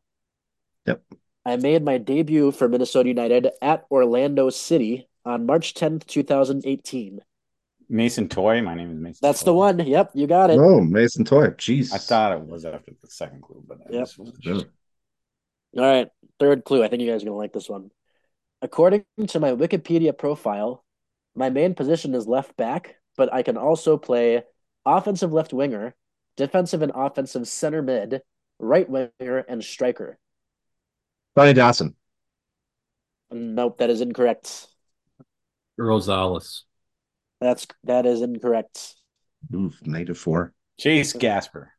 [0.85, 1.03] Yep.
[1.45, 7.19] I made my debut for Minnesota United at Orlando City on March 10th, 2018.
[7.89, 8.61] Mason Toye.
[8.61, 9.19] My name is Mason.
[9.21, 9.45] That's Toye.
[9.45, 9.79] the one.
[9.87, 10.59] Yep, you got it.
[10.59, 11.49] Oh, Mason Toye.
[11.51, 11.91] Jeez.
[11.91, 14.01] I thought it was after the second clue, but I Yep.
[14.01, 14.61] just wasn't sure.
[15.77, 16.09] All right,
[16.39, 16.83] third clue.
[16.83, 17.91] I think you guys are gonna like this one.
[18.61, 20.83] According to my Wikipedia profile,
[21.39, 24.43] my main position is left back, but I can also play
[24.85, 25.95] offensive left winger,
[26.35, 28.21] defensive and offensive center mid,
[28.59, 30.19] right winger, and striker.
[31.37, 31.95] Sonny Dawson.
[33.31, 34.67] Nope, that is incorrect.
[35.79, 36.63] Rosales.
[37.39, 38.95] That's that is incorrect.
[39.55, 40.53] Oof, negative four.
[40.77, 41.71] Chase Gasper.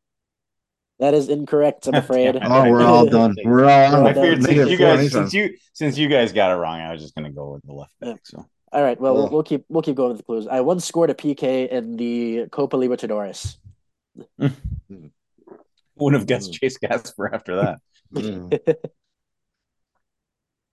[1.00, 1.86] That is incorrect.
[1.86, 2.38] I'm afraid.
[2.40, 3.36] Oh, we're all done.
[3.44, 6.54] We're all on I figured since you guys since you since you guys got it
[6.54, 8.20] wrong, I was just gonna go with the left back.
[8.24, 9.00] So All right.
[9.00, 10.46] Well, we'll, we'll keep we'll keep going with the clues.
[10.46, 13.56] I once scored a PK in the Copa Libertadores.
[14.38, 17.80] wouldn't have guessed Chase Gasper after that.
[18.14, 18.58] Mm.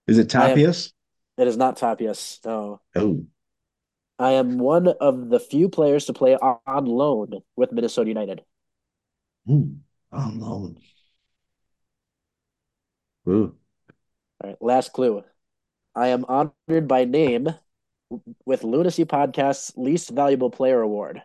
[0.08, 0.92] Is it I am- Tapias?
[1.38, 2.44] It is not Tapias.
[2.46, 2.82] No.
[2.96, 3.26] Oh,
[4.18, 8.42] I am one of the few players to play on on loan with Minnesota United.
[9.50, 9.76] Ooh,
[10.12, 10.78] on loan.
[13.28, 13.56] Ooh.
[14.42, 14.58] All right.
[14.62, 15.24] Last clue.
[15.96, 17.50] I am honored by name
[18.46, 21.22] with Lunacy Podcast's least valuable player award.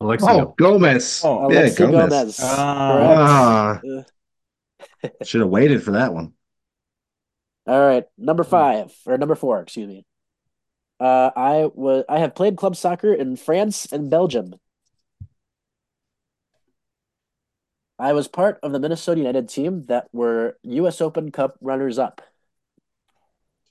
[0.00, 0.28] Alexio.
[0.28, 1.22] Oh, Gomez.
[1.24, 2.10] Oh, yeah, Alexi Gomez.
[2.10, 2.40] Gomez.
[2.42, 3.80] Ah.
[3.80, 4.10] Correct.
[5.04, 6.32] Ah, should have waited for that one.
[7.66, 10.04] All right, number five or number four, excuse me.
[10.98, 14.54] Uh, I was I have played club soccer in France and Belgium.
[17.98, 21.00] I was part of the Minnesota United team that were U.S.
[21.00, 22.20] Open Cup runners up.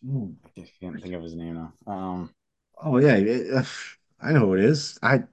[0.03, 1.73] I can't think of his name now.
[1.91, 2.32] Um,
[2.78, 3.64] Oh yeah, it- uh,
[4.19, 4.98] I know who it is.
[5.02, 5.23] I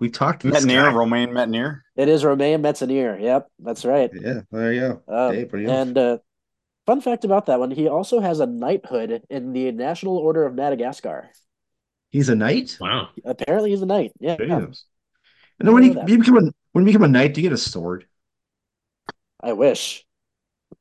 [0.00, 0.94] we talked to this Metanire, guy.
[0.94, 1.82] Romain Metanire.
[1.96, 3.20] It is Romain Metanire.
[3.20, 4.10] Yep, that's right.
[4.12, 5.02] Yeah, there you go.
[5.08, 6.18] Um, Hey, pretty and uh,
[6.86, 10.54] fun fact about that one, he also has a knighthood in the National Order of
[10.54, 11.30] Madagascar.
[12.10, 12.76] He's a knight.
[12.80, 13.10] Wow.
[13.24, 14.12] Apparently, he's a knight.
[14.20, 14.36] Yeah.
[14.36, 14.48] There.
[14.48, 14.74] And
[15.60, 17.58] then when you, you become a when you become a knight, do you get a
[17.58, 18.06] sword?
[19.40, 20.06] I wish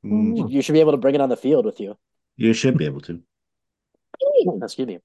[0.04, 1.98] Mm, you, you should be able to bring it on the field with you.
[2.40, 3.22] You should be able to.
[4.62, 5.00] Excuse me.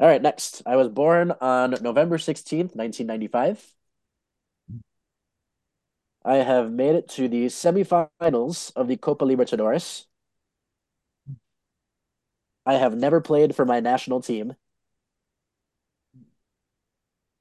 [0.00, 0.62] All right, next.
[0.66, 3.64] I was born on November 16th, 1995.
[6.24, 10.06] I have made it to the semifinals of the Copa Libertadores.
[12.66, 14.54] I have never played for my national team.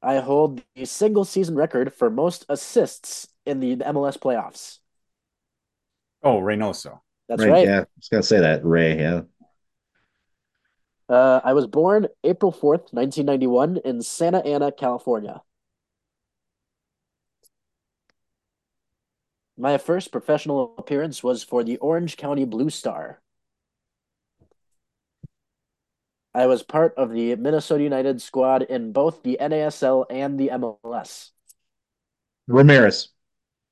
[0.01, 4.77] I hold the single season record for most assists in the MLS playoffs.
[6.23, 6.99] Oh, Reynoso.
[7.27, 7.67] That's right, right.
[7.67, 8.63] Yeah, I was gonna say that.
[8.63, 8.97] Ray.
[8.97, 9.21] Yeah.
[11.09, 12.51] Uh, I was born April
[12.93, 15.41] 4th, 1991, in Santa Ana, California.
[19.57, 23.21] My first professional appearance was for the Orange County Blue Star.
[26.33, 31.31] I was part of the Minnesota United squad in both the NASL and the MLS.
[32.47, 33.09] Ramirez.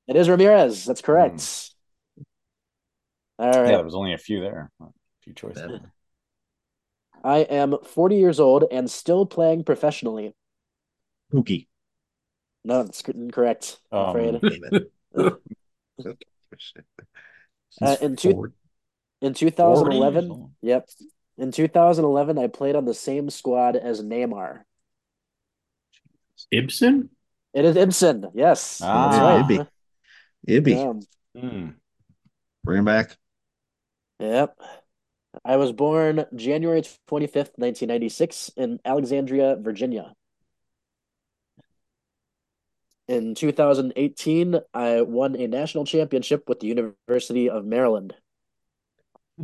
[0.06, 0.84] It is Ramirez.
[0.84, 1.70] That's correct.
[3.38, 3.76] All Yeah, right.
[3.76, 4.70] there was only a few there.
[4.80, 4.86] A
[5.22, 5.80] few choices.
[7.28, 7.32] Yeah.
[7.32, 10.34] I am 40 years old and still playing professionally.
[11.32, 11.66] Pukki.
[12.64, 13.78] No, that's incorrect.
[13.92, 14.86] I'm Um, afraid.
[17.80, 18.52] Uh, in two-
[19.20, 20.88] In 2011, yep.
[21.36, 24.62] In 2011, I played on the same squad as Neymar.
[26.50, 27.10] Ibson?
[27.54, 28.26] It is Ibson.
[28.34, 29.10] Yes, Ah.
[29.10, 29.18] that's
[29.50, 29.68] right.
[30.48, 30.62] Ibby.
[30.62, 30.86] Ibby.
[30.86, 31.00] Um,
[31.40, 31.70] Hmm.
[32.64, 33.16] Bring him back.
[34.18, 34.56] yep.
[35.44, 40.14] I was born January 25th, 1996 in Alexandria, Virginia.
[43.08, 48.14] In 2018, I won a national championship with the University of Maryland.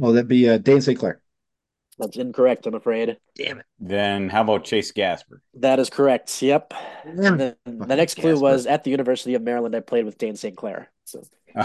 [0.00, 0.98] Oh, that'd be uh, Dayne St.
[0.98, 1.20] Clair.
[1.98, 3.16] That's incorrect, I'm afraid.
[3.36, 3.66] Damn it.
[3.78, 5.40] Then how about Chase Gasper?
[5.54, 6.42] That is correct.
[6.42, 6.74] Yep.
[7.04, 8.42] Damn The, the next clue Gasper.
[8.42, 9.76] was at the University of Maryland.
[9.76, 10.56] I played with Dayne St.
[10.56, 10.90] Clair.
[11.04, 11.22] So,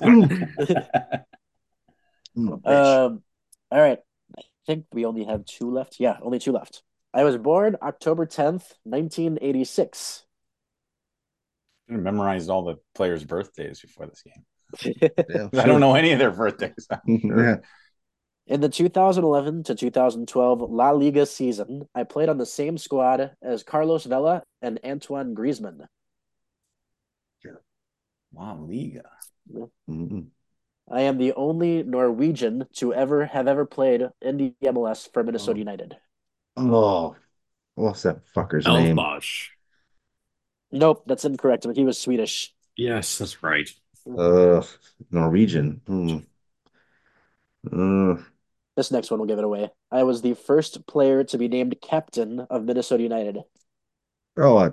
[2.36, 3.22] Mm, um,
[3.70, 3.98] all right.
[4.38, 5.96] I think we only have two left.
[6.00, 6.82] Yeah, only two left.
[7.12, 10.24] I was born October 10th, 1986.
[11.88, 14.44] I memorized all the players' birthdays before this game.
[15.28, 16.88] Yeah, I don't know any of their birthdays.
[17.06, 17.56] yeah.
[18.46, 23.62] In the 2011 to 2012 La Liga season, I played on the same squad as
[23.62, 25.86] Carlos Vela and Antoine Griezmann.
[28.34, 29.08] Wow, Liga.
[29.88, 30.33] Mhm.
[30.90, 35.56] I am the only Norwegian to ever have ever played in the MLS for Minnesota
[35.56, 35.58] Oh.
[35.58, 35.96] United.
[36.56, 37.16] Oh,
[37.74, 38.96] what's that fucker's name?
[38.96, 39.48] Elfbosch.
[40.70, 41.66] Nope, that's incorrect.
[41.74, 42.54] He was Swedish.
[42.76, 43.68] Yes, that's right.
[44.06, 44.62] Uh,
[45.10, 45.80] Norwegian.
[45.86, 46.18] Hmm.
[47.72, 48.22] Uh,
[48.76, 49.70] This next one will give it away.
[49.90, 53.38] I was the first player to be named captain of Minnesota United.
[54.36, 54.70] oh, uh,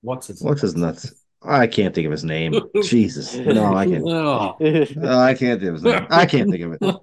[0.00, 1.12] What's his what's his nuts?
[1.42, 2.54] I can't think of his name.
[2.82, 3.34] Jesus.
[3.36, 4.04] No, I can't.
[4.08, 4.56] Oh.
[4.60, 6.06] No, I can't think of his name.
[6.10, 6.96] I can't think of it.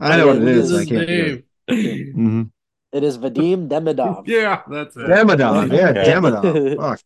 [0.00, 0.72] I know what it is.
[0.72, 1.86] I can't think of it.
[1.86, 2.14] name?
[2.16, 2.50] Mhm.
[2.92, 4.24] It is Vadim Demidov.
[4.28, 5.00] Yeah, that's it.
[5.08, 5.72] Demidov.
[5.72, 6.04] Yeah, Okay.
[6.12, 6.76] Demidov.
[6.80, 7.00] Fuck,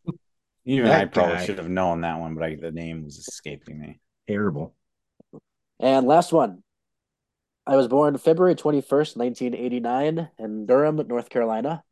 [0.66, 1.46] Even That I probably guy.
[1.46, 4.00] should have known that one, but I, the name was escaping me.
[4.26, 4.74] terrible.
[5.80, 6.62] And last one.
[7.66, 11.82] I was born February 21st, 1989, in Durham, North Carolina.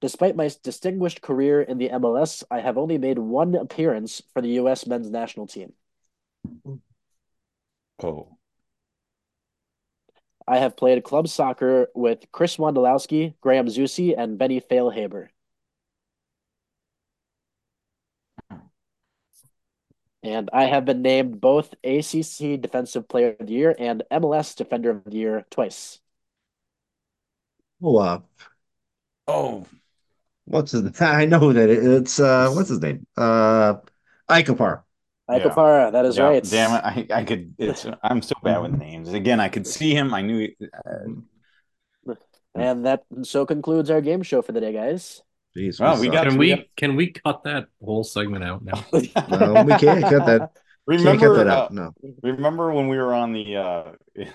[0.00, 4.50] Despite my distinguished career in the MLS, I have only made one appearance for the
[4.60, 4.86] U.S.
[4.86, 5.72] men's national team.
[8.02, 8.38] Oh,
[10.48, 15.28] I have played club soccer with Chris Wondolowski, Graham Zusi, and Benny Feilhaber.
[20.22, 24.90] And I have been named both ACC Defensive Player of the Year and MLS Defender
[24.90, 26.00] of the Year twice.
[27.82, 28.20] Oh, uh,
[29.26, 29.66] oh,
[30.48, 33.06] what's his I know that it- it's uh what's his name?
[33.16, 33.74] Uh
[34.28, 34.82] Ike Opara.
[35.30, 35.90] Yeah.
[35.90, 36.42] That is yeah, right.
[36.42, 37.12] Damn it!
[37.12, 37.54] I, I could.
[37.58, 37.86] It's.
[38.02, 39.12] I'm so bad with names.
[39.12, 40.14] Again, I could see him.
[40.14, 40.48] I knew.
[40.62, 42.12] Uh,
[42.54, 45.22] And that so concludes our game show for the day, guys.
[45.56, 48.84] Jeez, Well, we got- Can we we can we cut that whole segment out now?
[49.28, 50.50] No, we can't cut that.
[50.88, 51.72] Can't remember cut that uh, out.
[51.72, 51.92] No.
[52.22, 53.84] Remember when we were on the uh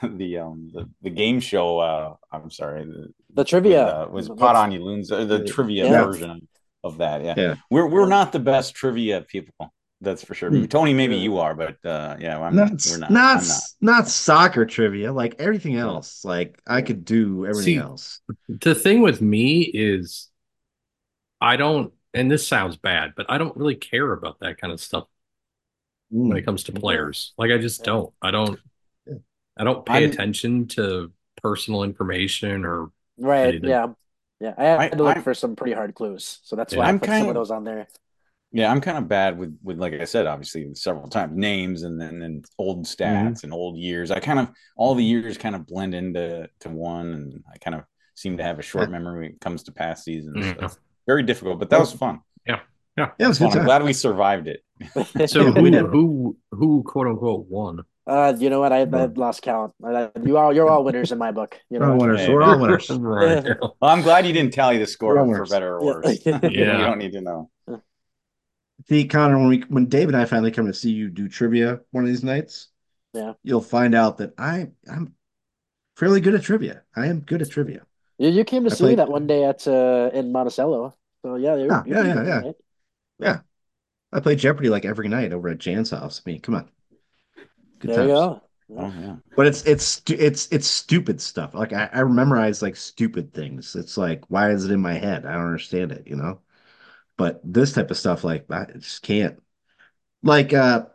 [0.04, 4.08] the um the, the game show uh I'm sorry the, The trivia.
[4.12, 6.04] with, uh, was Pot on You Loons uh, the trivia Yeah.
[6.06, 6.48] version
[6.84, 7.34] of that yeah.
[7.38, 7.56] Yeah.
[7.70, 10.66] we're we're not the best trivia people that's for sure Hmm.
[10.66, 14.08] Tony maybe you are but uh yeah I'm Not, we're not not, I'm not not
[14.10, 16.26] soccer trivia, like everything else.
[16.26, 18.20] Like I could do everything See, else.
[18.50, 20.30] The thing with me is
[21.40, 24.80] I don't and this sounds bad, but I don't really care about that kind of
[24.82, 25.06] stuff
[26.12, 27.34] when it comes to players.
[27.38, 28.14] Like I just don't.
[28.22, 28.60] I don't
[29.58, 31.12] I don't pay I'm- attention to
[31.42, 33.60] personal information or Right.
[33.64, 33.88] Yeah.
[34.40, 34.54] Yeah.
[34.58, 36.40] I had I- to look I'm- for some pretty hard clues.
[36.44, 36.80] So that's Yeah.
[36.80, 37.88] why I I'm put some kind of of- those on there.
[38.56, 42.00] yeah I'm kind of bad with with like I said obviously several times names and
[42.00, 45.66] then and old stats and old years I kind of all the years kind of
[45.66, 47.84] blend into to one and I kind of
[48.16, 50.60] seem to have a short memory when it comes to past seasons Mhm.
[50.60, 50.78] so it's
[51.08, 52.20] very difficult but that was fun
[52.96, 53.58] Yeah, it was Fun.
[53.58, 54.62] I'm glad we survived it
[55.28, 55.86] so we who, did.
[55.86, 57.80] who who quote unquote won?
[58.06, 58.74] Uh, you know what?
[58.74, 59.74] I, I lost count.
[59.84, 61.58] Uh, You all, you're all winners in my book.
[61.70, 62.20] You know We're all winners.
[62.22, 62.90] Hey, We're all winners.
[62.92, 63.46] right.
[63.62, 66.26] Well, I'm glad you didn't tally the score for better or worse.
[66.26, 66.40] Yeah.
[66.42, 66.54] worse.
[66.54, 67.50] you don't need to know.
[68.90, 71.80] See, Connor, when we when Dave and I finally come to see you do trivia
[71.92, 72.68] one of these nights,
[73.14, 73.34] Yeah.
[73.44, 75.16] you'll find out that I I'm
[75.96, 76.84] fairly good at trivia.
[76.96, 77.86] I am good at trivia.
[78.18, 80.94] You, you came to I see me that one day at uh, in Monticello.
[81.24, 82.58] So yeah, you're, Ah, you're yeah, yeah, pretty
[83.20, 83.40] yeah.
[84.12, 86.22] I play Jeopardy like every night over at Jan's house.
[86.26, 86.70] I mean, come on.
[87.84, 88.42] Good There you go.
[88.78, 89.16] Oh yeah.
[89.36, 91.54] But it's it's it's it's stupid stuff.
[91.54, 93.76] Like I, I memorize like stupid things.
[93.76, 95.26] It's like why is it in my head?
[95.26, 96.40] I don't understand it, you know.
[97.18, 99.42] But this type of stuff, like I just can't.
[100.24, 100.88] Like uh,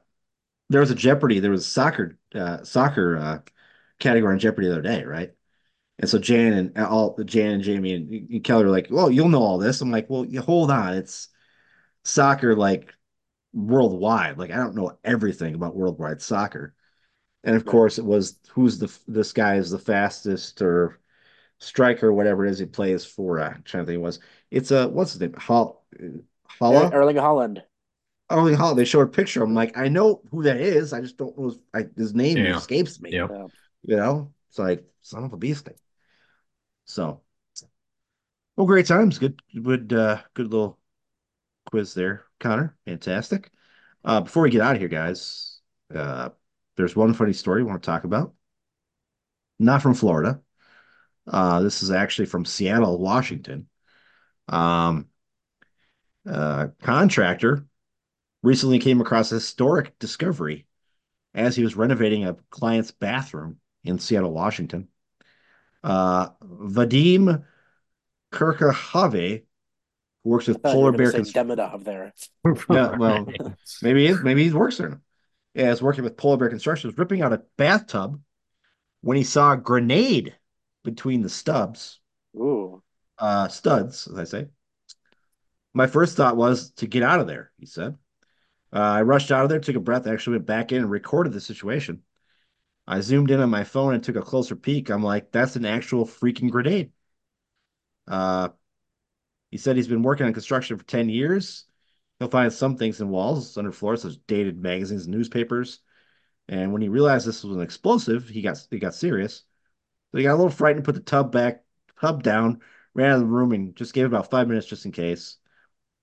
[0.71, 1.41] there was a Jeopardy.
[1.41, 3.41] There was a soccer uh, soccer uh,
[3.99, 5.33] category in Jeopardy the other day, right?
[6.01, 9.29] And so Jan and all Jan and Jamie and, and Kelly are like, "Well, you'll
[9.31, 10.95] know all this." I'm like, "Well, you hold on.
[10.95, 11.29] It's
[12.05, 12.95] soccer like
[13.55, 14.39] worldwide.
[14.39, 16.75] Like I don't know everything about worldwide soccer."
[17.45, 20.99] And of course, it was who's the this guy is the fastest or
[21.59, 23.41] striker, whatever it is he plays for.
[23.41, 24.21] Uh, I'm trying to think, it was
[24.51, 25.35] it's a what's his name?
[25.35, 26.23] Hall, Er-
[26.59, 26.91] Holla.
[26.93, 27.63] Erling Haaland.
[28.31, 28.77] Erling Haaland.
[28.77, 29.43] They showed a picture.
[29.43, 30.93] I'm like, I know who that is.
[30.93, 32.57] I just don't know his, I, his name Yeah.
[32.57, 33.11] escapes me.
[33.13, 33.29] Yeah.
[33.83, 35.77] You know, it's like son of a beasting.
[36.85, 37.21] So,
[38.57, 39.19] well, great times.
[39.19, 40.79] Good, good, uh, good little
[41.71, 42.77] quiz there, Connor.
[42.87, 43.51] Fantastic.
[44.05, 45.61] Uh, before we get out of here, guys,
[45.95, 46.31] uh,
[46.79, 48.33] there's one funny story I want to talk about.
[49.59, 50.41] Not from Florida.
[51.27, 53.67] Uh, this is actually from Seattle, Washington.
[54.49, 55.07] Um,
[56.27, 57.67] uh, contractor
[58.45, 60.67] recently came across a historic discovery
[61.35, 64.87] as he was renovating a client's bathroom in Seattle, Washington.
[65.83, 67.45] Uh, Vadim
[68.33, 69.43] Kirkahave,
[70.23, 71.83] who works with I thought you were Polar Bear Construction.
[71.83, 72.13] There.
[72.71, 73.29] Yeah, well,
[73.83, 74.15] Maybe he.
[74.23, 75.01] Maybe he works there.
[75.55, 76.89] He's working with Polar Bear Construction.
[76.89, 78.21] Was ripping out a bathtub
[79.01, 80.37] when he saw a grenade
[80.85, 82.01] between the stubs,
[82.37, 82.83] Ooh.
[83.19, 84.47] uh, studs, as I say.
[85.75, 87.53] My first thought was to get out of there.
[87.59, 87.97] He said.
[88.73, 91.33] Uh, I rushed out of there, took a breath, actually went back in and recorded
[91.33, 92.03] the situation.
[92.87, 94.91] I zoomed in on my phone and took a closer peek.
[94.91, 96.91] I'm like, that's an actual freaking grenade.
[98.07, 98.49] Uh,
[99.51, 101.65] he said he's been working on construction for 10 years.
[102.19, 105.81] He'll find some things in walls under floors, such as dated magazines and newspapers.
[106.49, 109.45] And when he realized this was an explosive, he got he got serious.
[110.11, 111.65] So he got a little frightened, put the tub back,
[112.01, 112.61] tub down,
[112.95, 115.37] ran out of the room, and just gave it about five minutes just in case.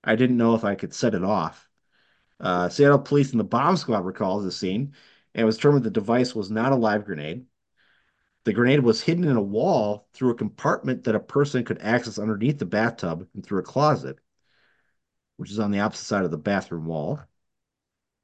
[0.04, 1.68] I didn't know if I could set it off.
[2.40, 4.94] Uh, Seattle police and the bomb squad recalls the scene
[5.34, 7.46] and was determined the device was not a live grenade.
[8.44, 12.20] The grenade was hidden in a wall through a compartment that a person could access
[12.20, 14.20] underneath the bathtub and through a closet,
[15.38, 17.20] which is on the opposite side of the bathroom wall.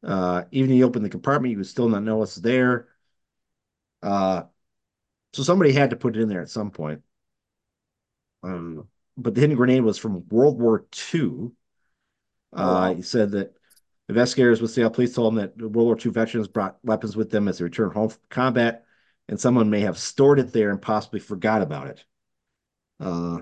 [0.04, 2.88] Uh, even if you open the compartment, you would still not know what's there.
[4.02, 4.44] Uh,
[5.34, 7.02] so somebody had to put it in there at some point.
[8.44, 11.52] Um, but the hidden grenade was from World War II.
[12.54, 12.96] Uh, oh.
[12.96, 13.56] He said that
[14.10, 17.48] investigators with Seattle police told him that World War II veterans brought weapons with them
[17.48, 18.86] as they returned home from combat,
[19.30, 22.04] and someone may have stored it there and possibly forgot about it.
[23.00, 23.40] Uh,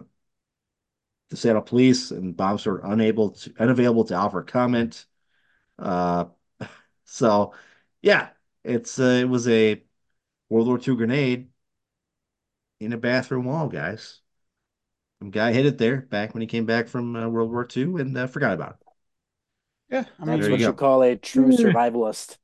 [1.29, 5.05] the Seattle police and bombs were unable to unavailable to offer comment.
[5.77, 6.25] Uh,
[7.05, 7.53] so,
[8.01, 8.29] yeah,
[8.63, 9.83] it's uh, it was a
[10.49, 11.49] World War II grenade
[12.79, 14.21] in a bathroom wall, guys.
[15.19, 17.99] Some guy hit it there back when he came back from uh, World War II
[17.99, 18.87] and uh, forgot about it.
[19.91, 22.37] Yeah, I mean, that's what you, you call a true survivalist.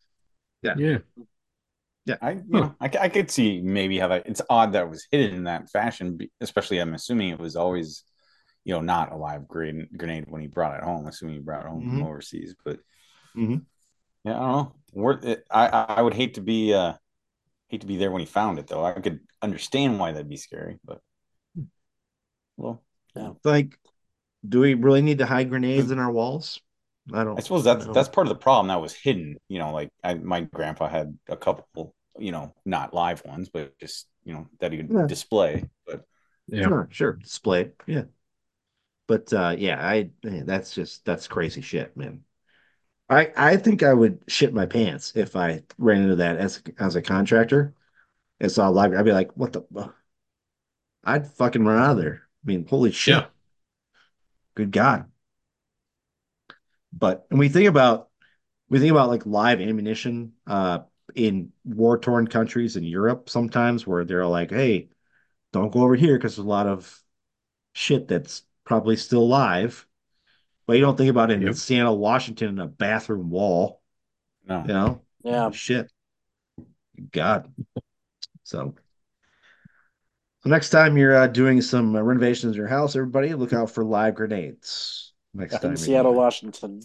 [0.61, 0.97] Yeah, yeah,
[2.05, 2.15] yeah.
[2.21, 2.59] I, you huh.
[2.59, 4.23] know, I, I could see maybe how that.
[4.25, 6.79] It's odd that it was hidden in that fashion, especially.
[6.79, 8.03] I'm assuming it was always,
[8.65, 11.07] you know, not a live grenade, grenade when he brought it home.
[11.07, 11.99] Assuming he brought it home mm-hmm.
[11.99, 12.79] from overseas, but
[13.35, 13.57] mm-hmm.
[14.25, 15.19] yeah, I don't know.
[15.23, 16.93] It, I I would hate to be uh
[17.69, 18.83] hate to be there when he found it though.
[18.83, 20.99] I could understand why that'd be scary, but
[22.57, 22.83] well,
[23.15, 23.31] yeah.
[23.43, 23.77] Like,
[24.47, 26.59] do we really need to hide grenades in our walls?
[27.13, 27.37] I don't.
[27.37, 29.37] I suppose that's that's part of the problem that was hidden.
[29.47, 33.77] You know, like I, my grandpa had a couple, you know, not live ones, but
[33.79, 35.05] just you know that he could yeah.
[35.07, 35.65] display.
[35.85, 36.03] But
[36.47, 38.03] yeah, sure, sure, display, yeah.
[39.07, 42.23] But uh yeah, I that's just that's crazy shit, man.
[43.09, 46.95] I I think I would shit my pants if I ran into that as as
[46.95, 47.73] a contractor
[48.39, 48.93] and saw live.
[48.93, 49.93] I'd be like, what the?
[51.03, 52.23] I'd fucking run out of there.
[52.43, 53.13] I mean, holy shit!
[53.15, 53.25] Yeah.
[54.55, 55.05] Good God!
[56.91, 58.09] But when we think about
[58.69, 60.79] we think about like live ammunition uh,
[61.13, 64.89] in war torn countries in Europe sometimes where they're like, hey,
[65.53, 67.01] don't go over here because there's a lot of
[67.73, 69.85] shit that's probably still live.
[70.67, 71.49] But you don't think about it yep.
[71.49, 73.81] in Seattle, Washington, in a bathroom wall.
[74.47, 74.61] No.
[74.61, 75.01] You know?
[75.23, 75.51] Yeah.
[75.51, 75.91] Shit.
[77.11, 77.53] God.
[78.43, 78.75] So
[80.45, 83.71] so next time you're uh, doing some uh, renovations in your house, everybody look out
[83.71, 85.11] for live grenades.
[85.33, 86.83] Next time in Seattle, Washington.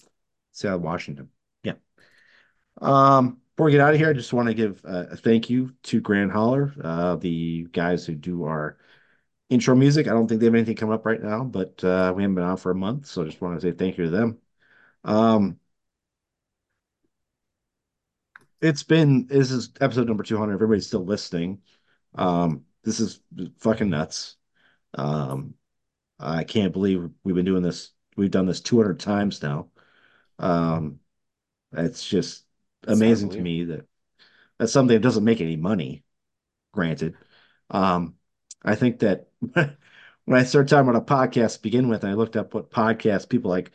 [0.52, 1.28] Seattle, Washington.
[1.62, 1.74] Yeah.
[2.80, 5.50] Um, before we get out of here, I just want to give uh, a thank
[5.50, 8.78] you to Grand Holler, uh, the guys who do our
[9.50, 10.06] intro music.
[10.06, 12.44] I don't think they have anything coming up right now, but uh, we haven't been
[12.44, 14.38] on for a month, so I just want to say thank you to them.
[15.04, 15.58] Um,
[18.60, 20.54] it's been this is episode number 200.
[20.54, 21.60] Everybody's still listening.
[22.14, 23.20] Um, this is
[23.58, 24.36] fucking nuts.
[24.94, 25.54] Um,
[26.18, 27.92] I can't believe we've been doing this.
[28.16, 29.70] We've done this 200 times now.
[30.38, 31.00] Um,
[31.72, 32.44] it's just
[32.86, 33.86] amazing to me that
[34.58, 36.04] that's something that doesn't make any money.
[36.72, 37.16] Granted,
[37.70, 38.14] um,
[38.64, 42.36] I think that when I started talking about a podcast to begin with, I looked
[42.36, 43.70] up what podcasts people like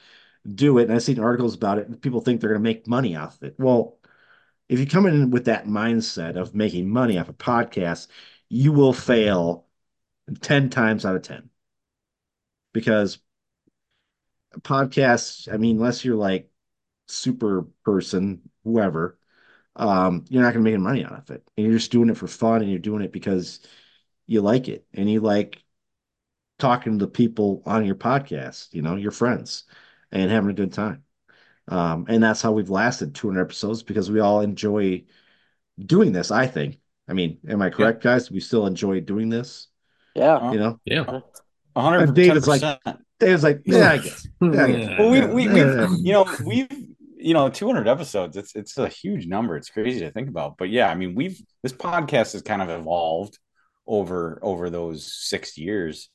[0.54, 2.88] do it, and I've seen articles about it, and people think they're going to make
[2.88, 3.56] money off of it.
[3.60, 3.98] Well,
[4.70, 8.08] if you come in with that mindset of making money off a podcast,
[8.50, 9.68] you will fail
[10.42, 11.50] 10 times out of 10
[12.74, 13.20] because
[14.62, 16.50] podcasts i mean unless you're like
[17.08, 19.18] super person whoever
[19.78, 22.10] um, you're not going to make any money out of it and you're just doing
[22.10, 23.62] it for fun and you're doing it because
[24.28, 25.62] you like it and you like
[26.58, 29.66] talking to the people on your podcast you know your friends
[30.12, 31.04] and having a good time
[31.68, 35.04] um, and that's how we've lasted 200 episodes because we all enjoy
[35.86, 38.14] doing this i think I mean, am I correct, yeah.
[38.14, 38.32] guys?
[38.32, 39.68] We still enjoy doing this.
[40.16, 40.52] Yeah.
[40.52, 40.80] You know?
[40.86, 41.20] Yeah.
[41.74, 42.62] 100 David's like,
[43.20, 44.28] David's like, yeah, I guess.
[44.42, 45.00] Yeah, I guess.
[45.00, 45.60] Well, we, we, we,
[46.00, 46.68] you know, we've,
[47.18, 48.38] you know, 200 episodes.
[48.38, 49.56] It's, it's a huge number.
[49.56, 50.58] It's crazy to think about.
[50.58, 53.38] But yeah, I mean, we've, this podcast has kind of evolved
[53.88, 56.10] over, over those six years.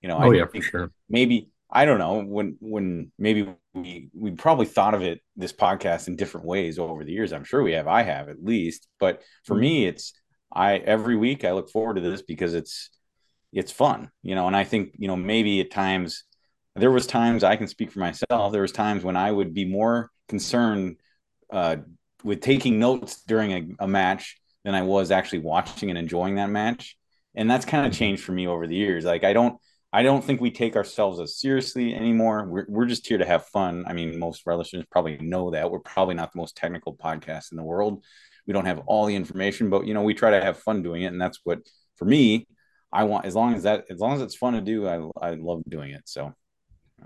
[0.00, 0.90] You know, oh, I yeah, for sure.
[1.08, 6.08] Maybe, I don't know when when maybe we we probably thought of it this podcast
[6.08, 7.32] in different ways over the years.
[7.32, 7.88] I'm sure we have.
[7.88, 8.86] I have at least.
[9.00, 9.60] But for mm-hmm.
[9.60, 10.12] me, it's
[10.52, 12.90] I every week I look forward to this because it's
[13.52, 14.46] it's fun, you know.
[14.46, 16.24] And I think you know maybe at times
[16.76, 18.52] there was times I can speak for myself.
[18.52, 20.96] There was times when I would be more concerned
[21.52, 21.76] uh,
[22.22, 26.50] with taking notes during a, a match than I was actually watching and enjoying that
[26.50, 26.96] match.
[27.34, 29.04] And that's kind of changed for me over the years.
[29.04, 29.58] Like I don't
[29.92, 32.46] I don't think we take ourselves as seriously anymore.
[32.48, 33.84] We're, we're just here to have fun.
[33.86, 35.70] I mean, most of our listeners probably know that.
[35.70, 38.02] We're probably not the most technical podcast in the world
[38.46, 41.02] we don't have all the information, but you know, we try to have fun doing
[41.02, 41.60] it, and that's what
[41.96, 42.46] for me,
[42.92, 43.24] I want.
[43.24, 45.92] As long as that, as long as it's fun to do, I I love doing
[45.92, 46.02] it.
[46.04, 46.32] So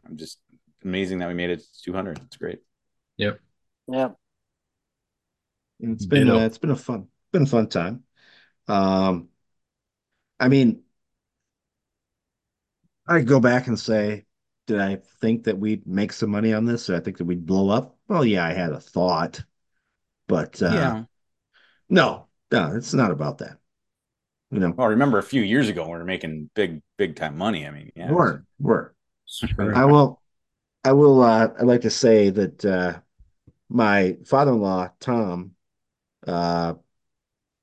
[0.05, 0.39] I'm just
[0.85, 2.21] amazing that we made it to 200.
[2.27, 2.61] It's great.
[3.17, 3.41] Yep.
[3.89, 4.17] yep
[5.81, 6.41] It's been Ditto.
[6.41, 8.05] uh, it's been a fun been a fun time.
[8.67, 9.29] Um,
[10.41, 10.83] I mean,
[13.07, 14.27] I go back and say,
[14.67, 16.91] did I think that we'd make some money on this?
[16.91, 17.97] Or I think that we'd blow up?
[18.07, 19.43] Well, yeah, I had a thought,
[20.27, 21.05] but uh,
[21.89, 23.59] no, no, it's not about that.
[24.51, 27.37] You know, Well, remember a few years ago when we were making big, big time
[27.37, 27.67] money.
[27.67, 28.11] I mean, yeah.
[28.11, 28.93] we're we're.
[29.27, 29.77] Sure.
[29.77, 30.23] I will,
[30.85, 31.23] I will.
[31.23, 33.01] Uh, I'd like to say that uh,
[33.69, 35.53] my father-in-law Tom
[36.27, 36.75] uh,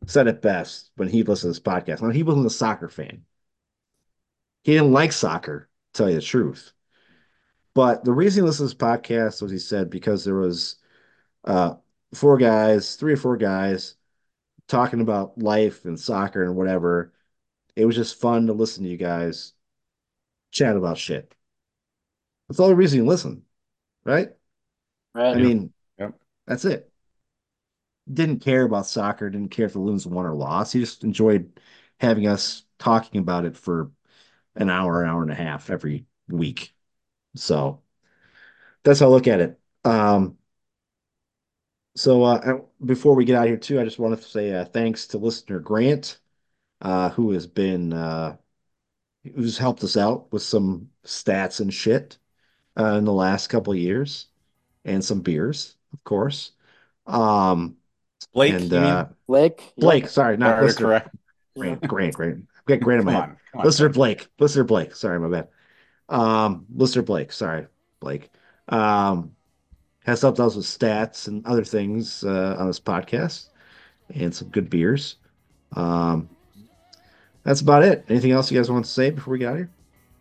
[0.07, 2.01] said it best when he listened to this podcast.
[2.01, 3.23] Now he wasn't a soccer fan.
[4.63, 6.71] He didn't like soccer, to tell you the truth.
[7.73, 10.77] But the reason he listened to this podcast was he said because there was
[11.43, 11.75] uh,
[12.13, 13.95] four guys, three or four guys
[14.67, 17.13] talking about life and soccer and whatever.
[17.75, 19.53] It was just fun to listen to you guys
[20.51, 21.35] chat about shit.
[22.47, 23.43] That's all the only reason you listen,
[24.05, 24.29] right?
[25.13, 25.35] Right.
[25.35, 26.13] I mean, Yep.
[26.47, 26.91] that's it.
[28.11, 30.73] Didn't care about soccer, didn't care if the Loons won or lost.
[30.73, 31.59] He just enjoyed
[31.99, 33.91] having us talking about it for
[34.55, 36.75] an hour, hour and a half every week.
[37.35, 37.81] So
[38.83, 39.59] that's how I look at it.
[39.83, 40.37] Um,
[41.95, 44.65] so uh, before we get out of here, too, I just wanted to say uh,
[44.65, 46.19] thanks to listener Grant,
[46.81, 48.37] uh, who has been uh,
[49.35, 52.17] who's helped us out with some stats and shit
[52.77, 54.27] uh, in the last couple years,
[54.85, 56.51] and some beers, of course.
[57.07, 57.77] Um,
[58.33, 59.61] Blake, and uh, Blake.
[59.61, 59.75] yep.
[59.77, 61.15] Blake, sorry, not Or listener correct.
[61.57, 62.47] Grant, Grant, Grant.
[62.57, 63.21] I've got Grant in my on.
[63.29, 63.37] head.
[63.55, 63.65] On.
[63.65, 64.95] Listener Blake, listener Blake.
[64.95, 65.47] Sorry, my bad.
[66.09, 67.67] Um, listener Blake, sorry,
[67.99, 68.29] Blake.
[68.69, 69.31] Um,
[70.05, 73.49] has helped us with stats and other things uh, on this podcast,
[74.13, 75.15] and some good beers.
[75.75, 76.29] Um,
[77.43, 78.05] that's about it.
[78.09, 79.69] Anything else you guys want to say before we get out of here?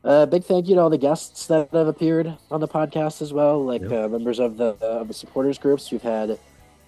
[0.04, 3.32] Uh, big thank you to all the guests that have appeared on the podcast as
[3.32, 3.92] well, like Yep.
[3.92, 5.90] uh, members of the uh, of the supporters groups.
[5.90, 6.38] We've had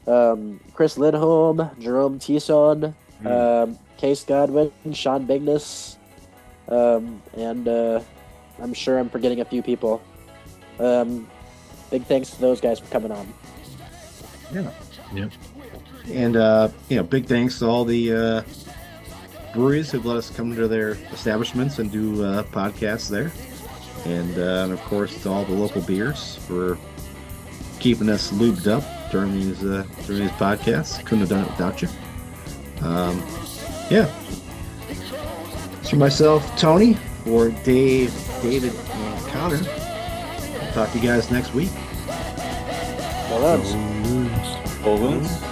[0.06, 3.26] um, Chris Lindholm, Jerome Tison, Hmm.
[3.26, 5.96] um, Case Godwin, Sean Bigness,
[6.68, 8.00] um, and uh,
[8.60, 10.02] I'm sure I'm forgetting a few people.
[10.78, 11.26] Um,
[11.90, 13.32] big thanks to those guys for coming on.
[14.52, 14.70] Yeah.
[16.12, 18.42] And uh, you know, big thanks to all the uh,
[19.54, 23.32] breweries who've let us come to their establishments and do uh, podcasts there,
[24.04, 26.76] and, uh, and of course to all the local beers for
[27.80, 31.04] keeping us lubed up during these uh, during these podcasts.
[31.04, 31.88] Couldn't have done it without you.
[32.82, 33.22] Um,
[33.90, 34.06] yeah.
[35.88, 36.96] For myself, Tony,
[37.26, 38.12] or Dave,
[38.42, 39.60] David, and Connor.
[39.64, 41.70] I'll talk to you guys next week.
[43.28, 43.72] Well, that's-
[44.82, 45.45] Balloons.